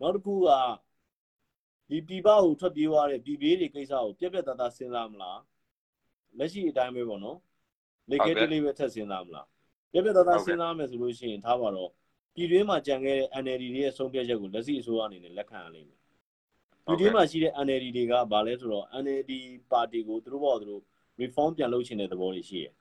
[0.00, 0.48] နောက်တစ်ခုက
[1.90, 5.40] ဒီပြည်ပကိုထွက်ပြေးသွားတဲ့ပြည်ပြေးတွေကိစ္စကိုပြက်ပြက်သားသားစဉ်းစားမလား
[6.38, 7.38] လက်ရှိအတိုင်းပဲပေါ့နော်
[8.10, 9.46] လေကဲတလေးပဲထက်စဉ်းစားမလား
[9.92, 11.90] ပြပြသားသားစဉ်းစားမယ်ဆိုလို့ရှိရင်ထားပါတော့
[12.34, 15.98] ပြည်တွင်းမှာကြံခဲ့တဲ့ NLD တွေရဲ့ဆုံးဖြတ်ချက်ကိုလက်ရှိအစိုးရအနေနဲ့လက်ခံရလိမ့်မယ်
[16.86, 19.32] ပြည်တွင်းမှာရှိတဲ့ NLD တွေကဘာလဲဆိုတော့ NLD
[19.70, 20.82] ပါတီကိုသူတို့ဘောသူတို့
[21.20, 22.72] reform ပြန်လုပ်ချင်တဲ့သဘောတွေရှိတယ်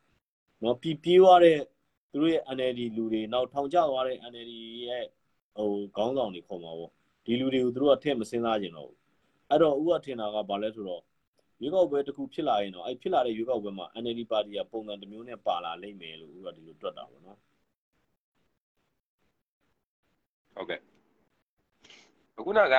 [0.64, 1.60] နော်ပြည်ပြေးသွားတဲ့
[2.12, 4.53] သူတို့ရဲ့ NLD လူတွေနောက်ထောင်ကျသွားတဲ့ NLD
[4.88, 5.05] ရဲ့
[5.57, 6.91] ဟိုခေါင်းဆောင်တွေခေါ်မှာပေါ့
[7.26, 8.99] ဒီလူတွေကိုသူတို့ကထည့်မစဉ်းစားကြတော့ဘူး
[9.50, 11.04] အဲ့တော့ဥပထင်တာကဘာလဲဆိုတော့
[11.62, 17.38] ရွေးကောက်ပွဲတစ်ခုဖြစ်လာရင်တော့အဲ့ဖြစ်လာတဲ့ရွေးကောက်ပွဲမှာ NLD ပါတီကပုံစံတစ်မျိုးနဲ့ပါလာလိမ့်မယ်လို့ဥတော့ဒီလိုတွက်တာပေါ့နော်
[20.56, 20.80] ဟုတ်ကဲ့
[22.38, 22.76] အခုနက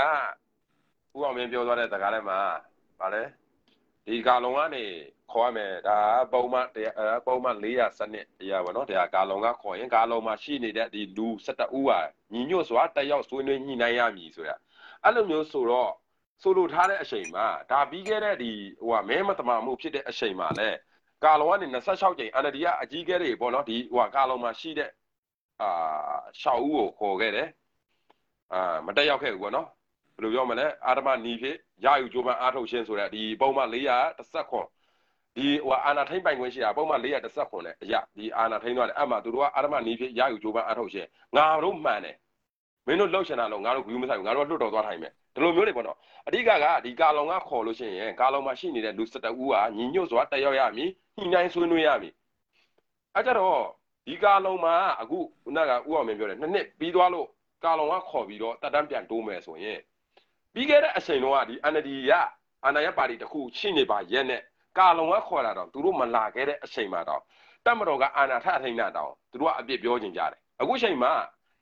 [1.16, 2.38] ဦးအောင်မင်းပြောသွားတဲ့စကားထဲမှာ
[3.00, 3.22] ဗာလဲ
[4.06, 4.84] ဒီကာလုံကနေ
[5.32, 5.98] ခေါ်ရမယ်ဒါ
[6.32, 11.98] ပုံမှန်တရားပုံမှန်400စနစ်အရာပေါ့နော်တရားကာလုံကခေါ်ရင်ကာလုံမှာရှိနေတဲ့ဒီလူ17ဦးဟာ
[12.32, 14.56] ညီညွတ်စွာတက်ရောက်ဆွေးနွေးညှိနှိုင်းရမည်ဆိုတာ
[15.04, 15.92] အဲ့လိုမျိုးဆိုတော့
[16.43, 18.53] ဆိုလိုထားတဲ့အချိန်မှာဒါပြီးခဲ့တဲ့ဒီ
[18.86, 20.68] ဟိုကမဲမတမာမှုဖြစ်တဲ့အချိန်မှာလဲ
[21.24, 24.91] ကာလုံကနေ26ကြိမ် NLD ကအကြီးကဲတွေပေါ့နော်ဒီဟိုကကာလုံမှာရှိတဲ့
[25.62, 25.70] အာ
[26.43, 27.49] 6ဦးကိုခေါ်ခဲ့တယ်
[28.53, 29.68] အာမတက်ရောက်ခဲ့ဘူးပေါ့နော်
[30.16, 42.16] ဘယ်လိုပြောမလဲအာရမနီဖြစ်ရယူကြိုးပမ်းအားထုတ်ခြင်းဆိုတဲ့ဒီပုံမှန်419ဒီဟိုအာနာထိန်ပိုင်ခွင့်ရှိတာပုံမှန်419နဲ့အရာဒီအာနာထိန်သွားတယ်အဲ့မှာသူတို့ကအာရမနီဖြစ်ရယူကြိုးပမ်းအားထုတ်ခြင်းငါတို့မှန်တယ်
[42.86, 52.12] မင်းတို့လှုပ်ရှင်တာလို့ငါတို့ဂူးမဆိုင်ဘူးငါတို့ကလွတ်တော်သွားထိုင်မယ် ဒီလိုမျိုးတွေပေါ့နော်အဓိကကဒီကာလုံကခေါ်လို့ရှိရင်ကာလုံမှာရှိနေတဲ့လူ17ဦးဟာညီညွတ်စွာတက်ရောက်ရမည်ညှိနှိုင်းဆွေးနွေးရမည်
[53.14, 53.58] အဲ့ကြတော့
[54.06, 57.26] ဒီကာလုံမှာအခုခုနကဥအောင်မင်းပြောတယ်နှစ်နှစ်ပြီးသွားလို့
[57.64, 59.78] ကာလုံကခေါ်ပြီးတော့တက်တန်းပြန်တိုးမယ်ဆိုရင်
[60.54, 62.12] ပြီးခဲ့တဲ့အချိန်တော့ဒီ NLD က
[62.64, 64.42] အာဏာရပါတီတစ်ခုရှိနေပါရဲ့နဲ့
[64.78, 67.22] ကာလုံကခေါ်လာတော့သူတို့မလာခဲ့တဲ့အချိန်မှာတော့
[67.64, 71.12] တက်မတော်ကအာဏာထအထိန်တာတောင်သူတို့ကအပြစ်ပြောကြကြတယ်အခုချိန်မှာ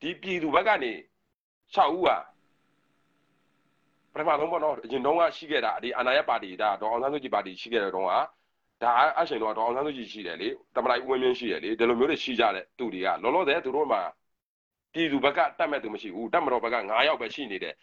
[0.01, 0.93] ဒီပြည်သူဘက်ကနေ
[1.75, 2.38] 6ဦးဟာပ
[4.19, 8.13] ထမဆုံးပေါ့နော်အရင်တုန်းကရှိခဲ့တာဒီအာဏာရပါတီဒါဒေါအောင်ဆန်းစုကြည်ပါတီရှိခဲ့တဲ့တုန်းက
[8.83, 14.01] ဒါအချိန်တော့ဒေါအောင်ဆန်းစုကြည်ရှိတယ်လေတမလိုက်ဦးဝင်းမြင့်ရှိတယ်လေဒီလိုမျိုးတွေရှိကြတဲ့သူတွေကလောလောဆယ်သူတို့မှာ
[14.93, 17.75] ပြည်သူဘက်ကတတ်မဲ့သူမရှိဘူးတက်မတော်ဘက်က9ယောက်ပဲရှိနေတယ်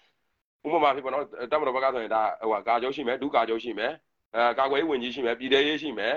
[0.66, 3.92] ဥပမာဖြစ်ပေါ့နော်တက်မတော်ဘက်ကဆိုရင်ဒါဟိုဟာကာကျုပ်ရှိမယ်ဒုကာကျုပ်ရှိမယ်
[4.36, 6.16] အဲကာကွယ်ရေးဝန်ကြီးရှိမယ်ပြည်ထောင်ရေးရှိမယ်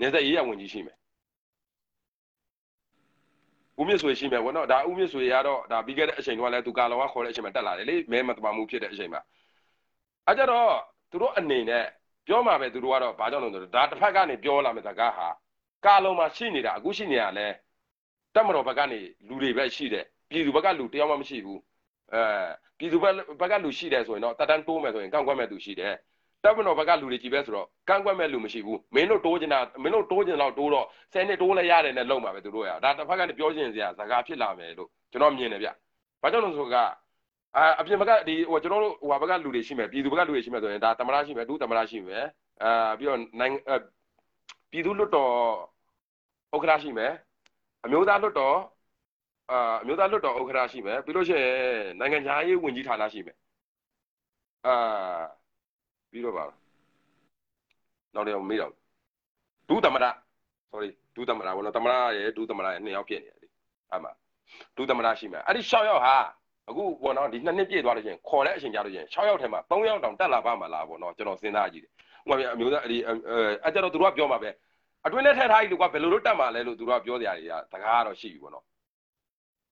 [0.00, 0.96] နေသက်ရေးရဝန်ကြီးရှိမယ်
[3.80, 9.20] ဦးမြင့်ဆွေရှိမယ်ဗောနော်ဒါဦးမြင့်ဆွေကတော့ဒါပြီးခဲ့တဲ့အချိန်ကလည်းသူကာလောကခေါ်တဲ့အချိန်မှာတက်လာတယ်လေမဲမတမာမှုဖြစ်တဲ့အချိန်မှာ
[10.28, 10.70] အဲကြတော့
[11.10, 11.84] သူတို့အနေနဲ့
[12.26, 15.28] ပြောမှာပဲသူတို့ကတော့ဘာကြောင့်လဲဆိုတော့ဒါတစ်ဖက်ကနေပြောလာမယ့်စကားဟာ
[15.84, 17.46] ကာလုံးမှာရှိနေတာအခုရှိနေရလဲ
[18.34, 18.98] တက်မတော်ဘက်ကနေ
[19.28, 21.60] လူတွေပဲရှိတယ်ပြည်သူဘက်ကလူတယောက်မှမရှိဘူး
[22.12, 22.22] အဲ
[22.78, 25.94] ပြည်သူဘက်ဘက်ကလူရှိတယ်ဆိုရင်တော့တက်တန်းတိုးမယ်ဆိုရင်ကန့်ကွက်မဲ့သူရှိတယ်
[26.44, 35.68] တက်မတော်ဘက်ကလူတွေကြီးပဲဆိုတော့ကန့်ကွက်မဲ့လူမရှိဘူးမင်းတို့တိုးချင်တာမင်းတို့တိုးချင်တော့တိုးတော့ဆယ်နှစ်တိုးလဲရတယ်နဲ့လုံပါပဲသူတို့ရဒါတစ်ဖက်ကနေပြောချင်စရာစကားဖြစ်လာမယ်လို့ကျွန်တော်မြင်တယ်ဗျ
[36.22, 36.90] ဘာကြောင့်လဲဆိုတော့
[37.56, 42.24] အာအပြင်ဘက်ကဒီဟိုကျွန်တော်တို့ဟိုဘက်ကလူတွေရှိမယ်ပြည်သူဘက်ကလူတွေရှိမယ်ဆိုရင်ဒါသမရရှိမယ်ဒုသမရရှိမယ်
[42.62, 43.74] အာပြီးတော့နိုင်ငံ
[44.70, 45.32] ပြည်သူလွတ်တော်
[46.54, 47.12] ဥက္ကဋ္ဌရှိမယ်
[47.84, 48.56] အမျိုးသားလွတ်တော်
[49.50, 51.54] အာအမျိုးသားလွတ်တော်ဥက္ကဋ္ဌရှိမယ်ပြီးလို့ရှိရင်
[51.98, 53.36] နိုင်ငံခြားရေးဝန်ကြီးဌာနရှိမယ်
[54.66, 54.74] အာ
[56.10, 56.44] ပြီးတော့ပါ
[58.14, 58.72] နောက်တော့မေးတော့
[59.68, 60.04] ဒုသမရ
[60.70, 63.48] sorry ဒုသမရဘောနော်သမရရဲ့ဒုသမရရဲ့နှစ်ယောက်ဖြစ်နေတယ်လေ
[63.90, 64.12] အဲ့မှာ
[64.76, 66.16] ဒုသမရရှိမယ်အဲ့ဒီ6ယောက်ဟာ
[66.68, 74.50] အခုဘောနော်ဒီနှစ်နှစ်ပြည့်သွားလို့ရှိရင်ခေါ်တဲ့အချိန်ကြာလို့ရှိရင်6ယောက်ထဲမှာ3ယောက်တောင်တက်လာပါမလားဘောနော်ကျွန်တော်စဉ်းစားကြည့်တယ်ဥပမာအမျိုးသားဒီအဲ့ကြတော့သူတို့ကပြောမှာပဲ
[75.06, 78.64] အတွင်းနဲ့ထည့်ထားကြီးလူကဘယ်လိုလုပ်တက်မှာလဲလို့သူတို့ကပြောကြရတယ်တကားကတော့ရှိပြီပေါ့နော်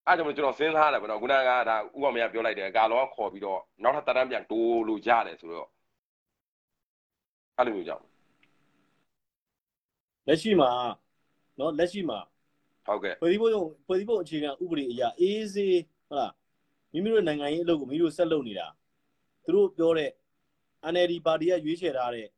[0.07, 5.69] အဲ့ကြောင့်ကျွန်တော်စဉ်းစားရတယ်ပေါ့နော်ခုနကဒါဥပမာပြောလိုက်တယ်ကာလောကခေါ်ပြီးတော့နောက်ထပ်တန်းပြန်တိုးလို့ရတယ်ဆိုတော့
[7.59, 8.05] အဲ့လိုမျိုးကြောင့်
[10.29, 10.71] လက်ရှိမှာ
[11.59, 12.19] နော်လက်ရှိမှာ
[12.87, 13.51] ဟုတ်ကဲ့ဖွဲ့စည်းပုံ
[13.87, 15.79] ဖွဲ့စည်းပုံအခြေခံဥပဒေအရအေးစေး
[16.09, 16.33] ဟုတ်လား
[16.95, 18.67] မိမိတို့နိုင်ငံရေးအလုပ်ကိုမိမိတို့ဆက်လုပ်နေတာ
[19.45, 20.11] သူတို့ပြောတဲ့
[20.93, 22.29] NLD ပါတီကရွေးချယ်ထားတဲ့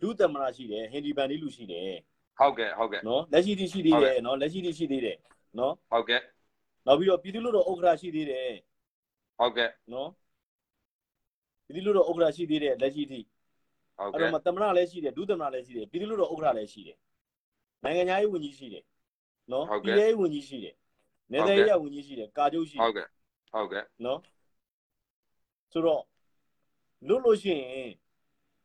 [0.00, 1.94] လူသမရရှိတယ်ဟင်ဒီဘန်ဒီလူရှိတယ်
[2.38, 5.16] ဟုတ်ကဲ့ဟုတ်ကဲ့နော်လက်ရှိတိရှိသေးတယ်နော်လက်ရှိတိရှိသေးတယ်
[5.58, 6.20] နော်ဟုတ်ကဲ့
[6.86, 8.48] နောက်ပြီးတော့ပြည်သူ့လူတော်ဥက္ကဋ္ဌရှိသေးတယ်
[9.38, 10.08] ဟုတ်ကဲ့နော်
[11.66, 13.20] ပြည်သူ့လူတော်ဥက္ကဋ္ဌရှိသေးတယ်လက်ရှိတိ
[13.98, 16.96] ဟုတ်အဲ့ကဲ့တော့မှသမရလည်းရှိတယ်ဒုသမရလည်းရှိတယ်ပြည်သူ့လူတော်ဥက္ကဋ္ဌလည်းရှိတယ်
[17.84, 18.84] နိုင်ငံသားရေးဝန်ကြီးရှိတယ်
[19.52, 20.74] နော်ပြည်ရေးဝန်ကြီးရှိတယ်
[21.32, 23.06] နေသားရေးဝန်ကြီးရှိတယ်ကာချုပ်ရှိတယ်ဟုတ်ကဲ့
[23.54, 24.20] ဟုတ်ကဲ့နော်
[25.72, 26.02] ဆိုတော့
[27.08, 27.92] လွတ်လို့ရှိရင်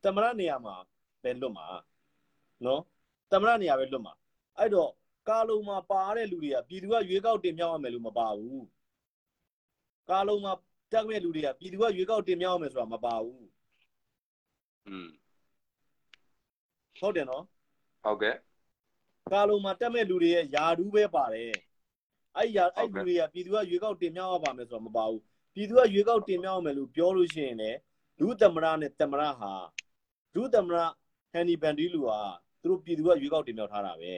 [0.04, 0.76] တမရနေရာမှာ
[1.24, 1.68] ပဲလွတ်မှာ
[2.66, 2.82] နော်
[3.32, 4.14] တမရနေရာပဲလွတ်မှာ
[4.58, 4.92] အဲ့တော့
[5.30, 8.66] ကာလုံမှာပါတဲ့လူတွေကပြည်သူကရွေးကောက်တင်မြှောက်ရမယ်လို့မပါဘူး
[10.10, 10.54] ကာလုံမှာ
[10.92, 13.48] တက်မဲ့လူတွေကပြည်သူကရွေးကောက်တင်မြှောက်ရမယ်ဆိုတာမပါဘူး
[14.88, 15.10] อืม
[17.00, 17.44] ဟုတ်တယ်နော်
[18.04, 18.36] ဟုတ်ကဲ့
[19.32, 21.54] ကာလုံမှာတက်မဲ့လူတွေရဲ့ယာဒူးပဲပါတယ်
[22.38, 25.22] အဲ့ယာဟုအဲ့တ်ကဲ့လူတွေကပြည်သူကရွေးကောက်တင်မြှောက်ရပါမယ်ဆိုတာမပါဘူး
[25.54, 27.72] ပြည်သူကရွေးကောက်တင်မြှောက်ရမယ်လို့ပြောလို့ရှိရင်လေ
[28.20, 29.52] ဒုသမရနဲ့သမရဟာ
[30.36, 30.78] ဒုသမရ
[31.32, 32.20] ဟန်နီဘန်ဒီလူဟာ
[32.62, 34.12] သူတို့ပြည်သူကရွေးကောက်တင်မြှောက်ထားတာပဲ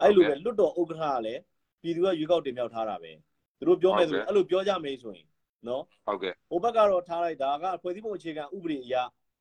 [0.00, 1.40] အဲ့လိုပဲလွတ်တော်ဥက္ကဋ္ဌကလည်း
[1.82, 3.12] ပြည်သူကရွေးကောက်တင်မြှောက်ထားတာပဲ
[3.58, 5.26] သူတို့ပြောမယ်ဆိုအဲ့လိုပြောကြမယ်ဆိုရင်
[5.68, 8.94] နော်ဟုတ်ကဲ့ဟိုဘက်ကတော့ထားလိုက်တာကဖွဲ့စည်းပုံအခြေခံဥပဒေအရ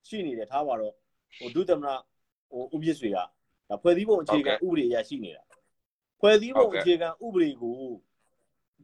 [0.07, 0.93] ရှိနေတယ်ထားပါတော့
[1.39, 1.89] ဟိုဒုသမရ
[2.51, 3.17] ဟိုဥပစ္စေက
[3.69, 5.43] ဒါဖွဲ့စည်းပုံအခြေခံဥပဒေအရရှိနေတာ
[6.19, 7.81] ဖွဲ့စည်းပုံအခြေခံဥပဒေကို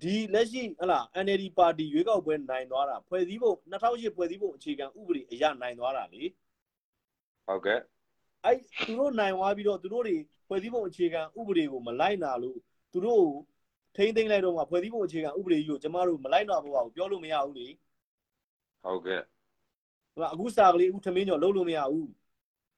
[0.01, 6.23] ဒီလက်ရှိဟလာ NLD ပါတီရွေးကောက်ပွဲနိုင်သွားတာဖွဲ့စည်းပုံ2008ဖွဲ့စည်းပုံအခြေခံဥပဒေအရနိုင်သွားတာလေ
[7.47, 7.79] ဟုတ်ကဲ့
[8.45, 8.57] အဲ့
[8.87, 10.15] သူတို့နိုင်သွားပြီးတော့သူတို့တွေ
[10.47, 12.57] ဖွဲ့စည်းပုံအခြေခံဥပဒေကိုမလိုက်နာလို့
[12.93, 13.25] သူတို့
[13.95, 17.67] ထိမ့်သိမ့်လိုက်တော့မှဖွဲ့စည်းပုံအခြေခံဥပဒေကြီးကိုကျမတို့မလိုက်နာဖို့ပါဘူးပြောလို့မရဘူးလေ
[18.83, 19.21] ဟုတ်ကဲ့
[20.15, 22.09] ဟိုအခုစာကလေးအခုထမင်းကျော်လုံးလို့မရဘူး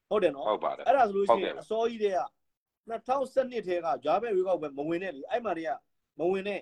[0.09, 2.19] ဟုတ်တယ်နော်ဟုတ်ပါတယ်အဲ့ဒါဆိုလို့ရှိရဟုတ်ကဲ့င်အစောကြီးတည်းက
[2.89, 5.71] 2012ထဲကဂျာဘက်ရွေးကောက်ပွဲမဝင်နဲ့လေအဲ့မှာတည်းက
[6.19, 6.61] မဝင်နဲ့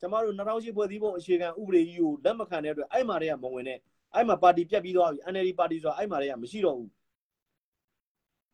[0.00, 3.78] ကျမတို့2008ဖွဲ့စည်းပုံအခြေခံဥပဒေကြီးကိုလက်မခံတဲ့အတွက်အဲ့မှာတည်းကမဝင်နဲ့
[4.14, 6.90] အဲ့မှာပါတီပြတ်ပြီးသွားပြီ NLD ပါတီဆိုတာအဲ့မှာတည်းကမရှိတော့ဘူး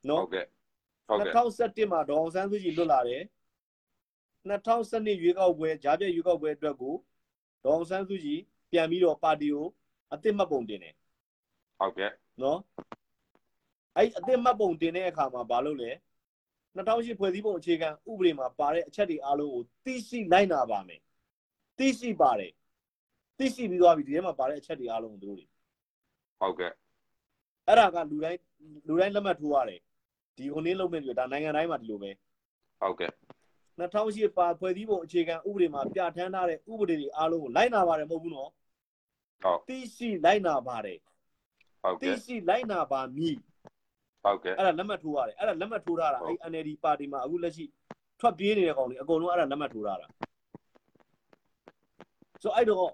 [0.09, 0.47] နော်ဟုတ်ကဲ့
[1.09, 3.22] ဟုတ်ကဲ့2017မှာဒေါအောင်ဆန်းစုကြည်လွတ်လာတယ်
[4.49, 6.95] 2012ရွေးကောက်ပွဲဂျာပြက်ရွေးကောက်ပွဲအတွက်ကို
[7.64, 9.66] ဒေါအောင်ဆန်းစုကြည်ပြန်ပြီးတော့ပါတီကို
[10.12, 10.95] အသစ်မှတ်ပုံတင်တယ်
[11.81, 12.12] ဟုတ်ကဲ့
[12.43, 12.59] နော်
[13.97, 15.91] အဲ့အသစ်မှတ်ပုံတင်တဲ့အခါမှာဘာလုပ်လဲ
[16.77, 21.01] 2008ဖွဲ့စည်းပုံအခြေခံဥပဒေမှာပါတဲ့အချက်တွေအားလုံးကိုသိရှိလိုက်နာပါမယ်
[21.79, 22.53] သိရှိပါတယ်
[23.39, 25.47] သိရှိပြီးသွားပြီဒီထဲမှာပါတဲ့အချက်တွေအားလုံးကိုသူတို့တွေ
[26.41, 26.72] ဟုတ်ကဲ့
[27.66, 28.41] အဲ့ဒါကလူတိုင်း
[28.87, 29.81] လူတိုင်းလက်မှတ်ထိုးရတယ်
[30.37, 32.11] ဒီခုနင်းလုံးမဲ့တွေဒါနိုင်ငံတိုင်းမှာဒီလိုပဲ
[32.81, 33.11] ဟုတ်ကဲ့
[33.79, 38.51] 2008ပါဖွဲ့စည်းပုံအခြေခံဥပဒေမှာပြဋ္ဌာန်းထားတဲ့ဥပဒေတွေအားလုံးကိုလိုက်နာပါတယ်မဟုတ်ဘူးနော်
[39.43, 40.99] ဟုတ်သိရှိလိုက်နာပါတယ်
[41.83, 43.37] ဟုတ်သိကဲ့ရှိလိုက်နာပါမည်
[44.27, 47.64] ဟုတ်ကဲ့အဲ့ဒါလက်မှတ်ထိုးရတယ်အဲ့ဒါလက်မှတ်ထိုးထားတာအဲ့ NLD ပါတီမှာအခုလက်ရှိ
[48.20, 50.07] ထွက်ပြေးနေတဲ့ကောင်တွေအကုန်လုံးအဲ့ဒါလက်မှတ်ထိုးထားတာ
[52.43, 52.91] ဆိုအဲ့တော့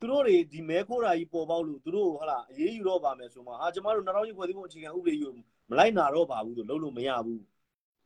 [0.00, 5.32] သူတို့တွေဒီမဲခိုးတာကြီးပေါ်ပေါက်လို့သူတို့ဟလာအေးအေးယူတော့ပါမယ်ဆိုမှဟာကျမတို့2000ဖွဲ့စည်းပုံအခြေခံဥပဒေကြီးကို
[5.70, 7.42] မလိုက်နာတော့ပါဘူးလို့လုပ်လို့မရဘူး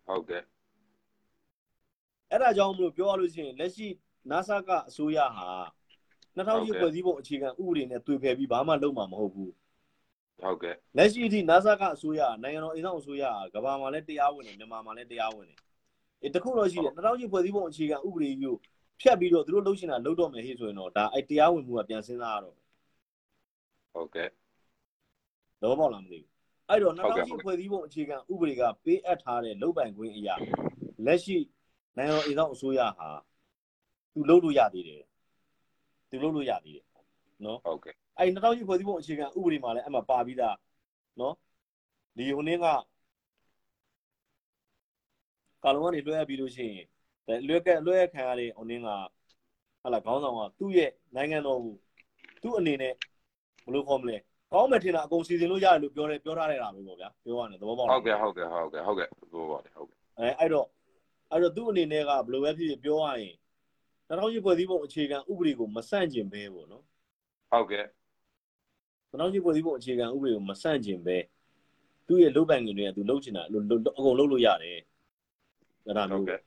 [0.07, 0.43] ဟုတ်ကဲ့
[2.31, 3.87] အဲ့ဒါကြောင့်မလို့ပြောရလို့ရှိရင်လက်ရှိ
[4.31, 5.49] NASA ကအစိုးရဟာ
[6.37, 6.47] 2000
[6.81, 9.53] ဖွဲ့စည်းပုံအခြေခံဥပဒေနဲ့တွေ့ဖယ်ပြီးဘာမှလုပ်မှာမဟုတ်ဘူး
[10.43, 13.24] ဟုတ်ကဲ့လက်ရှိအထိ NASA ကအစိုးရနိုင်ငံတော်အိမ်ဆောင်အစိုးရ
[13.55, 15.59] ကဘာမှလည်းတရားဝင်တယ်မြန်မာမှာလည်းတရားဝင်တယ်
[16.22, 18.57] အဲတခုတော့ရှိတယ်2000ဖွဲ့စည်းပုံအခြေခံဥပဒေကြီးကို
[19.01, 22.57] ဖြတ်ပြီးတော့သူတို့လုပ်ချင်တာလုပ်တော့မယ်ဟေ့ဆိုရင်တော့ဒါအဲတရားဝင်မှုကပြန်စဉ်းစားရတော့
[23.95, 24.28] ဟုတ်ကဲ့
[25.62, 26.30] တော့ပေါက်လာမသိဘူး
[26.68, 30.35] အဲ့တော့2000ဖွဲ့စည်းပုံအခြေခံဥပဒေကပေးအပ်ထားတဲ့လုပ်ပိုင်ခွင့်အရာ
[31.07, 31.39] လက်ရှိ
[31.97, 33.09] နိုင်ငံတော်အိမ်ဆောင်အစိုးရဟာ
[34.14, 35.03] သူလုပ်လို့ရသေးတယ်
[36.11, 36.87] သူလုပ်လို့ရသေးတယ်
[37.45, 40.57] နော်ဟုတ်ကဲ့ အဲ့2000ဖွဲ့စည်းပုံအခြေခံဥပဒေမှာလည်းအဲ့မှာပါပြီးသား
[41.21, 41.35] နော်
[42.17, 42.65] ဒီဟိုနေ့က
[45.65, 51.75] ကာလုံကနေလွှဲရပြီးလို့ရှိရင်လွှဲကလွှဲခံရတဲ့ဟိုနေ့ကဟာလာခေါင်းဆောင်ကသူ့ရဲ့နိုင်ငံတော်ကို
[52.43, 52.93] သူ့အနေနဲ့
[53.65, 54.17] ဘယ်လိုခေါ်မလဲ
[54.53, 60.67] ကောင်းမယ်ထင်တာအကုန်စီစဉ်လို့ရတယ်လို့ပြောတယ်ပြောထားရတာပဲပေါ့ဗျာပြောရတယ်သဘောပေါက်လားဟုတ်ကဲ့ဟုတ်ကဲ့ဟုတ်ကဲ့ဟုတ်ကဲ့ဘောပါတယ်ဟုတ်ကဲ့အဲအဲ့တော့
[61.33, 63.35] အဲ့တော့သူ့အနေနဲ့ကဘယ်လိုပဲဖြစ်ဖြစ်ပြောရရင်
[64.09, 66.85] 2000ဖွဲ့စည်းပုံအခြေခံဥပဒေကိုမဆန့်ကျင်ပဲပေါ့နော်
[67.51, 67.85] ဟုတ်ကဲ့
[69.15, 71.17] 2000ဖွဲ့စည်းပုံအခြေခံဥပဒေကိုမဆန့်ကျင်ပဲ
[72.07, 73.51] သူ့ရဲ့လုပ်ပိုင်ခွင့်တွေကသူလုပ်ချင်တာအ
[74.05, 74.79] ကုန်လုပ်လို့ရတယ်
[75.87, 76.41] အဲ့ဒါဟုတ်မျိုးကဲ့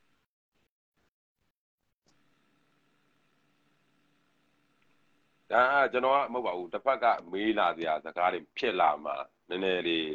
[5.52, 9.16] ဒါကျွန်တော်ကမဟုတ်ပါဘူးတစ်ဖက်ကမေးလာစရာစကားတွေဖြစ်လာမှာ
[9.50, 10.08] နည်းနည်းလေး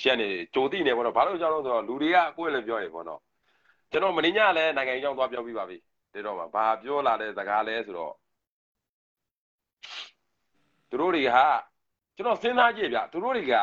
[0.00, 3.20] ရှက်နေကြိုတိနေပေါ့နော်ဘာလို့ကြောက်လို့ဆိုတော့လူတွေကကိုယ့်လည်းပြောရပေါ့နော်
[3.90, 5.76] ကျွန်တော်မင်းညလည်းနိုင်ငံရေးကြောင်းသွားပြောပြပါပြီ
[6.14, 8.14] တဲ့တော့မှာဘာပြောလာတဲ့စကားလဲဆိုတော့
[10.90, 11.30] သူတို့တွေက
[12.20, 13.54] ကျွန်တော်စဉ်းစားကြည့်ဗျသူတို့တွေက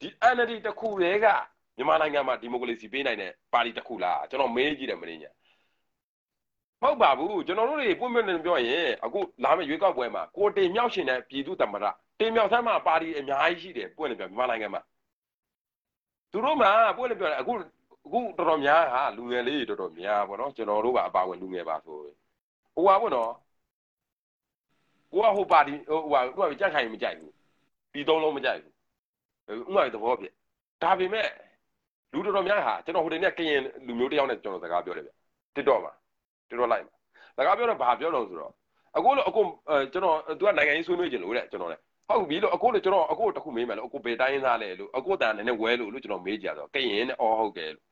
[0.00, 1.26] ဒီ NLD တစ်ခုတည်းက
[1.76, 5.24] မြန်မာနိုင်ငံမှာဒီမိုကရေစီပေးနိုင်တဲ့ပါတီတစ်ခုလားကျွန်တော်မေးကြည့်တယ်မင်းည
[6.80, 11.84] ဟုတ်ပါဘူးကျွန်တော်တို့တွေပွင့်ပွင့်လင်းပြောရင်အခုလာမယ့်ရွေးကောက်ပွဲမှာကိုတင်မြောက်ရှင်တဲ့ပြည်သူသမ္မတ
[12.20, 14.82] တင်မြောက်ဆမ်းမှာပါတီအများကြီးရှိတယ်ပွင့်လင်းပြောမြန်မာနိုင်ငံမှာ
[16.32, 17.52] သူတို့မှာပွင့်လင်းပြောတယ်အခု
[18.06, 21.96] အခုတော်တော်များဟာလူငယ်လေးတွေတော်တော်များပေါ့နော်ကျွန်တော်တို့ကအပါဝင်လူငယ်ပါဆို
[22.74, 23.30] ဟိုပါပေါ့နော်
[25.12, 27.39] ကိုကဟိုပါတီဟိုဟာသူကကြက်ခိုင်မကြိုက်ဘူး
[27.92, 30.26] ဒီသုံးလုံးမကြိုက်ဘူးဥမာသဘောပြ
[30.82, 31.28] ဒါပေမဲ့
[32.12, 35.10] လူတော်တော်များဟာကျွန်တော်ဟိုတင်နဲ့ကရင်လူမျိုးတယောက်နဲ့ကျွန်တော်စကားပြောတယ်ဗျ
[35.56, 35.92] တစ်တော့မှာ
[36.48, 36.94] တစ်တော့လိုက်မှာ
[37.36, 38.52] စကားပြောတော့ဘာပြောလို့ဆိုတော့
[38.96, 39.42] အခုလို့အခု
[39.92, 47.84] ကျွန်တော်သူကနိုင်ငံရေးဆွေးနွေးကြလို့တဲ့ကျွန်တော်လည်းဟုတ်ပြီလို့အခုလို့ကျွန်တော်အခုတခုမေးမယ်လို့အခုဘယ်တိုင်းသားလဲလို့အခုတန်နည်းနည်းဝဲလို့လို့ကျွန်တော်မေးကြတော့ကရင်နဲ့အော်ဟုတ်ကဲလို့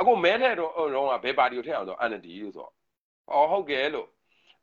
[0.00, 2.72] အခုမဲထဲတော့တော့ကဘယ်ပါတီကိုထည့်အောင်ဆို NLD လို့ဆိုတော့
[3.32, 4.06] အော်ဟုတ်ကဲလို့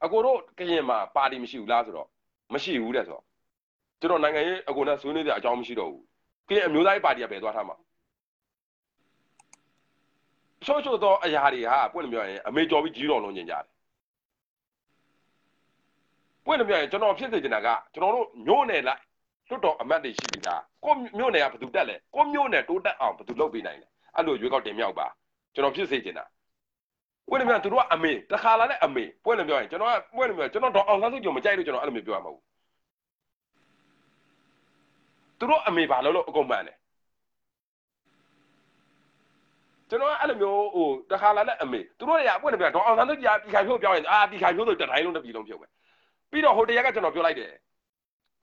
[0.03, 2.07] အခုတို့ကရင်မှာပါတီမရှိဘူးလားဆိုတော့
[2.53, 3.23] မရှိဘူးတဲ့ဆိုတော့
[4.01, 6.03] ကျွန်တော်နိုင်ငံရေးအခုနဲ့ဆွေးနွေးတဲ့အကြောင်းမရှိတော့ဘူး
[6.49, 7.75] ကရင်အမျိုးသားရေးပါတီကဘယ်သွားထားမှာ
[10.65, 13.65] ချို့ချို့သောအရာတွေဟာပွင့်လို့ပြောရင်အမေကျော်ပြီးကြီးတော်လုံးညင်ကြတယ်
[16.45, 19.01] ပွင့်လို့ပြောရင်ကျွန်တော်ဖြစ်စေချင်တာကကျွန်တော်တို့ညို့နယ်လိုက်
[19.49, 25.07] လွတ်တော်အမတ်တွေရှိပြီသားကိုမြို့နယ်ကဘယ်သူတက်လဲကိုမြို့နယ်တိုးတက်အောင်ဘယ်သူလုပ်ပေးနိုင်လဲအဲ့လိုရွေးကောက်တင်မြောက်ပါ
[25.53, 26.25] ကျွန်တော်ဖြစ်စေချင်တာ
[27.29, 32.41] ပွင့်လို့ပြောရင်သူတို့ကအမေတခါလာတဲ့အမေပွင့်လို့ပြောရင်ကျွန်တော်ကပွင့်လို့ပြောကျွန်တော်တော့အောင်ဆန်းစုကြုံမကြိုက်လို့ကျွန်တော်အဲ့လိုမျိုးပြောရမှာဘူး
[35.39, 36.77] သူတို့အမေဘာလို့လို့အကုန်မှန်တယ်
[39.89, 45.67] ကျွန်တော်အဲ့လိုမျိုးဟိုတခါလာနဲ့အမေသူတို့တွေကပွင့်တယ်ပြန်ဒေါအောင်ဆန်းစုကြည်ကပြည်ခိုင်ဖြိုးပြောရင်အာပြည်ခိုင်ဖြိုးဆိုတတိုင်းလုံးတစ်ပြည်လုံးဖြုတ်ပဲ
[46.31, 47.51] ပြီးတော့ဟိုတရက်ကကျွန်တော်ပြောလိုက်တယ်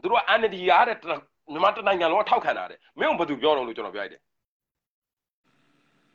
[0.02, 0.96] သူတို့က NLD ရတဲ့
[1.52, 4.20] မြန်မာတနိုင်ငံလုံးထောက်ခံတာတဲ့မင်းကဘာသူပြောတော့လို့ကျွန်တော်ပြောလိုက်တယ်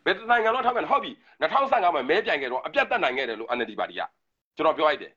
[0.05, 1.11] ဘယ်တနိုင်ငံလုံးထောက်ခံဟုတ်ပြီ
[1.41, 4.01] 2015မှာမဲပြိုင်ခဲ့တော့အပြတ်တက်နိုင်ခဲ့တယ်လို့ NLD ပါတီက
[4.55, 5.11] ကျွန်တော်ပြောလိုက်တယ်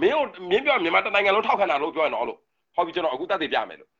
[0.00, 2.38] မင်းကိုမင်းပြောမြန်မာတနိုင်ငံလုံးထောက်ခံတာလို့ပြောရင်တော့လို့
[2.76, 3.90] ဟုတ်ပြီကျွန်တော်အခုတက်သေးပြမယ်လို့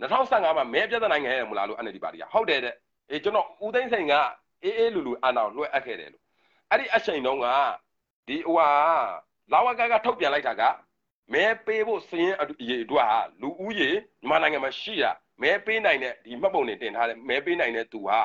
[0.00, 2.74] 2015မှာမဲပြတ်တက်နိုင်ခဲ့တယ်မလားလို့ NLD ပါတီကဟုတ်တယ်တဲ့
[3.10, 4.12] အေးကျွန်တော်ဦးသိန်းစိန်က
[4.64, 6.22] အေးအေးလူလူအာနာလွှဲအပ်ခဲ့တယ်လို့
[6.70, 7.46] အဲ့ဒီအချိန်တုန်းက
[8.28, 8.70] ဒီဟိုဟာ
[9.52, 10.62] လာဝကကထုတ်ပြန်လိုက်တာက
[11.32, 13.90] မဲပေးဖို့စရင်အရေအတွက်ဟာလူဦးရေ
[14.20, 15.10] မြန်မာနိုင်ငံမှာရှိတာ
[15.42, 18.18] မဲပေးနိုင်တဲ့ဒီမှတ်ပုံတွေတင်ထားတဲ့မဲပေးနိုင်တဲ့သူဟာ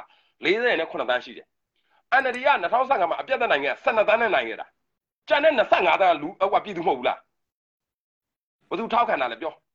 [0.43, 1.47] 48တန်းရှိတယ်။
[2.21, 4.67] NLD က2015မှာအပြတ်သက်နိုင်ခဲ့12တန်းနဲ့နိုင်ခဲ့တာ။
[5.27, 7.19] ကျန်တဲ့25တန်းလူဟိုပြည်သူမဟုတ်ဘူးလား။
[8.69, 9.53] ဘယ်သူထောက်ခံတာလဲပြော။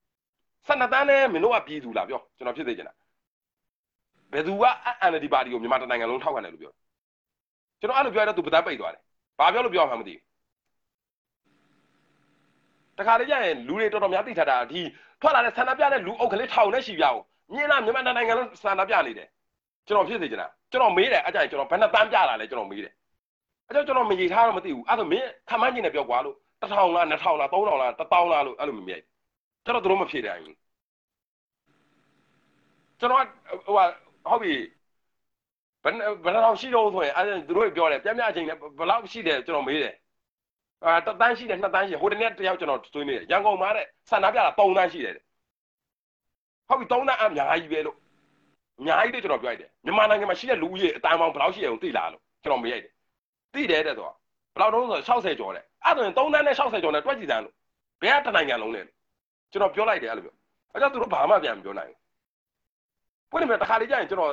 [0.68, 2.94] 12တန်းနဲ့မင်းတို့ကပြည်သူလားပြောကျွန်တော်ဖြစ်သေးချင်တာ။
[4.32, 4.64] ဘယ်သူက
[5.10, 6.72] NLD ပါတီကိုမြန်မာနိုင်ငံလုံးထောက်ခံတယ်လို့ပြော။
[7.80, 9.02] ကျွန်တော်အဲ့လိုပြောရတော့သူပဒပိတ်သွားတယ်။
[9.38, 10.22] ဘာပြောလို့ပြောမှမသိဘူး။
[12.98, 14.80] တခါလေကျရင်လူတွေတော်တော်များသိထားတာဒီ
[15.20, 17.20] ထွက်လာတဲ့ဆန္ဒပြတဲ့လူအုပ်ကလေးထောင်နဲ့ရှိပြအောင်
[17.54, 19.28] မြင်လားမြန်မာနိုင်ငံလုံးဆန္ဒပြနေတယ်
[19.86, 22.92] ကျွန်တော်ဖြစ်စေချင်တာကျွန်တော်မေးတယ်အကြိုင်ကျွန်တော်ဘယ်နှတန်းပြလာလဲကျွန်တော်မေးတယ်
[23.68, 29.00] အဲ့တော့ကျွန်တော်မရေထားတော့မသိဘူးအဲ့ဒါမင်းခမန်းကျင်နဲ့ပြောကွာလို့1000လား2000လား3000လား1000လားလို့အဲ့လိုမမြင်
[29.64, 30.56] ကျွန်တော်တို့မဖြေတယ်ဘူး
[32.98, 33.22] ကျွန်တော်
[33.66, 33.74] ဟို
[34.28, 34.54] ဟုတ်ပြီ
[35.84, 35.94] ဘယ်
[36.24, 39.94] ဘယ်လောက်ရှိတော့ဆိုရင်အဲ့သူတို့ပြောတယ်ပြပြအချိန်နဲ့ဘယ်လောက်ရှိတယ်ကျွန်တော်မေးတယ်
[40.84, 45.14] အာတန်းရှိတယ်နှစ်တန်းရှိတယ်ဟိုတနေ့တယောက်ကျွန်တော်တွေးနေတယ်ရန်ကုန်မှာတဲ့ဆန္ဒပြတာ3တန်းရှိတယ်
[46.68, 47.96] ဟုတ်ပြီ3တန်းအများကြီးပဲလို့
[48.78, 52.92] အများကြီးလို့ကျွန်တော်ပြောလိုက်တယ်မြန်မာနိုင်ငံမှာရှိတဲ့လူဦးရေအတိုင်းပေါင်းဘယ်လောက်ရှိရအောင်သိလားလို့ကျွန်တော်မေးလိုက်တယ်
[53.54, 54.14] သိတယ်တဲ့ဆိုတော့
[54.54, 57.54] ဘယ်လောက်တုံးဆို60ကျော်တဲ့အဲ့ဒါဆိုရင်3တန်းနဲ့60ကျော်နဲ့တွက်ကြည့်တန်းလို့
[58.02, 58.82] ဘယ်ကတနိုင်ငံလုံးလဲ
[59.54, 60.34] ကျွန်တော်ပြောလိုက်တယ်အဲ့လိုပြော
[60.72, 64.30] အဲ့ကြောင့်သူတို့ဘာမှပြန်မပြောနိုင်ဘူးပွင့်တယ်တခါလေးကြာရင်ကျွန်တော်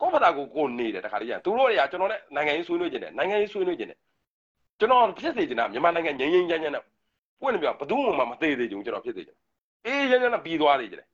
[0.00, 3.98] ကောဖတာကိုကိုနေတယ်တခါလေးကြာရင်သူတို့တွေကကျွန်တော်နဲ့နိုင်ငံရေးဆွေးနွေးကြတယ်နိုင်ငံရေးဆွေးနွေးကြတယ်
[4.78, 6.82] ကျွန်တော်ဖြစ်စေချင်တာမြန်မာနိုင်ငံငြိမ်းငြိမ်းချမ်းချမ်းနဲ့
[7.40, 9.36] ပွင့်တယ်ပြောဘယ်သူမှမသေးသေးကြဘူးကျွန်တော်ဖြစ်စေချင်
[9.86, 11.06] အေးရမ်းရမ်းနဲ့ပြီးသွားနေကြတယ်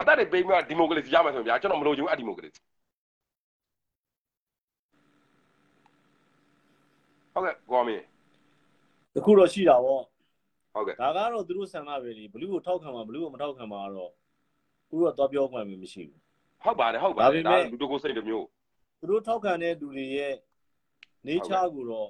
[0.00, 2.60] အသက်တွေပေးပြီးဒီမိုကရေစီရမယ်ဆိုရင်ဗျာကျွန်တော်မလိုချင်ဘူးအဒီမိုကရေစီ
[7.34, 8.04] ဟုတ်ကဲ့ကိုမင်း
[9.14, 10.02] တခုတော့ရှိတာပေါ့
[10.76, 14.12] ဟုတ်ကဲ့ဒါကတော့သူတို့ဆန္ဒပဲလေဘလူးကိုထောက်ခံမှာဘလူးကိုမထောက်ခံမှာတော့
[14.88, 16.20] သူတို့ကတော့ပြောခွင့်မရှိဘူး
[16.64, 18.46] ဟုတ်ပါတယ်ဟုတ်ပါတယ်ဒါလူတကိုစိတ်တစ်မျိုး
[19.00, 20.34] သူတို့ထောက်ခံတဲ့လူတွေရဲ့
[21.26, 22.08] နေချာကိုတော့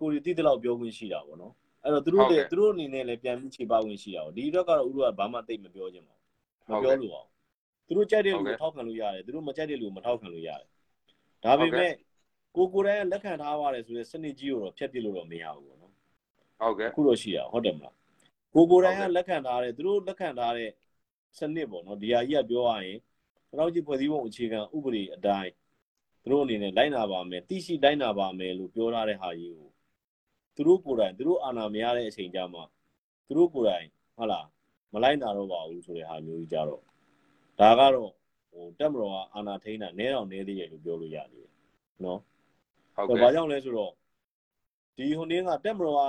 [0.00, 1.54] ကိုရီတိတလောက်ပြောခွင့်ရှိတာပေါ့နော်
[1.84, 7.28] အဲ့တော့သူတို့တွေသူတို့အနေနဲ့လည်းပြန်ပြီးခြေပါခွင့်ရှိတာပေါ့ဒီတော့ကတော့ဥရောကဘာမှတိတ်မပြောချင်ပါဘူးမပြောလို့အောင်
[7.86, 10.68] သူတို့ကြိုက်တဲ့လူကိုထောက်ခံလို့ရတယ်သူတို့မကြိုက်တဲ့လူကိုမထောက်ခံလို့ရတယ်
[11.44, 11.92] ဒါပေမဲ့
[12.56, 15.79] ကိုကိုယ်တိုင်လက်ခံထားပါတယ်ဆိုတဲ့စနစ်ကြီးကိုတော့ဖျက်ပစ်လို့တော့မရဘူးပေါ့နော်
[16.60, 17.94] ဟုတ်ကဲ့အခုတော့ရှိတာဟုတ်တယ်မလား
[18.54, 20.70] ကိုကိုယ်တိုင်ကလက်ခံထားတဲ့သူတို့လက်ခံထားတဲ့
[21.38, 22.98] စနစ်ပေါ့နော်ဒီဟာကြီးကပြောရရင်
[23.58, 25.52] တော့ကြီးဖွဲ့စည်းပုံအခြေခံဥပဒေအတိုင်း
[26.22, 29.70] သူတို့အနေနဲ့လိုက်နာပါမယ်တိရှိလိုက်နာပါမယ်လို့ပြောထားတဲ့ဟာကြီးကို
[30.54, 32.62] သူတို့ကိုယ်တိုင်သူတို့အာဏာမရတဲ့အချိန်ကြမှာ
[33.26, 33.86] သူတို့ကိုယ်တိုင်
[34.16, 34.46] ဟုတ်လား
[34.92, 36.82] မလိုက်နာတော့ပါဘူးဆိုတဲ့ဟာမျိုးကြီးကြတော့
[37.60, 38.12] ဒါကတော့
[38.52, 41.48] ဟိုတက်မတော်ကအာဏာထိန်းတာနဲတော့နဲသေးရဲ့လို့ပြောလို့ရတယ်
[42.04, 42.20] နော်
[43.08, 43.92] ဟုတ်။ဘာကဲ့ကြောင့်လဲဆိုတော့
[44.96, 46.02] ဒီဟိုနင်းကတက်မတော်က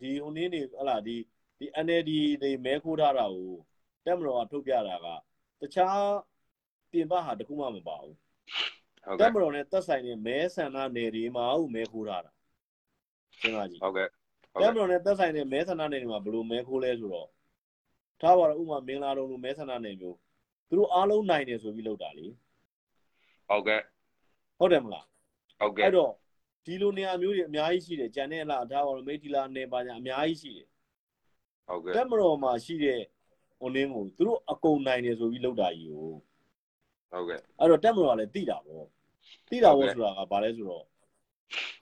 [0.00, 1.16] ဒီဟိုနင်းနေဟလာဒီ
[1.58, 2.10] ဒီ NLD
[2.42, 3.52] တွေမဲခိုးထားတာကို
[4.04, 5.06] တက်မတော်ကထုတ်ပြတာက
[5.60, 6.00] တခြား
[6.90, 8.14] ပြင်ပဟာတခုမှမပါဘူး
[9.04, 12.32] ဟုတ်။တကဲ့က်မတော်နဲ့သက်ဆိုင်တဲ့မဲဆန္ဒနယ်တွေမှာဟုတ်မဲခိုးထားတာ။
[13.40, 14.08] စဉ်းစားကြည့်ဟုတ်ကဲ့။
[14.60, 17.28] တက်မတော်နဲ့သက်ဆိုင်တဲ့မဲဆန္ဒနယ်တွေမှာဘယ်လိုမဲခိုးလဲဆိုတော့
[18.20, 20.16] ထားပါတော့ဥမာမင်္ဂလာတုံလိုမဲဆန္ဒနယ်မျိုး
[20.68, 22.26] သူတို့အားလုံးနိုင်တယ်ဆိုပြီးလုပ်တာလေ
[23.48, 23.80] ဟုတ်ကဲ့။
[24.58, 25.04] ဟုတ်တယ်မလား။
[25.60, 26.12] ဟုတ်ကဲ့အဲ့တော့
[26.68, 30.66] ဒီလိုနေရာမျိုးတွေအများကြီးရှိတယ်ကြံတဲ့အလားအထားပါတော့မိတ်တီလာနေပါညာအများကြီးရှိတယ်
[31.68, 33.00] ဟုတ်ကဲ့တက်မတော်မှာရှိတဲ့
[33.58, 36.12] ဟိုနင်းကိုသူတို့အကုန်နိုင်တယ်ဆိုပြီးလောက်တာကြီးကို
[37.10, 38.86] ဟုတ်ကဲ့အဲ့တော့တက်မတော်ကလည်းတိတာပေါ့
[39.50, 40.84] တိတာဟုတ်ပေါ့ကဲ့ဆိုတာကဘာလဲဆိုတော့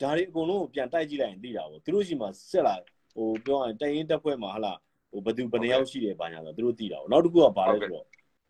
[0.01, 2.75] ဒါတွေအကုန်လုံးကိုပြန်တိုက်ကြည့်လိုက်ရင်တိတာပေါ့သူတို့ရှိမှဆက်လာ
[3.15, 4.73] ဟိုပြောရရင်တိုင်ရင်တက်ဖွဲ့မှာဟလာ
[5.11, 8.07] ဟိုဘယ်သူဘယ်နှယောက်ရှိတယ်ဘာညာဆိုတော့သူတို့တိတာပေါ့နောက်တစ်ခုကဘာလဲဆိုတော့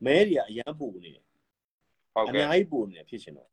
[0.06, 1.24] မဲတွေကအရန်ပို့နေတယ်
[2.14, 3.50] ဟုတ်အကဲ့များကြီးပို့နေတယ်ဖြစ်ရှင်တော့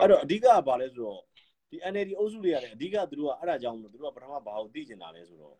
[0.00, 1.22] အဲ့တော့အဓိကကဘာလဲဆိုတော့
[1.70, 5.56] ဒီ NLD အုပ်စုတွေကလည်းအဓိကသူတို့ကအဲ့ဒါကြောင့်မလို့သူတို့ကပထမဘာကိုသိကျင်တာလဲဆိုတော့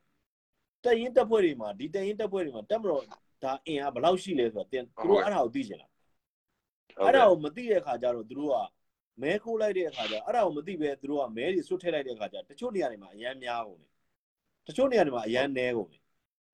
[0.84, 3.02] တက်ရင်တက်ဖွဲ့တွေမှာဒီတက်ရင်တက်ဖွဲ့တွေမှာတက်မတော့
[3.44, 8.56] ဒါအင်အားဘယ်လောက်ရှိလဲဆိုတော့တင်သူတို့ကအဲ့ဒါကိုသိကျင်တာဟုတ်အဲ့ကဲ့ဒါကိုမသိတဲ့အခါကျတော့သူတို့က
[9.22, 13.90] မဲခိုးလိုက်တဲ့အခါကျအဲ့ဒါကိုမသိပဲသူတို့ကမဲတွေဆွတ်ထည့်လိုက်တဲ့အခါကျတချို့နေရာတွေမှာအရန်များကုန်တယ်
[14.66, 16.02] တချို့နေရာတွေမှာအရန်နည်းကုန်တယ်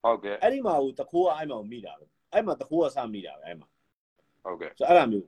[0.04, 3.68] ဟုတ်ကဲ့အဲ့ဒီမှာဟိုတခိုးကအဲ့မှာမိတာပဲအဲ့မှာတခိုးကစမိတာပဲအဲ့မှာ
[4.44, 5.26] ဟုတ်ကဲ့ဆိုအဲ့ဒါမျိုး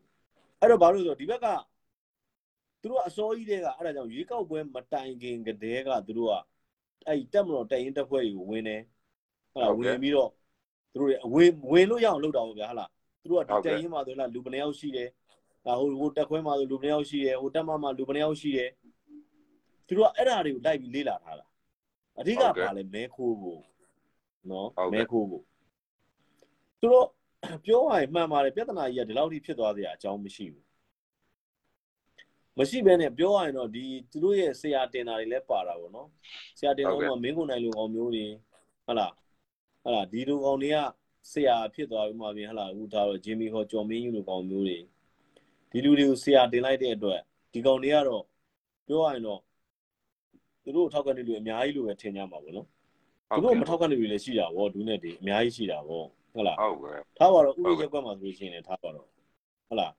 [0.60, 1.46] အဲ့တော့ဘာလို့လဲဆိုတော့ဒီဘက်က
[2.80, 6.34] သူတို့အစောကြီးတွေကအဲ့ဒါကြောင့်ရွေးကောက်ပွဲမတိုင်ခင်ကတည်းကသူတို့က
[7.06, 8.82] အဲ့တက်မတော်တိုင်ရင်တက်ဖွဲ့တွေကိုဝင်တယ်
[9.52, 10.30] ဟုတ်လားဝင်ပြီးတော့
[10.92, 12.90] သူတို့တွေဝင်ဝင်လို့ရအောင်လုပ်တာပေါ့ဗျာဟုတ်လား
[13.22, 15.08] သူတို့ကဒီတိုင်ရင်မှာဆိုလားလူဘယ်နှယောက်ရှိတယ်
[15.64, 18.70] ဒါဟိုဟိုတက်ခွဲမှာဆိုလူဘယ်နှယောက်ရှိတယ်ဟိုတက်မမှာလူဘယ်နှယောက်ရှိတယ်
[19.86, 21.46] သူတို့ကအဲ့ဒါတွေကိုလိုက်ပြီးလေ့လာထားတာ
[22.20, 23.60] အဓိကပါလဲမဲခိုးဖို့
[24.50, 25.44] နော်မဲခိုးဖို့
[26.80, 27.06] သူတို့
[27.64, 30.67] ပြောရရင်မှန်ပါတယ်ပြဿနာကြီးကဒီလောက်ထိဖြစ်သွားစရာအကြောင်းမရှိဘူး
[32.58, 36.08] မရှိဘဲနဲ့ပြောရရင်တော့ဒီသူတို့ရဲ့ဆရာတင်တာတွေလည်းပါတာပေါ့နော်
[36.58, 38.26] ဆရာတင်တော့မှမင်းကိုနိုင်လူကောင်မျိုးတွေ
[38.86, 39.12] ဟုတ်လား
[39.82, 40.76] ဟုတ်လားဒီလူကောင်တွေက
[41.32, 44.78] ဆရာဖြစ်သွားပြီးမှပြင်ဟုတ်လားအခုဒါတော့ဂျင်မီဟောကျော်မင်းကြီးလူကောင်မျိုးတွေ
[45.70, 47.20] ဒီလူတွေကိုဆရာတင်လိုက်တဲ့အတွက်
[47.52, 48.24] ဒီကောင်တွေကတော့
[48.86, 49.40] ပြောရရင်တော့
[50.62, 52.66] သူတို့ထောက်ကနေလူအများကြီးလိုပဲထင်ကြမှာပေါ့နော်
[53.30, 59.06] သူတို့မထောက်ကနေလူလည်းရှိတာဗောဒူးနဲ့ဒီအများကြီးရှိတာဗောဟုတ်လားဟုတ်ကဲ့ထားပါတော့ဥပဒေရက်ကွက်မှာဆိုလို့ရှိရင်လည်းထားပါတော့
[59.68, 59.92] ဟုတ်လား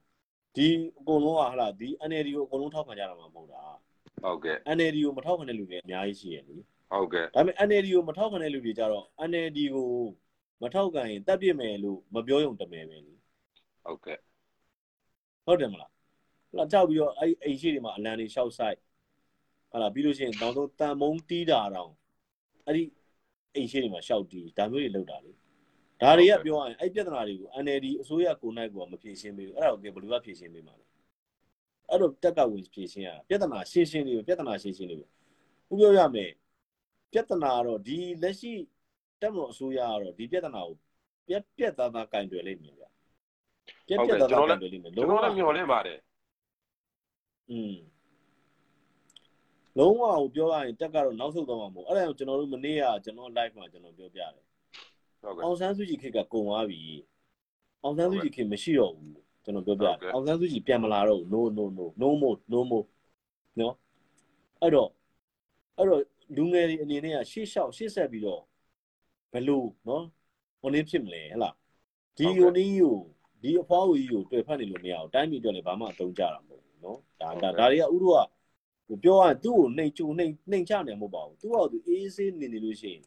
[0.60, 3.62] ဒီအကုန်လုံးကဟုတ်လားဒီ NLD ကိုအကုန်လုံးထောက်ခံကြတာမှမဟုတ်တာ
[4.24, 6.55] ဟုတ်ကဲ့ NLD ကိုမထောက်ခံတဲ့လူတွေအများကြီးရှိရဲ့လေ
[6.91, 9.89] ဟုတ်ကဲ့ဒါပေမဲ့ NLD ကိုမထောက်ခံတဲ့လူတွေကြတော့ NLD ကို
[10.64, 13.14] မထောက်ခံရင်တက်ပြစ်မယ်လို့မပြောရုံတမယ်ပဲလေ
[13.86, 14.18] ဟုတ်ကဲ့
[15.45, 15.91] ဟုတ်တယ်မလား
[16.49, 18.78] ဟုတ်လားကြောက်ပြီးတော့အဲ့အိမ်ရှိတွေမှာအလံတွေရှောက်ဆိုင်
[19.72, 21.91] ဟုတ်လားပြီးလို့ရှိရင်နောက်ဆုံးတန်မုံတီးတာတော့
[22.66, 22.84] အဲ့ဒီ
[23.55, 25.32] အိမ်ရှိတွေမှာရှောက်တီးဒါမျိုးတွေလုပ်တာလေ
[26.01, 30.85] ဒါတွေကပြောရရင်အဲ့ပြဿနာတွေကို NLD အစိုးရကိုနိုင်ကိုမဖြေရှင်းပေးဘူးအဲ့ဒါကိုဘယ်လိုကဖြေရှင်းပေးမှာလဲ
[31.89, 35.03] အဲ့တော့တက်ကဝင်ဖြေရှင်းရတာပြဿနာရှင်းရှင်းလေးပြဿနာရှင်းရှင်းလေးဥ
[35.79, 36.31] ပြောရမယ်
[37.11, 38.53] ပြဿနာကတော့ဒီလက်ရှိ
[39.21, 40.75] တက်မလို့အစိုးရကတော့ဒီပြဿနာကို
[41.27, 42.83] ပြက်ပြက်သားသားကင်တွယ်လိမ့်မယ်ဗျ
[43.87, 45.99] ပြက်ပြက်သားသားကင်တွယ်လိမ့်မယ်ကျွန်တော်လည်းမျှော်လင့်ပါတယ်
[47.51, 47.75] อืม
[49.77, 54.48] လုံးဝကိုပြောရရင်တက်ကတော့နောက်ဆုတ်သွားမှာမဟုတ်အဲ့ဒါကြောင့်ကျွန်တော်တို့မနေ့ကကျွန်တော် live မှာကျွန်တော်ပြောပြတယ်ဟုတ်ကဲ့
[55.43, 56.82] အောင်ဆန်းစုကြည်ခေတ်ကကုံသွားပြီ
[57.84, 62.86] အောင်ဆန်းစုကြည်ခေတ်မရှိတော့ဘူးကျွန်တော်ပြောပြတယ်အောင်ဆန်းစုကြည်ပြန်မလာတော့ဘူး no no no no more no more
[63.59, 63.76] နော်
[64.61, 64.89] အဲ့တော့
[65.78, 66.01] အဲ့တော့
[66.36, 68.41] လူငယ်တွေအနေနဲ့ကရှေ့လျှောက်ရှေ့ဆက်ပြီးတော့
[69.32, 70.03] ဘယ်လိုနော်
[70.61, 71.55] ဟိုနည်းဖြစ်မလဲဟဲ့လား
[72.17, 72.97] ဒီဟိုနည်းကို
[73.41, 77.93] ဒီအဖွားဝကြီးကိုတွေ့ဖတ်နေလို့မရအောင်တိုင်းပြည်အတွက်လည်းဘာမှအသုံးကြတာမဟုတ်ဘူးနော်ဒါဒါဒါတွေကဥရောက
[78.88, 83.03] ဟိုပြောရရင်သူ့ကိုနှိမ်ကျုံနှိမ်နှိမ်ချနေမှာမဟုတ်ပါဘူးသူ့ဟာသူအေးဆေးနေနေလို့ရှိရင်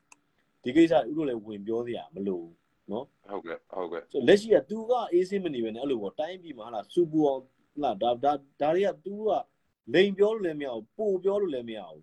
[0.63, 2.55] ဒီကိစ္စဥရောလည်းဝင်ပြောစရာမလိုဘူး
[2.91, 9.31] နော်ဟုတ်ကဲ့ဟုတ်ကဲ့ဆိုလက်ရှိက तू ကအေးဆေးမနေပဲနဲ့အဲ့လိုပေါ့တိုင်းပြည်မှာဟာလားစူပူအောင်ဟာလားဒါဒါဒါတွေက तू က
[9.95, 12.03] လိန်ပြောလို့လည်းမရဘူးပို့ပြောလို့လည်းမရဘူး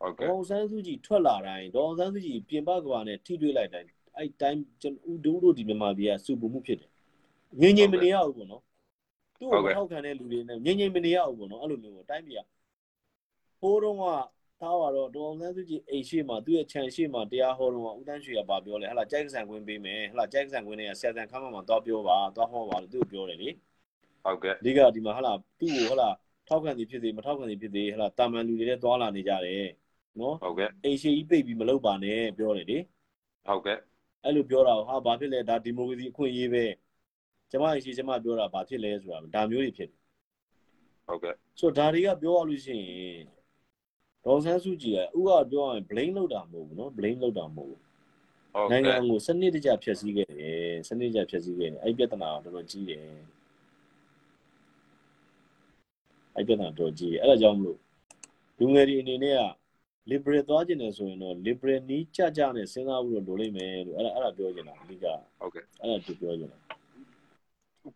[0.00, 4.94] ဟုတ်ဒေါကဲ့အောင်ဆန်းစုကြည်ထွက်လာတိုင်းဒေါအောင်ဆန်းစုကြည်ပြင်ပကဘာနဲ့ထိတွေ့လိုက်တိုင်းအဲ့တိုင်းကျွန်
[5.24, 6.90] တော်ဦးတို့ဒီမြန်မာပြည်ကစူပူမှုဖြစ်တယ်
[7.60, 8.62] ငြိမ်ငြိမ်မနေရဘူးပေါ့နော်
[9.38, 12.42] သူ့ကိုမထောက်ခံတဲ့လူတွေနဲ့ငြိမ်ငြိမ်မနေရဘူးပေါ့နော်အဲ့လိုမျိုးပေါ့တိုင်းပြည်က
[13.60, 14.04] ဟိုးတော့က
[14.60, 23.48] ထားပါတော့ဒေါအောင်ဆန်းစုကြည်အိမ်ရှိမှာသူ့ရဲ့ခြံရှိမှာတရားဟောတော့ဦးတန်းရွှေကပါပြောလဲဟလာကြိုက်ကဆန်ခွင်းပေးမယ်ဟလာကြိုက်ကဆန်ခွင်းတွေကဆရာဆန်ခမ်းမမှာသွားပြောပါသွားဟောပါလို့သူ့ကိုပြောတယ်လေ
[24.24, 26.08] ဟုတ်ကဲ့အဓိကဒီမှာဟလာသူ့ကိုဟလာ
[26.48, 29.68] ထောက်ခံသည်ဖြစ်စေမထောက်ခံသည်ဖြစ်စေဟလာတာမန်လူတွေလည်းသွားလာနေကြတယ်
[30.20, 32.78] နော်ဟုတ်ကဲ့အိမ်ရှိကြီးပိတ်ပြီးမလုပ်ပါနဲ့ပြောတယ်လေ
[33.48, 33.78] ဟုတ်ကဲ့
[34.24, 36.64] အဲ့လိုပြောတာဟာဘာဖြစ်လဲဒါဒီမိုကရေစီအခွင့်အရေးပဲ
[37.50, 40.00] ကျမအိမ်ရှိကျမပြောတာဘာဖြစ်လဲဆိုတာဒါမျိုးတွေဖြစ်တယ်
[41.06, 43.39] ဟုတ်ကဲ့ဆိုတော့ဒါတွေကပြောရလို့ရှိရင်
[44.24, 47.80] ဒေါ်ဆန်းစုကြည်ကဥကပြောရရင် blame လုပ်တာမဟုတ်ဘူးနော် blame လုပ်တာမဟုတ်ဘူး
[48.54, 53.02] ဟုတ်နိုင်ငံကဲ့ကိုစနစ်တကျဖျက်ဆီးခဲ့တယ်စနစ်တကျဖျက်ဆီးခဲ့တယ်အဲ့ဒီပြဿနာကတော်တော်ကြီးတယ်
[56.34, 57.78] အဲ့ဒီပြဿနာတော်တော်ကြီးတယ်အဲ့ဒါကြောင့်မလို့
[58.58, 59.42] လူငယ်တွေအနေနဲ့က
[60.10, 65.06] liberal သွားကျင်တယ်ဆိုရင်တော့ liberal နီးကြကြနဲ့စဉ်းစားဖို့လိုလိမ့်မယ်လို့အဲ့ဒါအဲ့ဒါပြောချင်တာအဓိက
[65.40, 66.58] ဟုတ်ကဲ့အဲ့ဒါသူပြောချင်တာ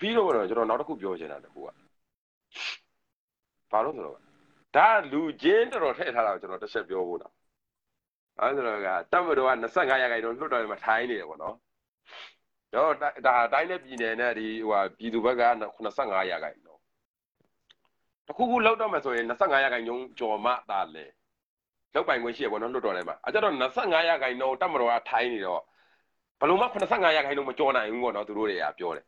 [0.00, 1.68] ပြီးတော့ကျွန်တော်နောက်တစ်ခုပြောချင်တာတခုက
[3.72, 4.16] ဘာလို့ဆိုတော့
[4.74, 7.32] ဒါလူချင်းတော်တော်ထည့်ထားတာကိုကျွန်တော်တစ်ချက်ပြောဖို့တော့
[8.40, 11.54] အဲဆိုတော့ကတပ်မတော်က25ရာခိုင်နှုန်းလွှတ်တော်ထဲမှာထိုင်းနေတယ်ပေါ့နော်
[12.74, 12.92] တော့
[13.26, 15.44] ဒါတိုင်းနဲ့ပြည်နယ်နဲ့ဒီဟိုဟာပြည်သူဘက်က
[15.86, 16.82] 85ရာခိုင်နှုန်း
[18.26, 21.06] တခုခုလောက်တော့မှဆိုရင်25ရာခိုင်နှုန်းကျော်မှသာလေ
[21.94, 25.60] လောက်ပိုင်ခွင့်ရှိရပေါ့နော်လွှတ်တော်ထဲမှာအဲကြတော့25ရာခိုင်နှုန်းတပ်မတော်ကထိုင်းနေတော့
[26.40, 29.04] ဘယ်လိုမှ85ရာခိုင်နှုန်းမကျော်နိုင်ဘူးပေါ့နော်သူတို့တွေကပြောတယ်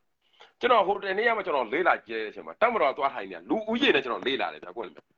[0.61, 5.16] ကျွန်တော်ဟိုတနေ့ကမှကျွန်တော်လေးလာကြဲတဲ့အချိန်မှာတက်မတော်သွားထိုင်နေလူဦးရေနဲ့ကျွန်တော်လေးလာတယ်ဗျာကွက်မယ်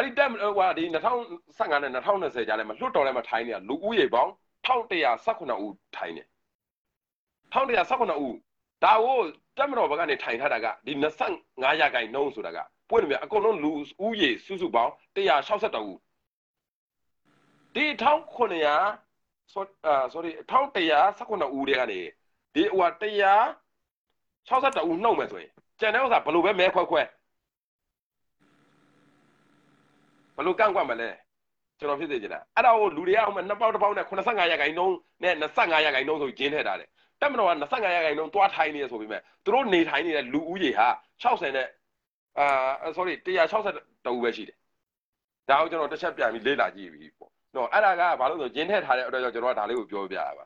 [0.00, 4.32] အဲ့ဒီတက်ဟိုဟာဒီ2015နဲ့2020ကြားထဲမှာလွတ်တော်ထဲမှာထိုင်နေတာလူဦးရေပေါင်း
[4.66, 6.22] 1118ဦးထိုင်နေ
[7.54, 8.36] 1118ဦး
[8.84, 9.18] ဒါကို
[9.56, 10.92] တက်မတော်ဘက်ကနေထိုင်ထားတာကဒီ
[11.32, 12.58] 25ရာခိုင်နှုန်းဆိုတာက
[12.90, 13.70] ပွင့်တယ်ဗျအကုန်လုံးလူ
[14.04, 15.98] ဦးရေစုစုပေါင်း162ဦး
[17.74, 22.00] ဒီ1900 sorry 1118ဦးတွေကနေ
[22.54, 22.88] ဒီဟိုဟာ
[24.48, 25.50] 100 61ဦးနှုတ်မယ်ဆိုရင်
[25.80, 27.08] ကျန်တဲ့ဥစ္စာဘယ်လိုပဲမဲခွဲခွဲဘယ်
[30.46, 31.08] လိုကန့်ကွက်မလဲ
[31.78, 36.88] ကျွန်တော်ဖြစ်စေချင်တာအဲ့ဒါကိုလူတွေကဟိုမှာနှစ်ပေါက်တစ်ပေါက်နဲ့85ရာခိုင်နှုန်းနဲ့25ရာခိုင်နှုန်းဆိုကျင်းထည့်ထားတယ်
[37.20, 40.88] တက်မတော်က25ရာခိုင်နှုန်းတွားထိုင်းနေရဆိုပြီးမဲ့သူတို့နေထိုင်နေတဲ့လူဦးရေဟာ
[41.22, 41.68] 60နဲ့
[42.38, 44.56] အာ sorry 160တူပဲရှိတယ်
[45.48, 50.44] ဒါကိုကျွန်တော်တစ်ချက်ပြန်ပြီးလေ့လာကြည့်ပြီပေါ့နော်အဲ့ဒါကဘာလို့ဆိုကျင်းထည့်ထားတဲ့အတွက်ကြောင့်ကျွန်တော်ကဒါလေးကိုပြောပြရပါ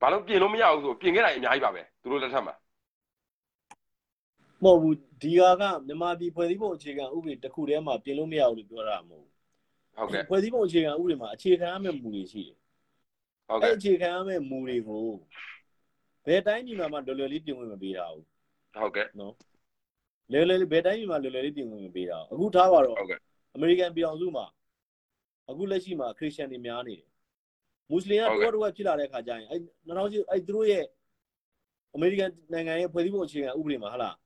[0.00, 2.54] ဘာလို့ပြင်လို့မရဘူးဆိုပြင်ခဲ့တာအများကြီးပါပဲသူတို့လက်ထက်မှာ
[4.66, 9.26] မဟုတ်ဘူးဒီဟာကမြန်မာပြည်ဖွဲ့စည်းပုံအခြေခံဥပဒေတစ်ခုတည်းမှာပြင်လို့မရဘူးလို့ပြောတာမဟုတ်
[9.96, 12.56] ဟုတ်ကဲ့ဘူးဖွဲ့စည်းပုံအခြေခံဥပဒေမှာအခြေခံရမယ့်မူတွေရှိတယ်
[13.48, 15.06] ဟုတ်အဲ့ကဲ့အခြေခံရမယ့်မူတွေကို
[16.26, 18.24] ဘယ်တိုင်းပြည်မှာမှလွယ်လွယ်လေးပြင်ဝင်မပေးတာဘူး
[18.76, 19.34] ဟုတ်ကဲ့နော်
[20.32, 23.18] လွယ်လွယ်လေးဘယ်တိုင်းပြည်မှာလွယ်လွယ်လေးပြင်ဝင်မပေးတာဘူးအခုထားပါတော့ဟုတ်ကဲ့
[23.54, 24.46] အမေရိကန်ပြည်အောင်စုမှာ
[25.50, 27.08] အခုလက်ရှိမှာခရစ်ယာန်တွေများနေတယ်
[27.90, 30.84] မွတ်စလင်ကဟုတ်ကဲ့တော့တော့ဖြစ်လာတဲ့အခါကျရင်အဲ့2000အဲ့သူတို့ရဲ့
[31.94, 34.25] အမေရိကန်နိုင်ငံရဲ့ဖွဲ့စည်းပုံအခြေခံဥပဒေမှာဟာလားဟုတ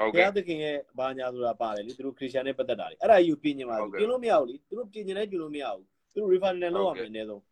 [0.00, 7.42] ဘုကဲ့ရားသခင်ရဲ့ဘာညာဆိုတာပါတယ်လေသူတို့ခရစ်ယာန်နဲ့ပတ်သက်တာလေအဲ့ဒါကြီးကိုပြင်ကျင်ပါဟုတ်ဘူးကဲ့ပြင်လို့မရဘူးလေသူတို့ပြင်ကျင်လည်းပြင်လို့မရဘူးသူတို့ referendum လုပ်ရမယ်အနည်းဆုံး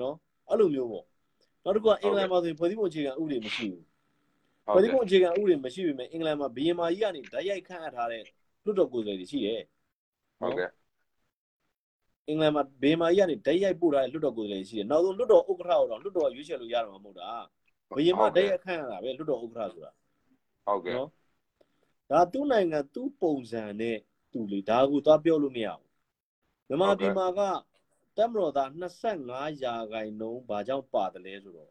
[0.00, 0.14] နော်
[0.48, 1.04] အဲ့လိုမျိုးပေါ့
[1.64, 3.84] နောက်တစ်ခုကအင်္ဂလန်မှာဆိုရင်ဖွဲ့စည်းပုံအခြေခံဥပဒေမရှိဘူး
[4.66, 8.22] ဟုဖွဲ့တ်စည်းကဲ့ပုံအခြေခံဥပဒေမရှိပေမဲ့အင်္ဂလန်မှာဘီယင်မာကြီးကနေဓာတ်ရိုက်ခန့်အပ်ထားတဲ့
[8.64, 9.62] လွှတ်တော်ကိုယ်စားလှယ်တွေရှိတယ်
[10.40, 10.70] ဟုတ်ကဲ့
[12.28, 17.30] အင်္ဂလန်မှာဘီယင်မာကြီးကနေဓာတ်ရိုက်ပို့ထားတဲ့လွှတ်တော်ကိုယ်စားလှယ်တွေရှိတယ်နောက်ဆုံးလွှတ်တော်ဥက္ကဋ္ဌကိုတော့လွှတ်တော်ကရွေးချယ်လို့ရတော့မှာမဟုတ်တာ
[17.96, 19.90] ဘီယင်မာဓာတ်ရိုက်ခန့်ရတာပဲလွှတ်တော်ဥက္ကဋ္ဌဆိုတာ
[20.66, 21.08] ဟုတ်ကဲ့နော်
[22.10, 23.96] ဒါသူ့နိုင်ငံသူ့ပုံစံနဲ့
[24.32, 25.88] သူလေဒါကိုသွားပြောလို့မရဘူး
[26.68, 27.40] မြန်မာပြည်မှာက
[28.16, 28.68] တက်မတော်သား
[29.16, 31.70] 25ရာခိုင်နှုန်းဘာကြောင့်ပါတယ်လဲဆိုတော့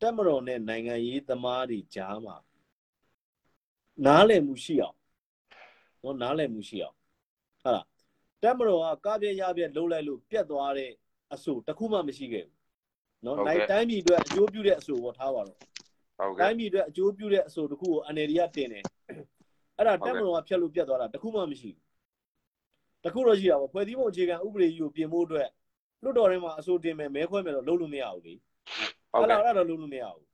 [0.00, 2.36] တက်မတော်နဲ့နိုင်ငံရေးသမားတွေကြားမှာ
[4.06, 4.96] နားလည်မှုရှိအောင်
[6.02, 6.96] နော်နားလည်မှုရှိအောင်
[7.62, 7.86] ဟုတ်လား
[8.42, 10.90] တက်မတော်ကကားပြက်ရပြက်လှုပ်လိုက်လို့ပြက်သွားတဲ့
[11.34, 12.56] အဆိုတစ်ခုမှမရှိခဲ့ဘူး
[13.24, 18.84] နော်နိုင်တိုင်းပြည်အတွက်အကျိုးပြုတဲ့အဆိုပေါ်ထားပါတော့ဟုတ်ကဲ့တိုင်းပြည်အတွက်အကျိုးပြုတဲ့အဆိုတစ်ခုကို NLD ကတင်တယ်
[19.78, 21.86] အဲ့ဒါတက်မတော်ကဖျက်လို့ပြတ်သွားတာတစ်ခုမှမရှိဘူး
[23.04, 25.48] တစ်ခုတော့ရှိတာပေါ့ဖွဲ့စည်းပုံအခြေခံဥပဒေကြီးကိုပြင်ဖို့အတွက်
[26.02, 28.34] လွတ်တော်ထဲမှာအဆိုတင်မယ်မဲခွဲမယ်တော့လုပ်လို့မရဘူးလေ
[29.12, 30.24] ဟုတ်အဲ့ကဲ့ဒါအဲ့ဒါတော့လုပ်လို့မရဘူး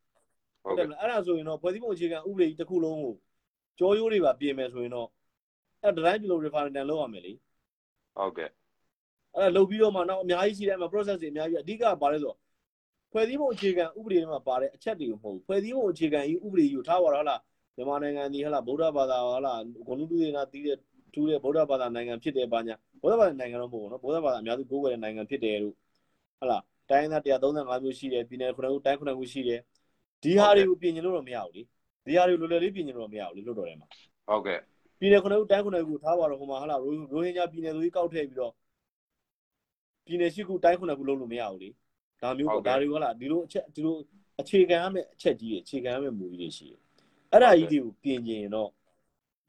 [0.62, 3.14] ဟုတ်တကဲ့ယ်မလားအဲ့ဒါဆိုရင်တော့ဖွဲ့စည်းပုံအခြေခံဥပဒေကြီးတစ်ခုလုံးကို
[3.78, 5.08] ကြောရိုးတွေပါပြင်မယ်ဆိုရင်တော့
[5.82, 7.32] အဲ့ဒါတိုင်းပြည်လုံး referendum လုပ်ရမယ်လေ
[8.16, 8.50] ဟုတ်ကဲ့
[9.36, 12.38] အဲ့ဒါလုပ်ပြီးတော့မှနောက်အများကြီးရှိတယ်အမှ process တွေအများကြီးအဓိကဘာလဲဆိုတော့
[13.12, 17.40] ဖွဲ့စည်းပုံအခြေခံဥပဒေတွေမှာပါတဲ့အချက်တွေကိုမဟုတ်ဘူးဖွဲ့စည်းပုံအခြေခံကြီးဥပဒေကြီးကိုထားပါတော့ဟလား
[17.76, 20.78] မြန်မာနိုင်ငံဒီဟလားဗုဒ္ဓဘာသာဟလားဂုဏ်တူတွေနာတည်တဲ့
[21.14, 25.74] ထူးတဲ့ဗုဒ္ဓဘာသာနိုင်ငံဖြစ်တယ်ပါညာဗုဒ္ဓဘာသာနိုင်ငံတော့မဟုတ်ဘူးနော်ဗုဒ္ဓဘာသာအများစုကိုးကွယ်တဲ့နိုင်ငံဖြစ်တယ်လို့
[26.40, 29.60] ဟလားတိုင်းသား135မျိုးရှိတယ်ပြည်နယ်9ခုတိုင်း9ခုရှိတယ်
[30.22, 31.62] ဒီဟာတွေကိုပြင်ကျင်လို့တော့မရဘူးလေ
[32.06, 33.88] ဒီဟာတွေကိုလွယ်လွယ်လေးပြင်ကျင်လို့တော့မရဘူးလေလွတ်တော်ထဲမှာ
[34.28, 34.58] ဟုတ်ကဲ့
[34.98, 36.92] ပြည်နယ်9ခုတိုင်း9ခုထားပါတော့ဟိုမှာဟလားရို
[37.24, 38.52] ဟင်ဂျာပြည်နယ်ဆိုကြီးကောက်ထည့်ပြီးတော့
[40.06, 41.68] ပြည်နယ်ရှိခုတိုင်း9ခုလုံးလို့မရဘူးလေ
[42.22, 43.96] ဒါမျိုးပေါ့ဒါတွေကဟလားဒီလိုအချက်ဒီလို
[44.40, 46.81] အခြေခံရမယ့်အချက်ကြီးတွေအခြေခံရမယ့်မူကြီးတွေရှိတယ်
[47.32, 48.70] အဲ့ဒါကြီးတွေကိုပြင်ကျင်တော့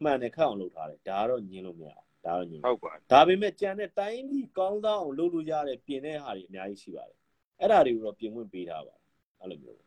[0.03, 7.17] မှန်တယ်ခအောင်လုပ်ထားတယ်ဒါကတော့ညင်းလို့မရဘူးဒါတော့ညင်းဟုတ်ပါဒါပေမဲ့ကြံတဲ့တိုင်းပြည်ကောင်းသောအောင်လုပ်လို့ရတဲ့ပြင်တဲ့ဟာတွေအများကြီးရှိပါတယ်
[7.59, 9.01] အဲ့ဒါတွေကိုတော့ပြင်ဝင်ပေးထားပါတယ်
[9.41, 9.79] အဲ့လိုမျိုး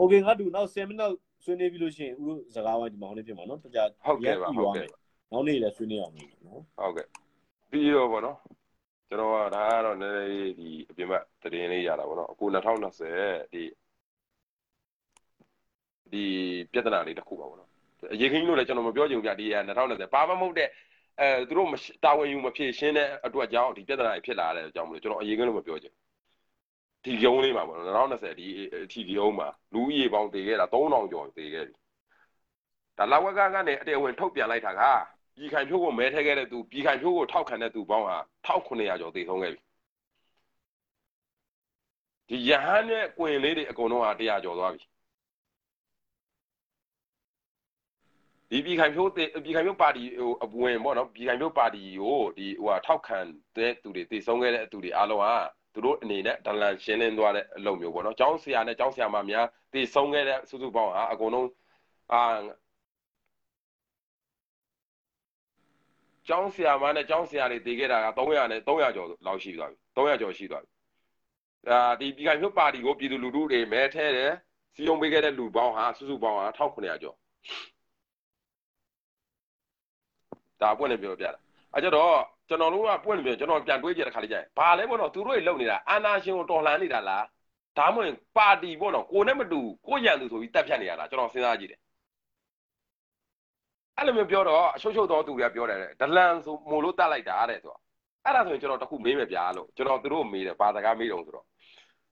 [0.00, 1.10] Okay ငါတို့နောက် seminar
[1.44, 4.86] ဆွေးနွေးပြီးလို့ရှိရင်ဦးတို့စကားဝိုင်းဒီမှာဟိုနေ့ပြင်ပါနော်တခြားဟုတ်ကဲ့ပါဟုတ်ကဲ့
[5.32, 7.06] နောက်နေ့လည်းဆွေးနွေးအောင်လို့နော်ဟုတ်ကဲ့
[7.70, 8.36] ပြီးတော့ဗောနော်
[9.08, 13.62] ကျွန်တော်ကဒါကတော့နည်းနည်းဒီအပြင်ဘက်သတင်းလေးရတာဗောနော်အခု2020ဒီ
[16.12, 16.24] ဒီ
[16.72, 17.70] ပြဿနာလေးတစ်ခုပါဗောနော်
[18.12, 19.46] အရေးခင်းလို့လည်းကျွန်တော်မပြောချင်ဘူးဗျဒီ
[19.80, 20.68] 2020ဘာမှမဟုတ်တဲ့
[21.20, 21.68] အဲသူတို့
[22.04, 25.92] တာဝန်ယူမဖြေရှင်းတဲ့အတွက်ကြောင့်ဒီပြဿနာတွေဖြစ်လာတဲ့အကြောင်းမလို့ကျွန်တော်အရေးခင်းလို့မပြောချင်
[27.04, 31.74] ဒီရုံးလေးမှာဗောနော်2020ဒီအထီဒီရုံးမှာလူဦးရေပေါင်းတည်ခဲ့တာ3000ကျော်တည်ခဲ့ပြီ
[32.98, 34.82] ဒါလဝကကနေအတရားဝင်ထုတ်ပြန်လိုက်တာက
[35.36, 38.16] ပြည်ခိုင်ဖြိုးကိုမဲထဲခဲ့တဲ့သူပြည်ခိုင်ဖြိုးကိုထောက်ခံတဲ့သူပေါင်းဟာ
[38.46, 39.60] 1900ကျော်တည်ဆုံးခဲ့ပြီ
[42.28, 44.82] ဒီရဟန်းနဲ့ကွင်လေးတွေအကုန်လုံးဟာ100ကျော်သွားပြီ
[48.50, 53.18] ဒီပြည်ခိုင်ဖြိုးပြည်ခိုင်ဖြိုးပါတီဟိုအဝင်ပေါ့နော်ပြည်ခိုင်ဖြိုးပါတီကိုဒီဟိုဟာထောက်ခံ
[53.56, 55.34] တဲ့သူတွေတည်ဆုံးခဲ့တဲ့သူတွေအားလုံးဟာ
[55.74, 61.48] သူတို့အနေနဲ့ဒလန်ရှင်းလင်းသွားတဲ့အလုပ်မျိုးပေါ့နော်ကျောင်းဆရာနဲ့ကျောင်းဆရာမများတည်ဆုံးခဲ့တဲ့စုစုပေါင်းဟာအကုန်လုံး
[62.12, 62.22] အာ
[66.28, 70.70] ကျောင်းဆရာမနဲ့ကျောင်းဆရာတွေတည်ခဲ့တာက300နဲ့300ကျော်လောက်ရှိသွားပြီ300ကျော်ရှိသွားပြီ
[71.70, 74.32] အာဒီပြည်ခိုင်ဖြိုးပါတီကိုပြည်သူလူထုတွေမဲထဲတယ်
[74.74, 77.16] စီယုံပေးခဲ့တဲ့လူပေါင်းဟာစုစုပေါင်းဟာ1900ကျော်
[80.62, 81.38] ဒါပွင့်နေပြောပြတာ
[81.74, 82.12] အဲကြတော့
[82.48, 87.24] ကျွန်တော်တို့ကပွင့်နေပြောကျွန်တော်ပြန်တွေးကြတဲ့ခါလေးကြာရင်ဘာလဲပေါ့နော်သူတို့တွေလုံနေတာအာနာရှင်ကိုတော်လှန်နေတာလား
[87.78, 91.80] ဒါမှမဟုတ်ပါတီပေါ့နော်ကိုနဲ့မတူကိုရန်သူဆိုပြီးတက်ဖြတ်နေရတာကျွန်တော်စဉ်းစားကြည့်တယ်
[93.96, 97.80] အဲ့လိုမျိုးပြောတော့အရှုပ်ရှုပ်တော့သူတွေကပြောတယ်ဒလန်ဆိုမို့လို့တတ်လိုက်တာတဲ့ဆိုတော့
[98.24, 101.46] အဲ့ဒါဆိုရင်ကျွန်တော်တခုမေးမယ်ဗျာလို့ကျွန်တော်သူတို့မေးတယ်ဘာစကားမေးတော့ဆိုတော့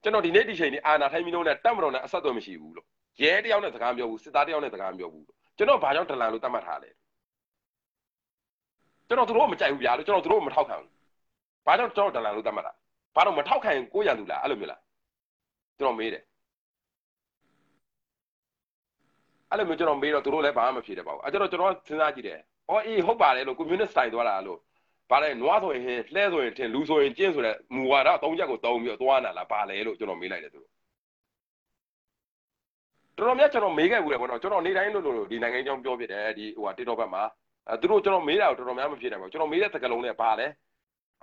[0.03, 2.85] ကျွန်တော်ဒီနေ့ဒီချိန်នេះအာနာထိုင်းမီလုံးနဲ့တက်မတော်နဲ့အဆက်အသွယ်မရှိဘူးလို့
[3.21, 6.89] ရဲတယောက်နဲ့စကားပြောဘူးစစ်သားတယောက်နဲ့စကားပြောဘူးလို့ကျွန်တော်ဘာကြောင့်ဒလန်လို့တတ်မှတ်ထားလဲ
[9.07, 10.91] ကျွန်တော်သူတို့မကြိုက်ဘူးဗျာလို့ကျွန်တော်သူတို့မထောက်ခံဘူး
[11.65, 12.73] ဘာကြောင့်ကျွန်တော်ဒလန်လို့တတ်မှတ်တာ
[13.15, 14.81] ဘာလို့မထောက်ခံရင်ကိုရန်သူလားအဲ့လိုမျိုးလား
[15.77, 16.23] ကျွန်တော်မေးတယ်
[19.49, 22.39] အဲ့လိုမျိုးကျွန်တော်မေးတော့သူတို့လည်းဘာမှမဖြေတယ်ပါဘူးအဲ့ကျတော့ကျွန်တော်စဉ်းစားကြည့်တယ်။
[22.69, 24.59] အော်အေးဟုတ်ပါတယ်လို့ communist style သွားတာလို့
[25.11, 30.71] ဘာလဲနွားဆိုရင်ဟင်းလှဲဆိုရင်ထင်လူဆိုရင်ကျင်းဆိုတဲ့မူဝါဒသုံးချက်ကိုသုံးပြီးတော့သွားနာလားဘာလဲလို့ကျွန်တော်မေးလိုက်တယ်သူတို့
[33.17, 37.23] တော်တော်များကျွန်တော်မေးခဲ့ဘူးလေပေါ့နော်ကျွန်တော်နေတိုင်းလို့လို့ဒီနိုင်ငံကြောင်းပြောပြတယ်ဒီဟိုဟာ TikTok ဘက်မှာ
[37.69, 40.47] အဲသူတို့ကျွန်တော်မေးတာကိုတော်တော်များမဖြစ်နိုင်ဘူးကျွန်တော်မေးတဲ့သကလုံးနဲ့ဘာလဲ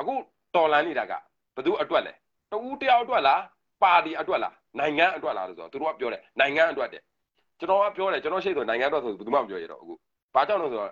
[0.01, 0.15] အခု
[0.55, 1.13] တော်လန်နေတာက
[1.55, 2.13] ဘယ်သူအတွက်လဲ
[2.51, 3.41] တူတယောက်အတွက်လား
[3.83, 7.03] ပါတီအတွက်လားနိုင်ငံအတွက်လားလို့ဆိုတော့သူတို့ကပြောတယ်နိုင်ငံအတွက်တဲ့
[7.59, 9.93] ကျွန်တော်ကပြောတယ်ကျွန်တော်ရှိဆိုနိုင်ငံအတွက်ဆိုဘယ်သူမှမပြောရတော့အခု
[10.35, 10.91] ဘာကြောင့်လဲဆိုတော့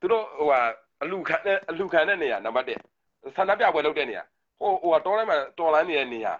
[0.00, 0.60] သူတို့ဟိုဟာ
[1.02, 2.66] အလူခံတဲ့အလူခံတဲ့နေရာနံပါတ်
[3.02, 4.22] 1ဆန္ဒပြပွဲလုပ်တဲ့နေရာ
[4.60, 6.32] ဟိုဟိုတော်လိုင်းမှာတော်လိုင်းနေတဲ့နေရာ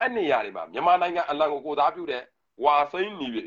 [0.00, 2.22] အဲ့နေရာတွေမှာမြန်မာနိုင်ငံအလံကိုကိုသားပြုတဲ့
[2.64, 3.42] ဝါစိမ့်နီပြီ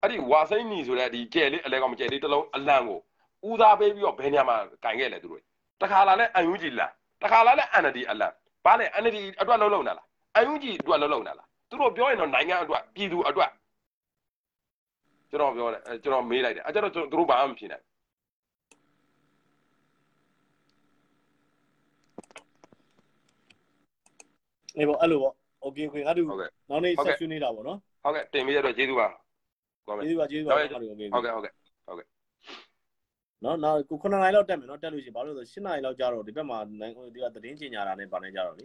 [0.00, 3.00] အဲ့ဒီဝါစိမ့်နီဆိုတဲ့ဒီကျဲလေးအလဲကောင်မကျဲလေးတစ်လုံးအလံကို
[3.48, 5.42] ဦးစားပေးပြီးတော့ဘယ်နေရာမှာကင်ခဲ့လဲသူတို့
[5.82, 6.90] တခါလာလဲအန်ယူဂျီလန်
[7.22, 8.32] တခါလာလဲအန်နဒီအလန်
[8.64, 10.06] ဘာလဲအန်နဒီအတွက်လုံးလုံးနာလား
[10.36, 13.50] အန်ယူဂျီအတွက်လုံးလုံးနာလားသူတို့ပြောရင်တော့နိုင်ငံအတွက်ပြည်သူအတွက်
[15.30, 17.84] ကျွန်တော်ပြောတယ်ကျွန်တော်မေးလိုက်တယ်အဲကျွန်တော်သူတို့ဘာမှမဖြစ်နိုင်
[24.76, 25.34] အေးပေါ့အဲ့လိုပေါ့
[25.64, 29.06] okay okay ငါတို့နောက်နေ့ဆက်ဆွေးနေတာပေါ့နော်ဟုတ်ကဲ့တင်ပေးရတော့ကျေးဇူးပါ
[29.86, 31.52] ကောင်းပါကျေးဇူးပါကျေးဇူးပါဟုတ်ကဲ့ဟုတ်ကဲ့
[33.44, 38.64] နော်နောက်ကို9နာရီလောက်တက်မယ်နော်တက်လို့ရှိရင်ဘာလို့လဲဆိုတော့7နာရီလောက်ကြာတော့ဒီဘက်မှာနိုင်ဒီကသတင်းကျင်ညာတာနဲ့ဗာနေကြတော့လေ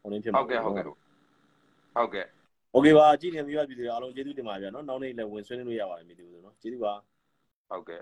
[0.00, 2.26] ဟိုလင်းဖြစ်မှာဟုတ်ကဲ့ဟုတ်ကဲ့ဟုတ်ကဲ့
[2.74, 6.94] Okay ပါကြည့်နေပြီးပါပြီဒီအားလုံးကျေးဇူးတင်ပါဗျာနော်နောက်နေ့လည်းဝင်ဆွေးနွေးလို့ရပါတယ်မြေသူဆိုနော်ကျေးဇူးပါ
[7.70, 8.00] ဟုတ်ကဲ့